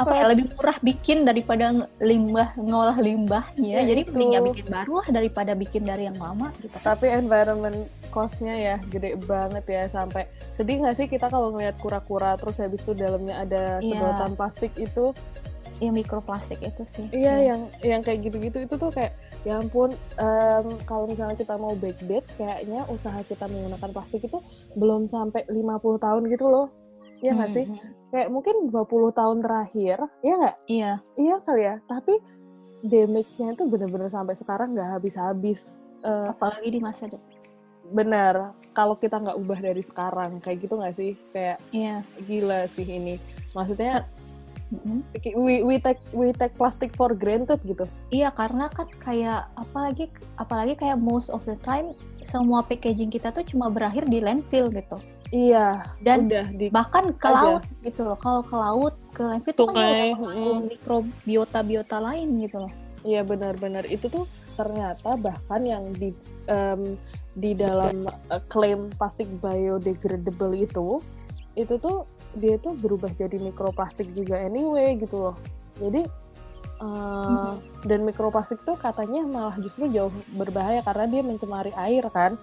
apa 0.00 0.12
ya 0.16 0.24
lebih 0.32 0.48
murah 0.56 0.78
bikin 0.80 1.28
daripada 1.28 1.84
limbah 2.00 2.56
ngolah 2.56 2.96
limbahnya 2.96 3.84
ya, 3.84 3.92
jadi 3.92 4.00
itu. 4.08 4.16
mending 4.16 4.32
ya 4.32 4.40
bikin 4.40 4.66
baru 4.72 4.92
lah 5.04 5.08
daripada 5.12 5.52
bikin 5.52 5.82
dari 5.84 6.08
yang 6.08 6.16
lama 6.16 6.48
gitu 6.64 6.72
tapi 6.80 7.12
environment 7.12 7.84
costnya 8.08 8.56
ya 8.56 8.76
gede 8.88 9.20
banget 9.28 9.64
ya 9.68 9.82
sampai 9.92 10.24
sedih 10.56 10.80
nggak 10.80 10.96
sih 10.96 11.04
kita 11.04 11.28
kalau 11.28 11.52
ngeliat 11.52 11.76
kura-kura 11.84 12.32
terus 12.40 12.56
habis 12.56 12.80
itu 12.80 12.96
dalamnya 12.96 13.44
ada 13.44 13.76
iya. 13.84 14.00
sedotan 14.00 14.32
plastik 14.40 14.72
itu 14.80 15.12
yang 15.82 15.98
mikroplastik 15.98 16.62
itu 16.62 16.82
sih. 16.94 17.06
Iya, 17.10 17.34
ya. 17.34 17.36
yang 17.50 17.60
yang 17.82 18.00
kayak 18.06 18.22
gitu-gitu 18.30 18.62
itu 18.62 18.74
tuh 18.78 18.90
kayak 18.94 19.18
ya 19.42 19.58
ampun 19.58 19.90
um, 20.22 20.66
kalau 20.86 21.10
misalnya 21.10 21.34
kita 21.34 21.58
mau 21.58 21.74
backdate 21.74 22.26
kayaknya 22.38 22.86
usaha 22.86 23.18
kita 23.26 23.50
menggunakan 23.50 23.90
plastik 23.90 24.22
itu 24.22 24.38
belum 24.78 25.10
sampai 25.10 25.42
50 25.50 25.58
tahun 25.98 26.22
gitu 26.30 26.46
loh. 26.46 26.70
Iya 27.18 27.34
nggak 27.34 27.50
hmm. 27.50 27.58
sih? 27.58 27.66
Hmm. 27.66 27.90
Kayak 28.14 28.28
mungkin 28.30 28.54
20 28.70 29.18
tahun 29.18 29.38
terakhir, 29.42 29.98
iya 30.22 30.34
nggak? 30.38 30.56
Iya. 30.70 30.92
Iya 31.18 31.34
kali 31.42 31.62
ya. 31.66 31.74
Tapi 31.90 32.14
damage-nya 32.86 33.48
itu 33.58 33.64
bener-bener 33.66 34.08
sampai 34.10 34.34
sekarang 34.38 34.78
nggak 34.78 34.90
habis-habis. 34.98 35.60
Uh, 36.02 36.30
Apalagi 36.30 36.70
di 36.70 36.80
masa 36.82 37.10
depan 37.10 37.42
benar 37.92 38.56
kalau 38.72 38.96
kita 38.96 39.20
nggak 39.20 39.36
ubah 39.36 39.60
dari 39.60 39.82
sekarang 39.84 40.40
kayak 40.40 40.64
gitu 40.64 40.80
nggak 40.80 40.96
sih 40.96 41.12
kayak 41.30 41.60
iya 41.74 42.00
gila 42.24 42.64
sih 42.72 42.88
ini 42.88 43.20
maksudnya 43.52 44.08
we 45.36 45.60
we 45.60 45.76
take 45.78 46.00
we 46.16 46.32
take 46.32 46.56
plastic 46.56 46.96
for 46.96 47.12
granted 47.12 47.60
gitu. 47.64 47.84
Iya 48.08 48.32
karena 48.32 48.72
kan 48.72 48.88
kayak 49.00 49.52
apalagi 49.54 50.08
apalagi 50.40 50.74
kayak 50.80 50.98
most 50.98 51.28
of 51.28 51.44
the 51.44 51.56
time 51.60 51.92
semua 52.28 52.64
packaging 52.64 53.12
kita 53.12 53.28
tuh 53.34 53.44
cuma 53.44 53.68
berakhir 53.68 54.08
di 54.08 54.24
landfill 54.24 54.72
gitu. 54.72 54.96
Iya 55.32 55.88
dan 56.04 56.28
udah 56.28 56.46
di 56.52 56.66
bahkan 56.68 57.12
ke 57.16 57.28
aja. 57.28 57.36
laut 57.36 57.64
gitu 57.84 58.00
loh. 58.04 58.18
Kalau 58.20 58.42
ke 58.44 58.56
laut 58.56 58.94
ke 59.12 59.22
landfill 59.24 59.56
tuh 59.56 59.68
kan 59.72 60.16
mm. 60.16 60.58
mikrobiota 60.72 61.60
biota 61.64 61.98
lain 62.00 62.28
gitu 62.40 62.68
loh. 62.68 62.72
Iya 63.04 63.20
benar-benar. 63.26 63.84
Itu 63.88 64.08
tuh 64.08 64.24
ternyata 64.56 65.16
bahkan 65.16 65.64
yang 65.64 65.84
di 65.96 66.12
um, 66.48 66.96
di 67.32 67.56
dalam 67.56 68.04
uh, 68.28 68.42
klaim 68.52 68.92
plastik 69.00 69.28
biodegradable 69.40 70.52
itu 70.52 71.00
itu 71.52 71.76
tuh 71.76 72.08
dia 72.32 72.56
tuh 72.56 72.72
berubah 72.80 73.12
jadi 73.12 73.36
mikroplastik 73.36 74.08
juga 74.16 74.40
anyway 74.40 74.96
gitu 74.96 75.30
loh 75.30 75.36
jadi 75.76 76.08
uh, 76.80 77.52
mm-hmm. 77.52 77.52
dan 77.84 78.00
mikroplastik 78.08 78.60
tuh 78.64 78.76
katanya 78.80 79.22
malah 79.28 79.56
justru 79.60 79.86
jauh 79.92 80.12
berbahaya 80.32 80.80
karena 80.80 81.04
dia 81.08 81.22
mencemari 81.22 81.72
air 81.76 82.08
kan 82.08 82.40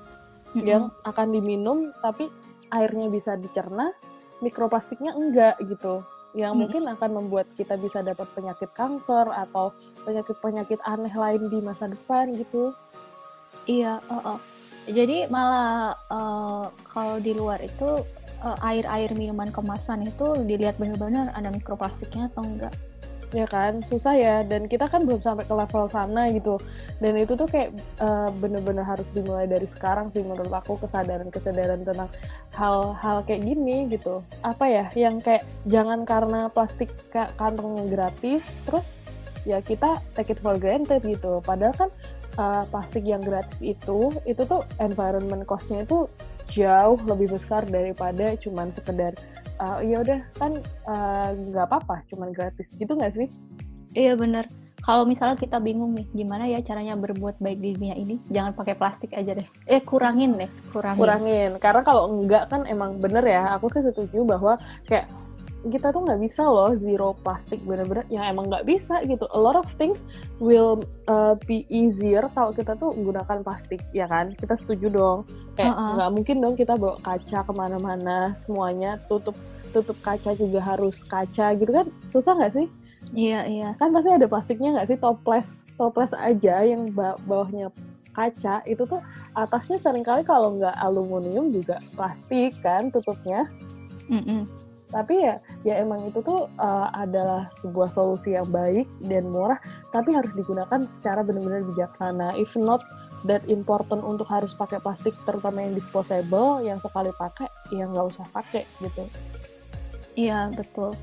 mm-hmm. 0.54 0.66
yang 0.66 0.84
akan 1.04 1.28
diminum 1.34 1.90
tapi 2.06 2.30
airnya 2.70 3.10
bisa 3.10 3.34
dicerna 3.34 3.90
mikroplastiknya 4.46 5.18
enggak 5.18 5.58
gitu 5.66 6.06
yang 6.38 6.54
mm-hmm. 6.54 6.62
mungkin 6.62 6.84
akan 6.94 7.10
membuat 7.18 7.50
kita 7.58 7.82
bisa 7.82 8.06
dapat 8.06 8.30
penyakit 8.38 8.70
kanker 8.78 9.34
atau 9.34 9.74
penyakit-penyakit 10.06 10.80
aneh 10.86 11.14
lain 11.14 11.50
di 11.50 11.60
masa 11.66 11.90
depan 11.90 12.30
gitu 12.38 12.78
iya 13.66 13.98
uh, 14.06 14.38
uh. 14.38 14.40
jadi 14.86 15.26
malah 15.34 15.98
uh, 16.14 16.70
kalau 16.86 17.18
di 17.18 17.34
luar 17.34 17.58
itu 17.66 18.06
air-air 18.42 19.12
minuman 19.16 19.52
kemasan 19.52 20.08
itu 20.08 20.40
dilihat 20.48 20.80
benar-benar 20.80 21.32
ada 21.36 21.52
mikroplastiknya 21.52 22.32
atau 22.32 22.44
enggak? 22.44 22.74
Ya 23.30 23.46
kan 23.46 23.86
susah 23.86 24.18
ya. 24.18 24.36
Dan 24.42 24.66
kita 24.66 24.90
kan 24.90 25.06
belum 25.06 25.22
sampai 25.22 25.46
ke 25.46 25.54
level 25.54 25.86
sana 25.94 26.34
gitu. 26.34 26.58
Dan 26.98 27.14
itu 27.14 27.38
tuh 27.38 27.46
kayak 27.46 27.78
uh, 28.02 28.34
bener-bener 28.42 28.82
harus 28.82 29.06
dimulai 29.14 29.46
dari 29.46 29.70
sekarang 29.70 30.10
sih 30.10 30.26
menurut 30.26 30.50
aku 30.50 30.82
kesadaran-kesadaran 30.82 31.86
tentang 31.86 32.10
hal-hal 32.58 33.22
kayak 33.30 33.46
gini 33.46 33.86
gitu. 33.94 34.26
Apa 34.42 34.66
ya 34.66 34.86
yang 34.98 35.22
kayak 35.22 35.46
jangan 35.70 36.10
karena 36.10 36.50
plastik 36.50 36.90
kantong 37.14 37.86
gratis 37.86 38.42
terus 38.66 38.86
ya 39.46 39.62
kita 39.62 40.02
take 40.18 40.34
it 40.34 40.40
for 40.42 40.58
granted 40.58 41.06
gitu. 41.06 41.38
Padahal 41.46 41.78
kan 41.78 41.90
uh, 42.42 42.64
plastik 42.68 43.06
yang 43.06 43.22
gratis 43.22 43.62
itu 43.62 44.10
itu 44.26 44.42
tuh 44.42 44.66
environment 44.82 45.46
costnya 45.46 45.86
itu 45.86 46.10
jauh 46.50 47.00
lebih 47.06 47.38
besar 47.38 47.64
daripada 47.70 48.34
cuman 48.42 48.74
sekedar 48.74 49.14
uh, 49.62 49.80
ya 49.86 50.02
udah 50.02 50.20
kan 50.36 50.52
eh, 50.62 51.30
nggak 51.54 51.66
uh, 51.66 51.70
apa-apa 51.70 52.02
cuman 52.10 52.34
gratis. 52.34 52.74
Gitu 52.76 52.90
nggak 52.90 53.14
sih? 53.16 53.30
Iya 53.94 54.18
bener. 54.18 54.50
Kalau 54.80 55.04
misalnya 55.04 55.36
kita 55.36 55.60
bingung 55.60 55.92
nih 55.92 56.08
gimana 56.16 56.48
ya 56.48 56.64
caranya 56.64 56.96
berbuat 56.96 57.44
baik 57.44 57.60
di 57.60 57.70
dunia 57.76 57.96
ini? 58.00 58.16
Jangan 58.32 58.56
pakai 58.56 58.80
plastik 58.80 59.12
aja 59.12 59.36
deh. 59.36 59.48
Eh 59.68 59.84
kurangin 59.84 60.40
deh 60.40 60.50
kurangin. 60.72 61.00
Kurangin. 61.00 61.52
Karena 61.60 61.82
kalau 61.84 62.08
enggak 62.10 62.48
kan 62.48 62.64
emang 62.66 62.98
bener 62.98 63.22
ya. 63.28 63.60
Aku 63.60 63.68
sih 63.70 63.84
setuju 63.84 64.24
bahwa 64.24 64.56
kayak 64.88 65.12
kita 65.68 65.92
tuh 65.92 66.08
nggak 66.08 66.24
bisa 66.24 66.48
loh 66.48 66.72
zero 66.80 67.12
plastik 67.20 67.60
bener-bener 67.68 68.08
yang 68.08 68.24
emang 68.24 68.48
nggak 68.48 68.64
bisa 68.64 69.04
gitu. 69.04 69.28
A 69.36 69.40
lot 69.40 69.60
of 69.60 69.68
things 69.76 70.00
will 70.40 70.80
uh, 71.12 71.36
be 71.44 71.68
easier 71.68 72.24
kalau 72.32 72.56
kita 72.56 72.80
tuh 72.80 72.96
menggunakan 72.96 73.44
plastik 73.44 73.84
ya 73.92 74.08
kan? 74.08 74.32
Kita 74.40 74.56
setuju 74.56 74.88
dong. 74.88 75.20
Kayak 75.60 75.76
nggak 75.76 76.00
uh 76.00 76.08
-uh. 76.08 76.16
mungkin 76.16 76.40
dong 76.40 76.56
kita 76.56 76.80
bawa 76.80 76.96
kaca 77.04 77.44
ke 77.44 77.52
mana-mana 77.52 78.32
semuanya 78.40 78.96
tutup 79.12 79.36
tutup 79.76 80.00
kaca 80.00 80.32
juga 80.40 80.64
harus 80.64 81.04
kaca 81.04 81.52
gitu 81.60 81.72
kan? 81.76 81.88
Susah 82.16 82.40
nggak 82.40 82.56
sih? 82.56 82.68
Iya 83.12 83.44
iya. 83.52 83.70
Kan 83.76 83.92
pasti 83.92 84.16
ada 84.16 84.32
plastiknya 84.32 84.80
nggak 84.80 84.96
sih? 84.96 84.98
Toples 84.98 85.48
toples 85.76 86.12
aja 86.16 86.64
yang 86.64 86.88
bawahnya 87.28 87.68
kaca 88.16 88.64
itu 88.64 88.88
tuh 88.88 89.04
atasnya 89.36 89.80
sering 89.80 90.04
kali 90.08 90.24
kalau 90.24 90.56
nggak 90.56 90.76
aluminium 90.80 91.52
juga 91.52 91.84
plastik 92.00 92.56
kan 92.64 92.88
tutupnya? 92.88 93.44
Mm 94.08 94.24
-mm 94.24 94.69
tapi 94.90 95.22
ya 95.22 95.38
ya 95.62 95.78
emang 95.78 96.02
itu 96.10 96.20
tuh 96.26 96.50
uh, 96.58 96.90
adalah 96.98 97.46
sebuah 97.62 97.94
solusi 97.94 98.34
yang 98.34 98.50
baik 98.50 98.90
dan 99.06 99.30
murah 99.30 99.62
tapi 99.94 100.18
harus 100.18 100.34
digunakan 100.34 100.82
secara 100.90 101.22
benar-benar 101.22 101.62
bijaksana 101.70 102.34
if 102.42 102.50
not 102.58 102.82
that 103.28 103.46
important 103.52 104.02
untuk 104.02 104.26
harus 104.26 104.56
pakai 104.58 104.82
plastik 104.82 105.14
terutama 105.30 105.62
yang 105.62 105.78
disposable 105.78 106.64
yang 106.66 106.82
sekali 106.82 107.14
pakai 107.14 107.48
ya 107.70 107.86
nggak 107.86 108.06
usah 108.10 108.26
pakai 108.34 108.66
gitu 108.82 109.04
iya 110.18 110.50
betul 110.50 110.98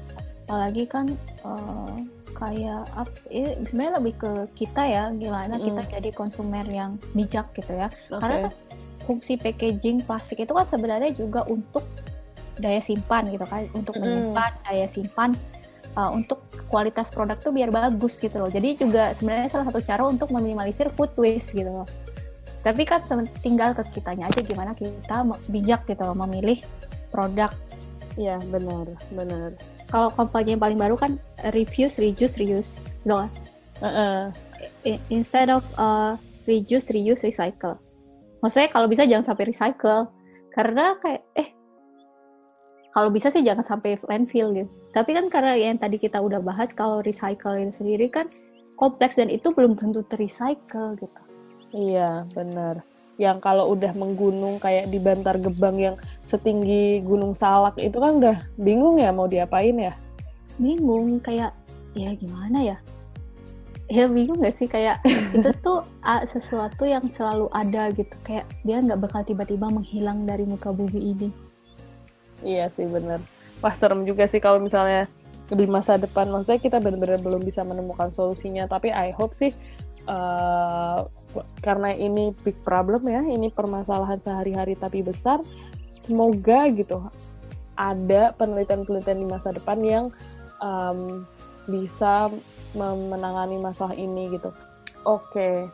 apalagi 0.47 0.85
kan 0.87 1.07
uh, 1.43 1.95
kayak 2.37 2.85
up, 2.95 3.09
eh, 3.33 3.57
sebenarnya 3.67 3.95
lebih 3.99 4.15
ke 4.21 4.31
kita 4.55 4.83
ya 4.85 5.05
gimana 5.17 5.57
mm. 5.57 5.65
kita 5.65 5.83
jadi 5.99 6.11
konsumer 6.13 6.67
yang 6.69 7.01
bijak 7.17 7.49
gitu 7.57 7.73
ya 7.73 7.89
okay. 7.89 8.21
karena 8.21 8.37
kan 8.47 8.53
fungsi 9.07 9.39
packaging 9.39 10.05
plastik 10.05 10.43
itu 10.43 10.53
kan 10.53 10.67
sebenarnya 10.69 11.15
juga 11.15 11.47
untuk 11.49 11.87
daya 12.61 12.81
simpan 12.81 13.29
gitu 13.31 13.45
kan. 13.49 13.69
Untuk 13.73 13.97
mm. 13.97 14.03
menyimpan 14.03 14.53
daya 14.67 14.87
simpan 14.91 15.31
uh, 15.97 16.11
untuk 16.13 16.45
kualitas 16.69 17.09
produk 17.11 17.41
tuh 17.41 17.51
biar 17.51 17.73
bagus 17.73 18.21
gitu 18.21 18.37
loh. 18.37 18.53
Jadi 18.53 18.77
juga 18.79 19.17
sebenarnya 19.17 19.49
salah 19.51 19.67
satu 19.73 19.81
cara 19.83 20.03
untuk 20.05 20.29
meminimalisir 20.31 20.93
food 20.93 21.11
waste 21.17 21.57
gitu 21.57 21.73
loh. 21.73 21.89
Tapi 22.63 22.83
kan 22.83 23.03
tinggal 23.41 23.73
ke 23.79 23.83
kitanya 23.95 24.27
aja 24.27 24.43
gimana 24.43 24.75
kita 24.75 25.23
bijak 25.49 25.87
gitu 25.89 26.03
loh 26.03 26.17
memilih 26.19 26.61
produk. 27.09 27.51
Ya 28.19 28.41
benar 28.53 28.91
benar. 29.13 29.57
Kalau 29.87 30.11
kampanye 30.13 30.57
yang 30.57 30.63
paling 30.63 30.79
baru 30.79 30.97
kan 30.99 31.17
refuse 31.55 31.97
reduce 31.97 32.37
reuse. 32.37 32.83
Gitu 33.03 33.15
kan 33.15 33.31
uh 33.85 33.87
-uh. 33.87 34.23
instead 35.13 35.53
of 35.53 35.63
uh, 35.77 36.17
reduce 36.49 36.91
reuse 36.91 37.23
recycle. 37.23 37.77
Maksudnya 38.41 38.69
kalau 38.73 38.87
bisa 38.91 39.07
jangan 39.07 39.33
sampai 39.33 39.49
recycle. 39.49 40.11
Karena 40.57 40.97
kayak 40.97 41.23
eh 41.37 41.49
kalau 42.97 43.13
bisa 43.13 43.29
sih 43.29 43.45
jangan 43.45 43.61
sampai 43.69 44.01
landfill 44.09 44.57
gitu. 44.57 44.73
Tapi 44.97 45.13
kan 45.13 45.29
karena 45.29 45.53
yang 45.53 45.77
tadi 45.77 46.01
kita 46.01 46.17
udah 46.17 46.41
bahas 46.41 46.73
kalau 46.73 47.05
recycle 47.05 47.53
itu 47.61 47.77
sendiri 47.77 48.09
kan 48.09 48.25
kompleks 48.81 49.21
dan 49.21 49.29
itu 49.29 49.53
belum 49.53 49.77
tentu 49.77 50.01
terrecycle 50.09 50.97
gitu. 50.97 51.21
Iya, 51.77 52.25
benar. 52.33 52.81
Yang 53.21 53.45
kalau 53.45 53.77
udah 53.77 53.93
menggunung 53.93 54.57
kayak 54.57 54.89
di 54.89 54.97
Bantar 54.97 55.37
Gebang 55.37 55.77
yang 55.77 56.01
setinggi 56.25 57.05
Gunung 57.05 57.37
Salak 57.37 57.77
itu 57.77 58.01
kan 58.01 58.17
udah 58.17 58.41
bingung 58.57 58.97
ya 58.97 59.13
mau 59.13 59.29
diapain 59.29 59.77
ya? 59.77 59.93
Bingung 60.57 61.21
kayak 61.21 61.53
ya 61.93 62.17
gimana 62.17 62.65
ya? 62.65 62.77
Ya 63.93 64.09
bingung 64.09 64.41
gak 64.41 64.57
sih 64.57 64.73
kayak 64.73 65.05
itu 65.37 65.53
tuh 65.61 65.85
sesuatu 66.33 66.89
yang 66.89 67.05
selalu 67.13 67.53
ada 67.53 67.93
gitu 67.93 68.17
kayak 68.25 68.49
dia 68.65 68.81
nggak 68.81 69.05
bakal 69.05 69.21
tiba-tiba 69.21 69.69
menghilang 69.69 70.25
dari 70.25 70.49
muka 70.49 70.73
bumi 70.73 71.13
ini 71.13 71.29
Iya 72.47 72.71
sih 72.71 72.87
bener. 72.87 73.19
Wah 73.59 73.75
serem 73.75 74.07
juga 74.07 74.31
sih 74.31 74.39
kalau 74.39 74.63
misalnya 74.63 75.11
di 75.51 75.67
masa 75.67 75.95
depan 75.95 76.27
maksudnya 76.27 76.59
kita 76.59 76.79
benar-benar 76.83 77.23
belum 77.23 77.43
bisa 77.47 77.63
menemukan 77.63 78.11
solusinya 78.11 78.67
tapi 78.67 78.91
I 78.91 79.15
hope 79.15 79.39
sih 79.39 79.55
uh, 80.11 81.07
karena 81.63 81.95
ini 81.95 82.35
big 82.43 82.59
problem 82.67 83.07
ya 83.07 83.23
ini 83.23 83.47
permasalahan 83.55 84.19
sehari-hari 84.19 84.75
tapi 84.75 85.07
besar 85.07 85.39
semoga 86.03 86.67
gitu 86.75 86.99
ada 87.79 88.35
penelitian-penelitian 88.35 89.23
di 89.23 89.29
masa 89.29 89.55
depan 89.55 89.79
yang 89.87 90.05
um, 90.59 91.23
bisa 91.71 92.27
menangani 92.75 93.63
masalah 93.63 93.95
ini 93.95 94.35
gitu 94.35 94.51
oke 95.07 95.31
okay. 95.31 95.71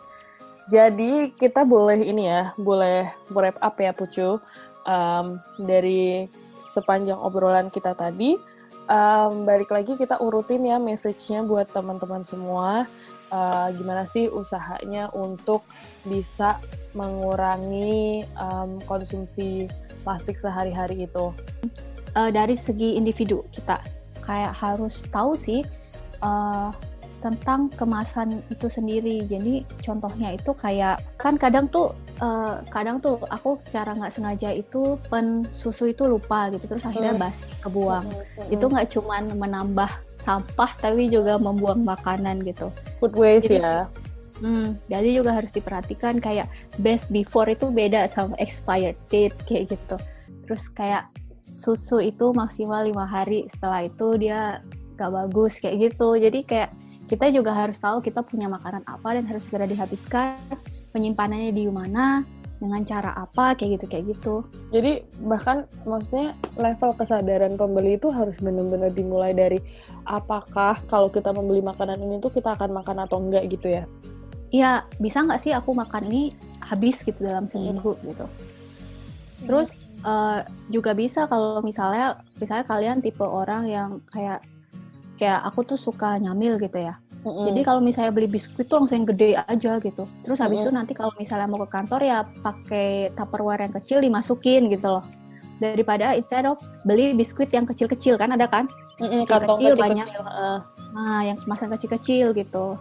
jadi 0.68 1.32
kita 1.32 1.64
boleh 1.64 1.96
ini 1.96 2.28
ya 2.28 2.52
boleh 2.60 3.08
wrap 3.32 3.56
up 3.56 3.76
ya 3.80 3.96
Pucu 3.96 4.36
um, 4.84 5.26
dari 5.64 6.28
sepanjang 6.72 7.20
obrolan 7.20 7.68
kita 7.68 7.92
tadi. 7.92 8.40
Um, 8.88 9.44
balik 9.44 9.70
lagi 9.70 9.94
kita 9.94 10.18
urutin 10.18 10.64
ya 10.64 10.80
message-nya 10.80 11.44
buat 11.44 11.68
teman-teman 11.70 12.24
semua. 12.24 12.88
Uh, 13.32 13.72
gimana 13.76 14.04
sih 14.04 14.28
usahanya 14.28 15.08
untuk 15.16 15.64
bisa 16.04 16.60
mengurangi 16.92 18.24
um, 18.36 18.76
konsumsi 18.84 19.68
plastik 20.04 20.36
sehari-hari 20.40 21.08
itu? 21.08 21.32
Uh, 22.12 22.28
dari 22.28 22.56
segi 22.56 22.96
individu 22.96 23.44
kita 23.52 23.80
kayak 24.20 24.52
harus 24.52 25.00
tahu 25.08 25.32
sih 25.32 25.64
uh, 26.20 26.68
tentang 27.22 27.70
kemasan 27.78 28.42
itu 28.50 28.66
sendiri. 28.66 29.22
Jadi 29.30 29.62
contohnya 29.80 30.34
itu 30.34 30.50
kayak 30.52 31.00
kan 31.16 31.38
kadang 31.38 31.70
tuh 31.70 31.94
uh, 32.18 32.60
kadang 32.68 32.98
tuh 32.98 33.22
aku 33.30 33.56
secara 33.70 33.94
nggak 33.94 34.12
sengaja 34.12 34.50
itu 34.50 34.98
pen 35.06 35.46
susu 35.54 35.94
itu 35.94 36.04
lupa 36.04 36.50
gitu 36.50 36.66
terus 36.66 36.82
akhirnya 36.82 37.14
hmm. 37.14 37.22
basi 37.22 37.46
kebuang. 37.62 38.06
Hmm, 38.10 38.22
hmm. 38.42 38.54
Itu 38.58 38.64
nggak 38.66 38.88
cuman 38.98 39.22
menambah 39.38 39.90
sampah 40.22 40.70
tapi 40.78 41.06
juga 41.06 41.38
membuang 41.38 41.86
makanan 41.86 42.42
gitu. 42.42 42.74
Food 42.98 43.14
waste 43.14 43.50
Jadi, 43.50 43.62
ya. 43.62 43.86
Hmm, 44.42 44.74
jadi 44.90 45.22
juga 45.22 45.38
harus 45.38 45.54
diperhatikan 45.54 46.18
kayak 46.18 46.50
best 46.82 47.06
before 47.14 47.46
itu 47.46 47.70
beda 47.70 48.10
sama 48.10 48.34
expired 48.42 48.98
date 49.06 49.38
kayak 49.46 49.70
gitu. 49.70 49.96
Terus 50.50 50.66
kayak 50.74 51.06
susu 51.46 52.02
itu 52.02 52.34
maksimal 52.34 52.82
lima 52.82 53.06
hari 53.06 53.46
setelah 53.46 53.86
itu 53.86 54.18
dia 54.18 54.58
gak 54.98 55.14
bagus 55.14 55.62
kayak 55.62 55.94
gitu. 55.94 56.18
Jadi 56.18 56.42
kayak 56.42 56.74
kita 57.12 57.28
juga 57.28 57.52
harus 57.52 57.76
tahu 57.76 58.00
kita 58.00 58.24
punya 58.24 58.48
makanan 58.48 58.88
apa 58.88 59.20
dan 59.20 59.28
harus 59.28 59.44
segera 59.44 59.68
dihabiskan. 59.68 60.32
Penyimpanannya 60.96 61.52
di 61.52 61.68
mana, 61.68 62.24
dengan 62.56 62.80
cara 62.88 63.12
apa 63.12 63.52
kayak 63.52 63.76
gitu 63.76 63.86
kayak 63.90 64.04
gitu. 64.16 64.34
Jadi 64.72 65.04
bahkan 65.20 65.68
maksudnya 65.84 66.32
level 66.56 66.96
kesadaran 66.96 67.58
pembeli 67.60 68.00
itu 68.00 68.08
harus 68.08 68.38
benar-benar 68.40 68.94
dimulai 68.96 69.36
dari 69.36 69.60
apakah 70.08 70.80
kalau 70.88 71.12
kita 71.12 71.34
membeli 71.36 71.60
makanan 71.60 72.00
ini 72.00 72.16
tuh 72.22 72.32
kita 72.32 72.56
akan 72.56 72.70
makan 72.70 73.04
atau 73.04 73.20
enggak 73.20 73.44
gitu 73.52 73.68
ya? 73.68 73.84
Iya, 74.54 74.86
bisa 75.02 75.26
nggak 75.26 75.42
sih 75.42 75.52
aku 75.52 75.74
makan 75.74 76.06
ini 76.06 76.32
habis 76.62 77.02
gitu 77.02 77.18
dalam 77.18 77.50
seminggu 77.50 77.98
hmm. 77.98 78.04
gitu. 78.14 78.26
Terus 79.42 79.68
uh, 80.06 80.46
juga 80.70 80.94
bisa 80.94 81.26
kalau 81.26 81.58
misalnya 81.66 82.22
misalnya 82.38 82.64
kalian 82.64 83.02
tipe 83.02 83.26
orang 83.26 83.66
yang 83.66 83.90
kayak 84.08 84.38
kayak 85.18 85.42
aku 85.42 85.66
tuh 85.66 85.78
suka 85.82 86.14
nyamil 86.22 86.62
gitu 86.62 86.78
ya. 86.78 87.01
Mm-hmm. 87.22 87.44
Jadi 87.48 87.60
kalau 87.62 87.80
misalnya 87.80 88.10
beli 88.10 88.26
biskuit 88.26 88.66
tuh 88.66 88.82
langsung 88.82 88.98
yang 88.98 89.08
gede 89.14 89.38
aja 89.38 89.72
gitu. 89.78 90.04
Terus 90.26 90.38
habis 90.42 90.58
mm-hmm. 90.58 90.74
itu 90.74 90.78
nanti 90.78 90.92
kalau 90.98 91.12
misalnya 91.14 91.46
mau 91.46 91.62
ke 91.62 91.68
kantor 91.70 92.00
ya 92.02 92.18
pakai 92.42 93.14
tupperware 93.14 93.62
yang 93.62 93.74
kecil 93.78 93.98
dimasukin 94.02 94.66
gitu 94.74 94.98
loh. 94.98 95.04
Daripada 95.62 96.18
instead 96.18 96.42
of 96.50 96.58
beli 96.82 97.14
biskuit 97.14 97.54
yang 97.54 97.62
kecil-kecil 97.62 98.18
kan 98.18 98.34
ada 98.34 98.50
kan? 98.50 98.66
Mm-hmm, 98.98 99.22
kecil, 99.30 99.48
kecil 99.54 99.72
banyak. 99.78 100.06
Uh. 100.18 100.58
Nah, 100.92 101.20
yang 101.24 101.38
kemasan 101.38 101.70
kecil-kecil 101.78 102.34
gitu. 102.34 102.76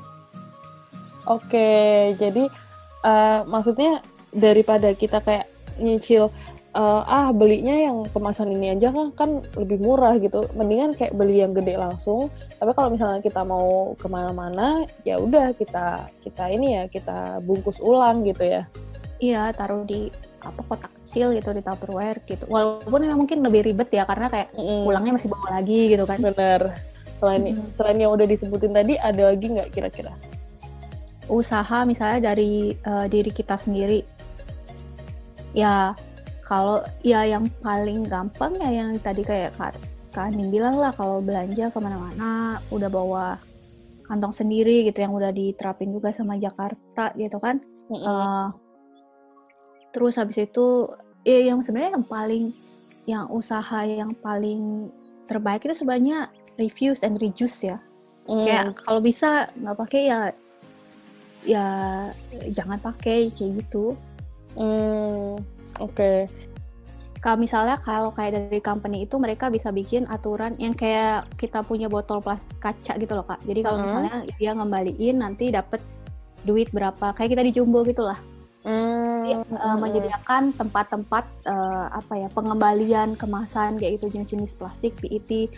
Oke, 1.30 2.12
jadi 2.18 2.50
uh, 3.06 3.46
maksudnya 3.46 4.02
daripada 4.34 4.90
kita 4.98 5.22
kayak 5.22 5.46
nyicil 5.78 6.34
uh, 6.76 7.04
ah 7.04 7.30
belinya 7.36 7.76
yang 7.76 8.08
kemasan 8.12 8.52
ini 8.56 8.76
aja 8.76 8.92
kan 8.92 9.12
kan 9.16 9.30
lebih 9.60 9.80
murah 9.84 10.16
gitu. 10.20 10.48
Mendingan 10.56 10.96
kayak 10.96 11.16
beli 11.16 11.44
yang 11.44 11.52
gede 11.56 11.76
langsung. 11.76 12.32
Tapi 12.60 12.72
kalau 12.76 12.90
misalnya 12.94 13.20
kita 13.24 13.42
mau 13.44 13.94
ke 13.96 14.08
mana-mana 14.08 14.88
ya 15.04 15.20
udah 15.20 15.56
kita 15.56 16.08
kita 16.24 16.44
ini 16.52 16.68
ya 16.82 16.84
kita 16.88 17.44
bungkus 17.44 17.80
ulang 17.84 18.24
gitu 18.24 18.44
ya. 18.44 18.64
Iya 19.22 19.54
taruh 19.54 19.86
di 19.86 20.10
apa 20.42 20.62
kotak 20.66 20.92
kecil 21.12 21.36
gitu 21.36 21.50
di 21.54 21.62
tupperware 21.62 22.20
gitu. 22.26 22.48
Walaupun 22.48 23.00
memang 23.04 23.28
mungkin 23.28 23.44
lebih 23.44 23.68
ribet 23.68 23.92
ya 23.92 24.08
karena 24.08 24.32
kayak 24.32 24.56
mm. 24.56 24.88
pulangnya 24.88 25.14
masih 25.20 25.30
bawa 25.30 25.48
lagi 25.60 25.82
gitu 25.92 26.04
kan. 26.08 26.20
Bener. 26.24 26.62
Selain 27.20 27.42
mm. 27.54 27.76
selain 27.76 27.98
yang 28.00 28.12
udah 28.16 28.26
disebutin 28.26 28.74
tadi 28.74 28.96
ada 28.98 29.30
lagi 29.30 29.46
nggak 29.52 29.70
kira-kira? 29.76 30.14
Usaha 31.30 31.86
misalnya 31.86 32.34
dari 32.34 32.74
uh, 32.88 33.06
diri 33.06 33.30
kita 33.30 33.60
sendiri. 33.60 34.02
Ya 35.52 35.92
kalau 36.42 36.82
ya 37.06 37.24
yang 37.26 37.48
paling 37.62 38.06
gampang 38.06 38.58
ya 38.60 38.84
yang 38.84 38.98
tadi 39.00 39.22
kayak 39.22 39.54
Kak, 39.56 39.78
Kak 40.12 40.34
Anin 40.34 40.50
bilang 40.50 40.78
lah 40.78 40.92
kalau 40.92 41.22
belanja 41.22 41.70
ke 41.70 41.80
mana-mana 41.80 42.58
udah 42.74 42.90
bawa 42.90 43.26
kantong 44.06 44.36
sendiri 44.36 44.84
gitu 44.90 45.00
yang 45.00 45.16
udah 45.16 45.32
diterapin 45.32 45.94
juga 45.94 46.12
sama 46.12 46.36
Jakarta 46.36 47.16
gitu 47.16 47.38
kan 47.40 47.64
mm 47.88 47.96
-hmm. 47.96 48.04
uh, 48.04 48.48
terus 49.96 50.20
habis 50.20 50.42
itu 50.42 50.90
ya 51.24 51.54
yang 51.54 51.64
sebenarnya 51.64 51.96
yang 51.96 52.08
paling 52.08 52.46
yang 53.08 53.26
usaha 53.32 53.88
yang 53.88 54.12
paling 54.20 54.92
terbaik 55.30 55.64
itu 55.64 55.78
sebenarnya 55.80 56.28
reviews 56.60 57.06
and 57.06 57.22
reduce 57.24 57.64
ya 57.64 57.80
mm. 58.28 58.44
kayak 58.44 58.66
kalau 58.84 59.00
bisa 59.00 59.48
nggak 59.56 59.78
pakai 59.80 60.02
ya 60.12 60.20
ya 61.46 61.66
jangan 62.54 62.78
pakai 62.82 63.34
kayak 63.34 63.66
gitu. 63.66 63.98
Hmm, 64.54 65.42
oke. 65.80 65.96
Okay. 65.96 66.18
Kalau 67.22 67.38
misalnya 67.38 67.78
kalau 67.78 68.10
kayak 68.10 68.34
dari 68.34 68.60
company 68.66 69.06
itu 69.06 69.22
mereka 69.22 69.54
bisa 69.54 69.70
bikin 69.70 70.10
aturan 70.10 70.58
yang 70.58 70.74
kayak 70.74 71.30
kita 71.38 71.62
punya 71.62 71.86
botol 71.86 72.18
plastik 72.18 72.58
kaca 72.58 72.98
gitu 72.98 73.14
loh 73.14 73.22
kak. 73.30 73.38
Jadi 73.46 73.62
kalau 73.62 73.78
hmm. 73.78 73.86
misalnya 73.86 74.16
dia 74.42 74.52
ngembaliin 74.58 75.16
nanti 75.22 75.54
dapat 75.54 75.78
duit 76.42 76.74
berapa 76.74 77.14
kayak 77.14 77.30
kita 77.38 77.44
di 77.46 77.54
Jumbo 77.54 77.86
gitulah. 77.86 78.18
Hmm. 78.66 79.22
Jadi, 79.22 79.54
uh, 79.54 79.78
menyediakan 79.78 80.58
tempat-tempat 80.58 81.26
uh, 81.46 81.94
apa 81.94 82.26
ya 82.26 82.28
pengembalian 82.34 83.14
kemasan 83.14 83.78
kayak 83.78 84.02
itu 84.02 84.18
jenis-jenis 84.18 84.58
plastik 84.58 84.98
PET 84.98 85.54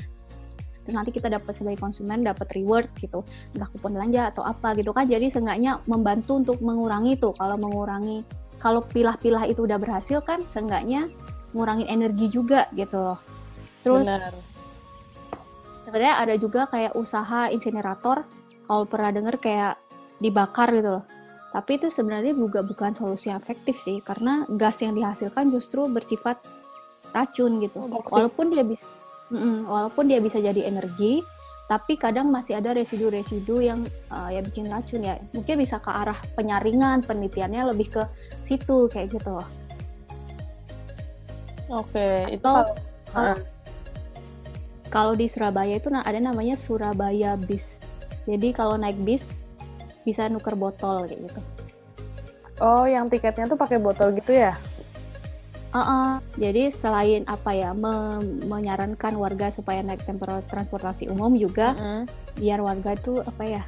terus 0.83 0.95
nanti 0.99 1.15
kita 1.15 1.31
dapat 1.31 1.55
sebagai 1.55 1.79
konsumen 1.79 2.27
dapat 2.27 2.47
reward 2.59 2.91
gitu 2.99 3.23
entah 3.55 3.71
kupon 3.71 3.95
belanja 3.95 4.35
atau 4.35 4.43
apa 4.43 4.75
gitu 4.75 4.91
kan 4.91 5.07
jadi 5.07 5.31
seenggaknya 5.31 5.79
membantu 5.87 6.35
untuk 6.35 6.59
mengurangi 6.59 7.15
itu 7.15 7.31
kalau 7.39 7.55
mengurangi 7.55 8.19
kalau 8.63 8.79
pilah-pilah 8.87 9.43
itu 9.51 9.67
udah 9.67 9.75
berhasil 9.75 10.23
kan 10.23 10.39
seenggaknya 10.55 11.11
ngurangin 11.51 11.91
energi 11.91 12.31
juga 12.31 12.71
gitu. 12.71 12.95
Loh 12.95 13.19
terus 13.83 14.07
sebenarnya 15.83 16.15
ada 16.23 16.35
juga 16.39 16.71
kayak 16.71 16.95
usaha 16.95 17.51
insinerator 17.51 18.23
kalau 18.63 18.87
pernah 18.87 19.11
denger 19.11 19.35
kayak 19.43 19.75
dibakar 20.23 20.71
gitu 20.71 20.97
loh. 20.97 21.05
Tapi 21.51 21.77
itu 21.77 21.91
sebenarnya 21.91 22.33
juga 22.33 22.63
bukan 22.63 22.95
solusi 22.95 23.29
yang 23.29 23.43
efektif 23.43 23.77
sih 23.83 23.99
karena 23.99 24.47
gas 24.55 24.79
yang 24.79 24.95
dihasilkan 24.95 25.51
justru 25.51 25.85
bersifat 25.91 26.39
racun 27.11 27.59
gitu. 27.59 27.83
Oh, 27.83 28.01
walaupun 28.09 28.47
dia 28.49 28.63
bisa 28.63 28.87
Mm-mm, 29.33 29.65
walaupun 29.65 30.05
dia 30.05 30.21
bisa 30.21 30.37
jadi 30.37 30.69
energi, 30.69 31.25
tapi 31.71 31.95
kadang 31.95 32.27
masih 32.27 32.59
ada 32.59 32.75
residu-residu 32.75 33.63
yang 33.63 33.87
uh, 34.11 34.27
ya 34.27 34.43
bikin 34.43 34.67
racun 34.67 35.03
ya. 35.03 35.15
Mungkin 35.31 35.55
bisa 35.63 35.79
ke 35.79 35.89
arah 35.89 36.19
penyaringan, 36.35 37.07
penelitiannya 37.07 37.71
lebih 37.71 37.87
ke 37.99 38.03
situ 38.45 38.91
kayak 38.91 39.15
gitu 39.15 39.39
loh. 39.39 39.47
Oke, 41.71 41.95
okay, 41.95 42.37
itu 42.37 42.51
uh, 43.15 43.37
kalau 44.91 45.15
di 45.15 45.25
Surabaya 45.31 45.79
itu 45.79 45.89
ada 45.89 46.19
namanya 46.19 46.59
Surabaya 46.59 47.39
bis. 47.39 47.65
Jadi 48.27 48.53
kalau 48.53 48.77
naik 48.77 48.99
bis 49.01 49.23
bisa 50.03 50.27
nuker 50.27 50.53
botol 50.59 51.07
kayak 51.07 51.31
gitu. 51.31 51.41
Oh, 52.61 52.85
yang 52.85 53.09
tiketnya 53.09 53.49
tuh 53.49 53.57
pakai 53.57 53.81
botol 53.81 54.13
gitu 54.13 54.35
ya? 54.35 54.53
Uh 55.73 55.81
-uh. 55.81 56.09
Jadi 56.37 56.69
selain 56.69 57.25
apa 57.25 57.51
ya 57.57 57.73
me 57.73 58.21
menyarankan 58.45 59.17
warga 59.17 59.49
supaya 59.49 59.81
naik 59.81 60.05
transportasi 60.05 61.09
umum 61.09 61.33
juga 61.33 61.73
uh 61.73 61.81
-uh. 61.81 62.01
biar 62.37 62.61
warga 62.61 62.93
tuh 62.93 63.25
apa 63.25 63.43
ya 63.43 63.63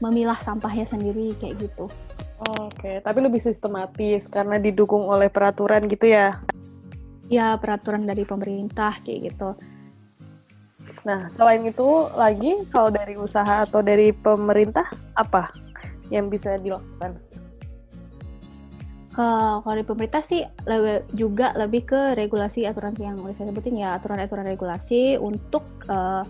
memilah 0.00 0.40
sampahnya 0.40 0.88
sendiri 0.88 1.36
kayak 1.36 1.60
gitu. 1.60 1.86
Oke, 2.40 2.72
okay. 2.72 2.96
tapi 3.04 3.20
lebih 3.20 3.44
sistematis 3.44 4.24
karena 4.32 4.56
didukung 4.56 5.04
oleh 5.12 5.28
peraturan 5.28 5.84
gitu 5.92 6.08
ya? 6.08 6.40
Ya 7.28 7.52
peraturan 7.60 8.08
dari 8.08 8.24
pemerintah 8.24 8.96
kayak 9.04 9.36
gitu. 9.36 9.52
Nah 11.04 11.28
selain 11.28 11.60
itu 11.68 12.08
lagi 12.16 12.64
kalau 12.72 12.88
dari 12.88 13.20
usaha 13.20 13.68
atau 13.68 13.84
dari 13.84 14.16
pemerintah 14.16 14.88
apa 15.12 15.52
yang 16.08 16.32
bisa 16.32 16.56
dilakukan? 16.56 17.20
Kalau 19.14 19.74
di 19.74 19.86
pemerintah 19.86 20.22
sih 20.22 20.46
lebih, 20.66 21.02
juga 21.10 21.50
lebih 21.58 21.82
ke 21.82 22.00
regulasi 22.14 22.62
aturan 22.62 22.94
yang 22.98 23.18
saya 23.34 23.50
sebutin 23.50 23.82
ya 23.82 23.98
aturan-aturan 23.98 24.46
regulasi 24.46 25.18
untuk 25.18 25.66
uh, 25.90 26.22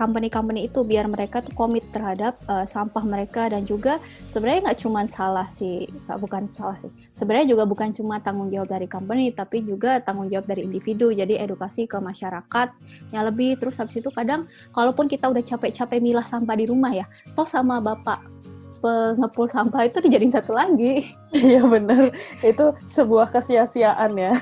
company-company 0.00 0.70
itu 0.72 0.80
biar 0.80 1.04
mereka 1.12 1.44
tuh 1.44 1.52
komit 1.52 1.84
terhadap 1.92 2.40
uh, 2.48 2.64
sampah 2.64 3.04
mereka 3.04 3.52
dan 3.52 3.68
juga 3.68 4.00
sebenarnya 4.32 4.72
nggak 4.72 4.80
cuma 4.80 5.04
salah 5.12 5.44
sih 5.60 5.84
bukan 6.08 6.48
salah 6.56 6.80
sih. 6.80 6.88
Sebenarnya 7.12 7.52
juga 7.52 7.68
bukan 7.68 7.92
cuma 7.92 8.16
tanggung 8.24 8.48
jawab 8.48 8.72
dari 8.72 8.88
company 8.88 9.28
tapi 9.36 9.60
juga 9.60 10.00
tanggung 10.00 10.32
jawab 10.32 10.48
dari 10.48 10.64
individu. 10.64 11.12
Jadi 11.12 11.36
edukasi 11.36 11.84
ke 11.84 12.00
masyarakat 12.00 12.68
yang 13.12 13.28
lebih. 13.28 13.60
Terus 13.60 13.76
habis 13.76 14.00
itu 14.00 14.08
kadang 14.08 14.48
kalaupun 14.72 15.04
kita 15.04 15.28
udah 15.28 15.44
capek-capek 15.44 16.00
milah 16.00 16.24
sampah 16.24 16.56
di 16.56 16.64
rumah 16.64 16.96
ya 16.96 17.04
toh 17.36 17.44
sama 17.44 17.76
bapak 17.82 18.39
pengepul 18.80 19.46
sampah 19.52 19.86
itu 19.86 20.00
dijadiin 20.00 20.34
satu 20.34 20.52
lagi. 20.56 21.08
Iya 21.30 21.62
benar, 21.62 22.10
itu 22.42 22.74
sebuah 22.90 23.30
kesia-siaan 23.30 24.18
ya. 24.18 24.34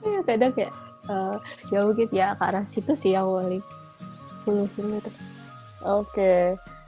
Iya 0.00 0.20
kadang 0.24 0.52
kayak 0.56 0.72
uh, 1.10 1.36
ya 1.70 1.84
mungkin 1.84 2.08
ya 2.10 2.32
ke 2.34 2.44
arah 2.46 2.64
situ 2.70 2.92
sih 2.96 3.12
yang 3.14 3.26
wali 3.26 3.60
Oke, 4.46 4.62
okay. 5.82 6.42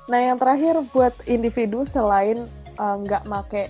nah 0.06 0.22
yang 0.22 0.38
terakhir 0.38 0.78
buat 0.94 1.10
individu 1.26 1.82
selain 1.90 2.46
eh, 2.78 2.96
nggak 3.02 3.26
uh, 3.26 3.28
make 3.28 3.66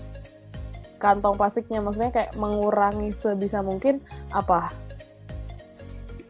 kantong 1.01 1.41
plastiknya, 1.41 1.81
maksudnya 1.81 2.13
kayak 2.13 2.37
mengurangi 2.37 3.17
sebisa 3.17 3.65
mungkin 3.65 4.05
apa? 4.29 4.69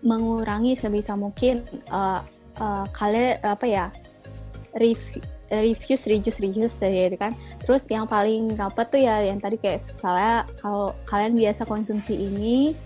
Mengurangi 0.06 0.78
sebisa 0.78 1.18
mungkin 1.18 1.66
uh, 1.90 2.22
uh, 2.62 2.86
kalian 2.94 3.42
apa 3.42 3.66
ya? 3.66 3.86
Review 4.78 5.37
refuse 5.50 6.04
reduce 6.04 6.38
reuse 6.40 6.84
ya 6.84 7.08
kan. 7.16 7.32
Terus 7.64 7.84
yang 7.88 8.04
paling 8.04 8.56
dapat 8.56 8.86
tuh 8.92 9.00
ya 9.00 9.24
yang 9.24 9.40
tadi 9.40 9.56
kayak 9.56 9.84
misalnya 9.96 10.44
kalau 10.60 10.92
kalian 11.08 11.34
biasa 11.36 11.64
konsumsi 11.64 12.14
ini 12.14 12.76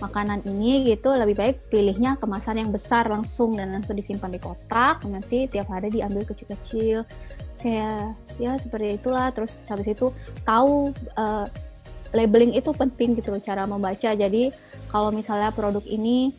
makanan 0.00 0.40
ini 0.48 0.88
gitu 0.88 1.12
lebih 1.12 1.36
baik 1.36 1.56
pilihnya 1.68 2.16
kemasan 2.16 2.56
yang 2.56 2.72
besar 2.72 3.04
langsung 3.04 3.52
dan 3.52 3.68
langsung 3.68 4.00
disimpan 4.00 4.32
di 4.32 4.40
kotak 4.40 5.04
nanti 5.04 5.44
tiap 5.44 5.68
hari 5.68 5.92
diambil 5.92 6.24
kecil-kecil. 6.24 7.04
Kayak 7.60 8.16
ya 8.40 8.56
seperti 8.56 8.96
itulah. 8.96 9.28
Terus 9.32 9.52
habis 9.68 9.88
itu 9.92 10.08
tahu 10.48 10.92
uh, 11.20 11.44
labeling 12.16 12.56
itu 12.56 12.72
penting 12.72 13.16
gitu 13.16 13.36
cara 13.44 13.68
membaca. 13.68 14.16
Jadi 14.16 14.52
kalau 14.88 15.12
misalnya 15.12 15.52
produk 15.52 15.84
ini 15.84 16.32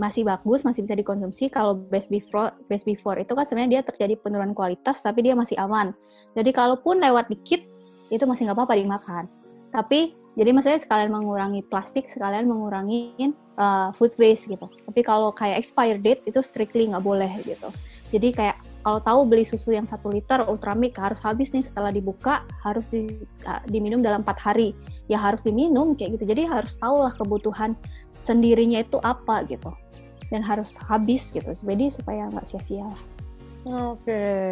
masih 0.00 0.24
bagus 0.24 0.64
masih 0.64 0.84
bisa 0.84 0.96
dikonsumsi. 0.96 1.52
Kalau 1.52 1.76
best 1.76 2.08
before 2.08 2.52
best 2.68 2.88
before 2.88 3.16
itu 3.20 3.32
kan 3.36 3.44
sebenarnya 3.44 3.80
dia 3.80 3.82
terjadi 3.84 4.14
penurunan 4.20 4.56
kualitas 4.56 5.00
tapi 5.04 5.24
dia 5.24 5.36
masih 5.36 5.56
aman. 5.60 5.92
Jadi 6.32 6.50
kalaupun 6.52 7.00
lewat 7.00 7.28
dikit 7.28 7.60
itu 8.12 8.24
masih 8.24 8.48
nggak 8.48 8.56
apa-apa 8.56 8.74
dimakan. 8.76 9.24
Tapi 9.72 10.16
jadi 10.32 10.50
maksudnya 10.56 10.80
sekalian 10.80 11.12
mengurangi 11.12 11.60
plastik 11.68 12.08
sekalian 12.08 12.48
mengurangi 12.48 13.32
uh, 13.60 13.92
food 13.96 14.16
waste 14.16 14.48
gitu. 14.48 14.64
Tapi 14.64 15.00
kalau 15.04 15.28
kayak 15.32 15.60
expired 15.60 16.00
date 16.00 16.24
itu 16.24 16.40
strictly 16.40 16.88
nggak 16.88 17.04
boleh 17.04 17.28
gitu. 17.44 17.68
Jadi 18.12 18.28
kayak 18.32 18.56
kalau 18.82 18.98
tahu 18.98 19.20
beli 19.30 19.46
susu 19.46 19.70
yang 19.70 19.86
satu 19.86 20.10
liter 20.10 20.42
ultramilk 20.42 20.98
harus 20.98 21.22
habis 21.22 21.54
nih 21.54 21.62
setelah 21.62 21.94
dibuka 21.94 22.42
harus 22.66 22.82
di, 22.90 23.14
uh, 23.46 23.62
diminum 23.70 24.02
dalam 24.02 24.26
empat 24.26 24.42
hari. 24.42 24.74
Ya 25.06 25.22
harus 25.22 25.38
diminum 25.46 25.94
kayak 25.94 26.18
gitu. 26.18 26.34
Jadi 26.34 26.50
harus 26.50 26.74
tahu 26.82 27.06
lah 27.06 27.14
kebutuhan 27.14 27.78
sendirinya 28.26 28.82
itu 28.82 28.98
apa 29.06 29.46
gitu. 29.46 29.70
Dan 30.34 30.42
harus 30.42 30.74
habis 30.90 31.30
gitu. 31.30 31.54
Jadi 31.54 31.94
supaya 31.94 32.26
nggak 32.26 32.46
sia-sia. 32.50 32.90
Oke. 33.62 34.02
Okay. 34.02 34.42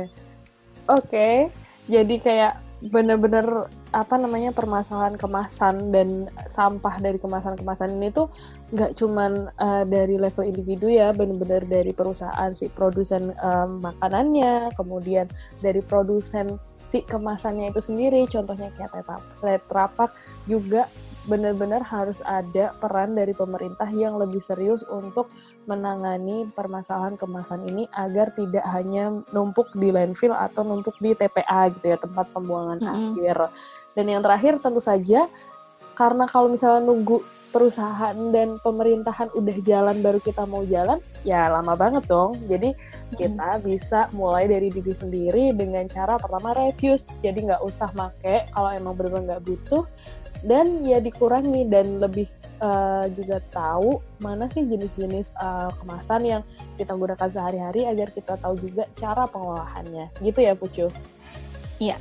oke. 0.86 1.06
Okay. 1.10 1.36
jadi 1.90 2.16
kayak 2.22 2.54
bener-bener 2.80 3.68
apa 3.92 4.16
namanya 4.16 4.56
permasalahan 4.56 5.20
kemasan 5.20 5.92
dan 5.92 6.32
sampah 6.48 6.96
dari 6.96 7.20
kemasan-kemasan 7.20 8.00
ini 8.00 8.08
tuh 8.08 8.32
nggak 8.72 8.96
cuman 8.96 9.52
uh, 9.60 9.84
dari 9.84 10.16
level 10.16 10.48
individu 10.48 10.88
ya 10.88 11.12
bener-bener 11.12 11.60
dari 11.68 11.92
perusahaan 11.92 12.56
si 12.56 12.72
produsen 12.72 13.36
um, 13.44 13.84
makanannya 13.84 14.72
kemudian 14.80 15.28
dari 15.60 15.84
produsen 15.84 16.56
si 16.90 17.04
kemasannya 17.04 17.70
itu 17.70 17.80
sendiri. 17.84 18.24
Contohnya 18.26 18.72
kayak 18.74 19.06
tetra 19.40 19.86
pak 19.92 20.10
juga 20.48 20.88
benar-benar 21.28 21.84
harus 21.84 22.16
ada 22.24 22.72
peran 22.80 23.12
dari 23.12 23.36
pemerintah 23.36 23.88
yang 23.92 24.16
lebih 24.16 24.40
serius 24.40 24.80
untuk 24.88 25.28
menangani 25.68 26.48
permasalahan 26.56 27.20
kemasan 27.20 27.68
ini 27.68 27.84
agar 27.92 28.32
tidak 28.32 28.64
hanya 28.72 29.12
numpuk 29.34 29.68
di 29.76 29.92
landfill 29.92 30.32
atau 30.32 30.64
numpuk 30.64 30.96
di 31.02 31.12
TPA 31.12 31.68
gitu 31.76 31.92
ya 31.92 31.98
tempat 32.00 32.32
pembuangan 32.32 32.78
mm 32.80 32.86
-hmm. 32.86 32.96
akhir. 32.96 33.38
Dan 33.92 34.04
yang 34.08 34.22
terakhir 34.24 34.62
tentu 34.62 34.80
saja 34.80 35.28
karena 35.98 36.24
kalau 36.24 36.48
misalnya 36.48 36.88
nunggu 36.88 37.20
perusahaan 37.50 38.14
dan 38.30 38.62
pemerintahan 38.62 39.28
udah 39.34 39.56
jalan 39.66 39.98
baru 40.00 40.22
kita 40.22 40.46
mau 40.46 40.62
jalan, 40.62 41.02
ya 41.26 41.50
lama 41.50 41.74
banget 41.74 42.06
dong. 42.06 42.38
Jadi 42.46 42.72
kita 43.18 43.58
hmm. 43.58 43.62
bisa 43.66 44.06
mulai 44.14 44.46
dari 44.46 44.70
diri 44.70 44.94
sendiri 44.94 45.50
dengan 45.52 45.84
cara 45.90 46.16
pertama 46.16 46.54
reviews. 46.54 47.10
Jadi 47.20 47.50
nggak 47.50 47.62
usah 47.66 47.90
make 47.98 48.46
kalau 48.54 48.70
emang 48.70 48.94
benar-benar 48.94 49.36
nggak 49.36 49.44
butuh 49.44 49.82
dan 50.40 50.80
ya 50.80 50.98
dikurangi 50.98 51.68
dan 51.68 52.00
lebih 52.00 52.28
uh, 52.64 53.04
juga 53.12 53.40
tahu 53.52 54.00
mana 54.20 54.48
sih 54.52 54.64
jenis-jenis 54.64 55.32
uh, 55.36 55.68
kemasan 55.80 56.20
yang 56.24 56.42
kita 56.80 56.96
gunakan 56.96 57.28
sehari-hari 57.28 57.84
agar 57.88 58.08
kita 58.12 58.36
tahu 58.40 58.56
juga 58.60 58.88
cara 58.96 59.28
pengolahannya 59.28 60.08
gitu 60.24 60.38
ya 60.40 60.52
Pucu? 60.56 60.86
Iya. 61.80 61.96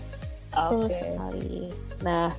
Oke. 0.56 0.92
Okay. 0.92 1.70
Nah 2.04 2.32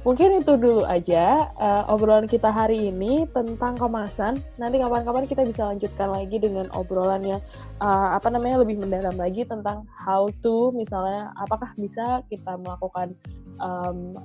mungkin 0.00 0.40
itu 0.40 0.56
dulu 0.56 0.88
aja 0.88 1.52
uh, 1.60 1.92
obrolan 1.92 2.24
kita 2.24 2.48
hari 2.48 2.88
ini 2.88 3.28
tentang 3.36 3.76
kemasan. 3.76 4.40
Nanti 4.56 4.80
kapan-kapan 4.80 5.24
kita 5.28 5.44
bisa 5.44 5.68
lanjutkan 5.68 6.08
lagi 6.08 6.40
dengan 6.40 6.72
obrolan 6.72 7.20
yang 7.20 7.40
uh, 7.84 8.16
apa 8.16 8.32
namanya 8.32 8.64
lebih 8.64 8.80
mendalam 8.80 9.16
lagi 9.16 9.44
tentang 9.44 9.84
how 9.92 10.28
to 10.40 10.72
misalnya 10.72 11.28
apakah 11.36 11.68
bisa 11.76 12.24
kita 12.32 12.56
melakukan 12.56 13.12
um, 13.60 14.16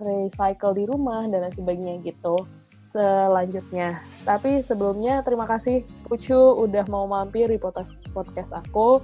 recycle 0.00 0.74
di 0.74 0.84
rumah 0.88 1.22
dan 1.28 1.44
lain 1.44 1.54
sebagainya 1.54 2.00
gitu 2.02 2.40
selanjutnya. 2.90 4.02
Tapi 4.26 4.60
sebelumnya 4.66 5.22
terima 5.22 5.46
kasih 5.46 5.86
Pucu 6.04 6.36
udah 6.36 6.84
mau 6.90 7.06
mampir 7.06 7.46
di 7.46 7.58
podcast 7.58 8.50
aku. 8.50 9.00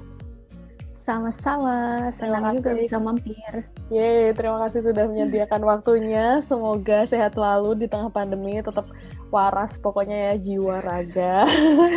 Sama-sama, 1.06 2.10
senang 2.18 2.58
juga 2.58 2.74
bisa 2.74 2.98
mampir. 2.98 3.62
Yeay, 3.94 4.34
terima 4.34 4.66
kasih 4.66 4.90
sudah 4.90 5.06
menyediakan 5.06 5.62
waktunya. 5.62 6.42
Semoga 6.42 7.06
sehat 7.06 7.38
selalu 7.38 7.78
di 7.78 7.86
tengah 7.86 8.10
pandemi, 8.10 8.58
tetap 8.58 8.90
waras 9.30 9.78
pokoknya 9.78 10.32
ya 10.32 10.34
jiwa 10.38 10.82
raga. 10.82 11.46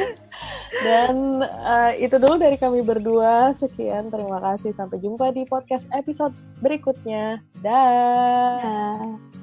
Dan 0.86 1.44
uh, 1.44 1.92
itu 1.98 2.16
dulu 2.16 2.38
dari 2.38 2.56
kami 2.56 2.86
berdua. 2.86 3.52
Sekian, 3.58 4.08
terima 4.14 4.40
kasih. 4.40 4.72
Sampai 4.78 5.02
jumpa 5.02 5.34
di 5.34 5.44
podcast 5.50 5.86
episode 5.92 6.34
berikutnya. 6.62 7.42
Dah. 7.60 8.62
Da. 8.62 9.39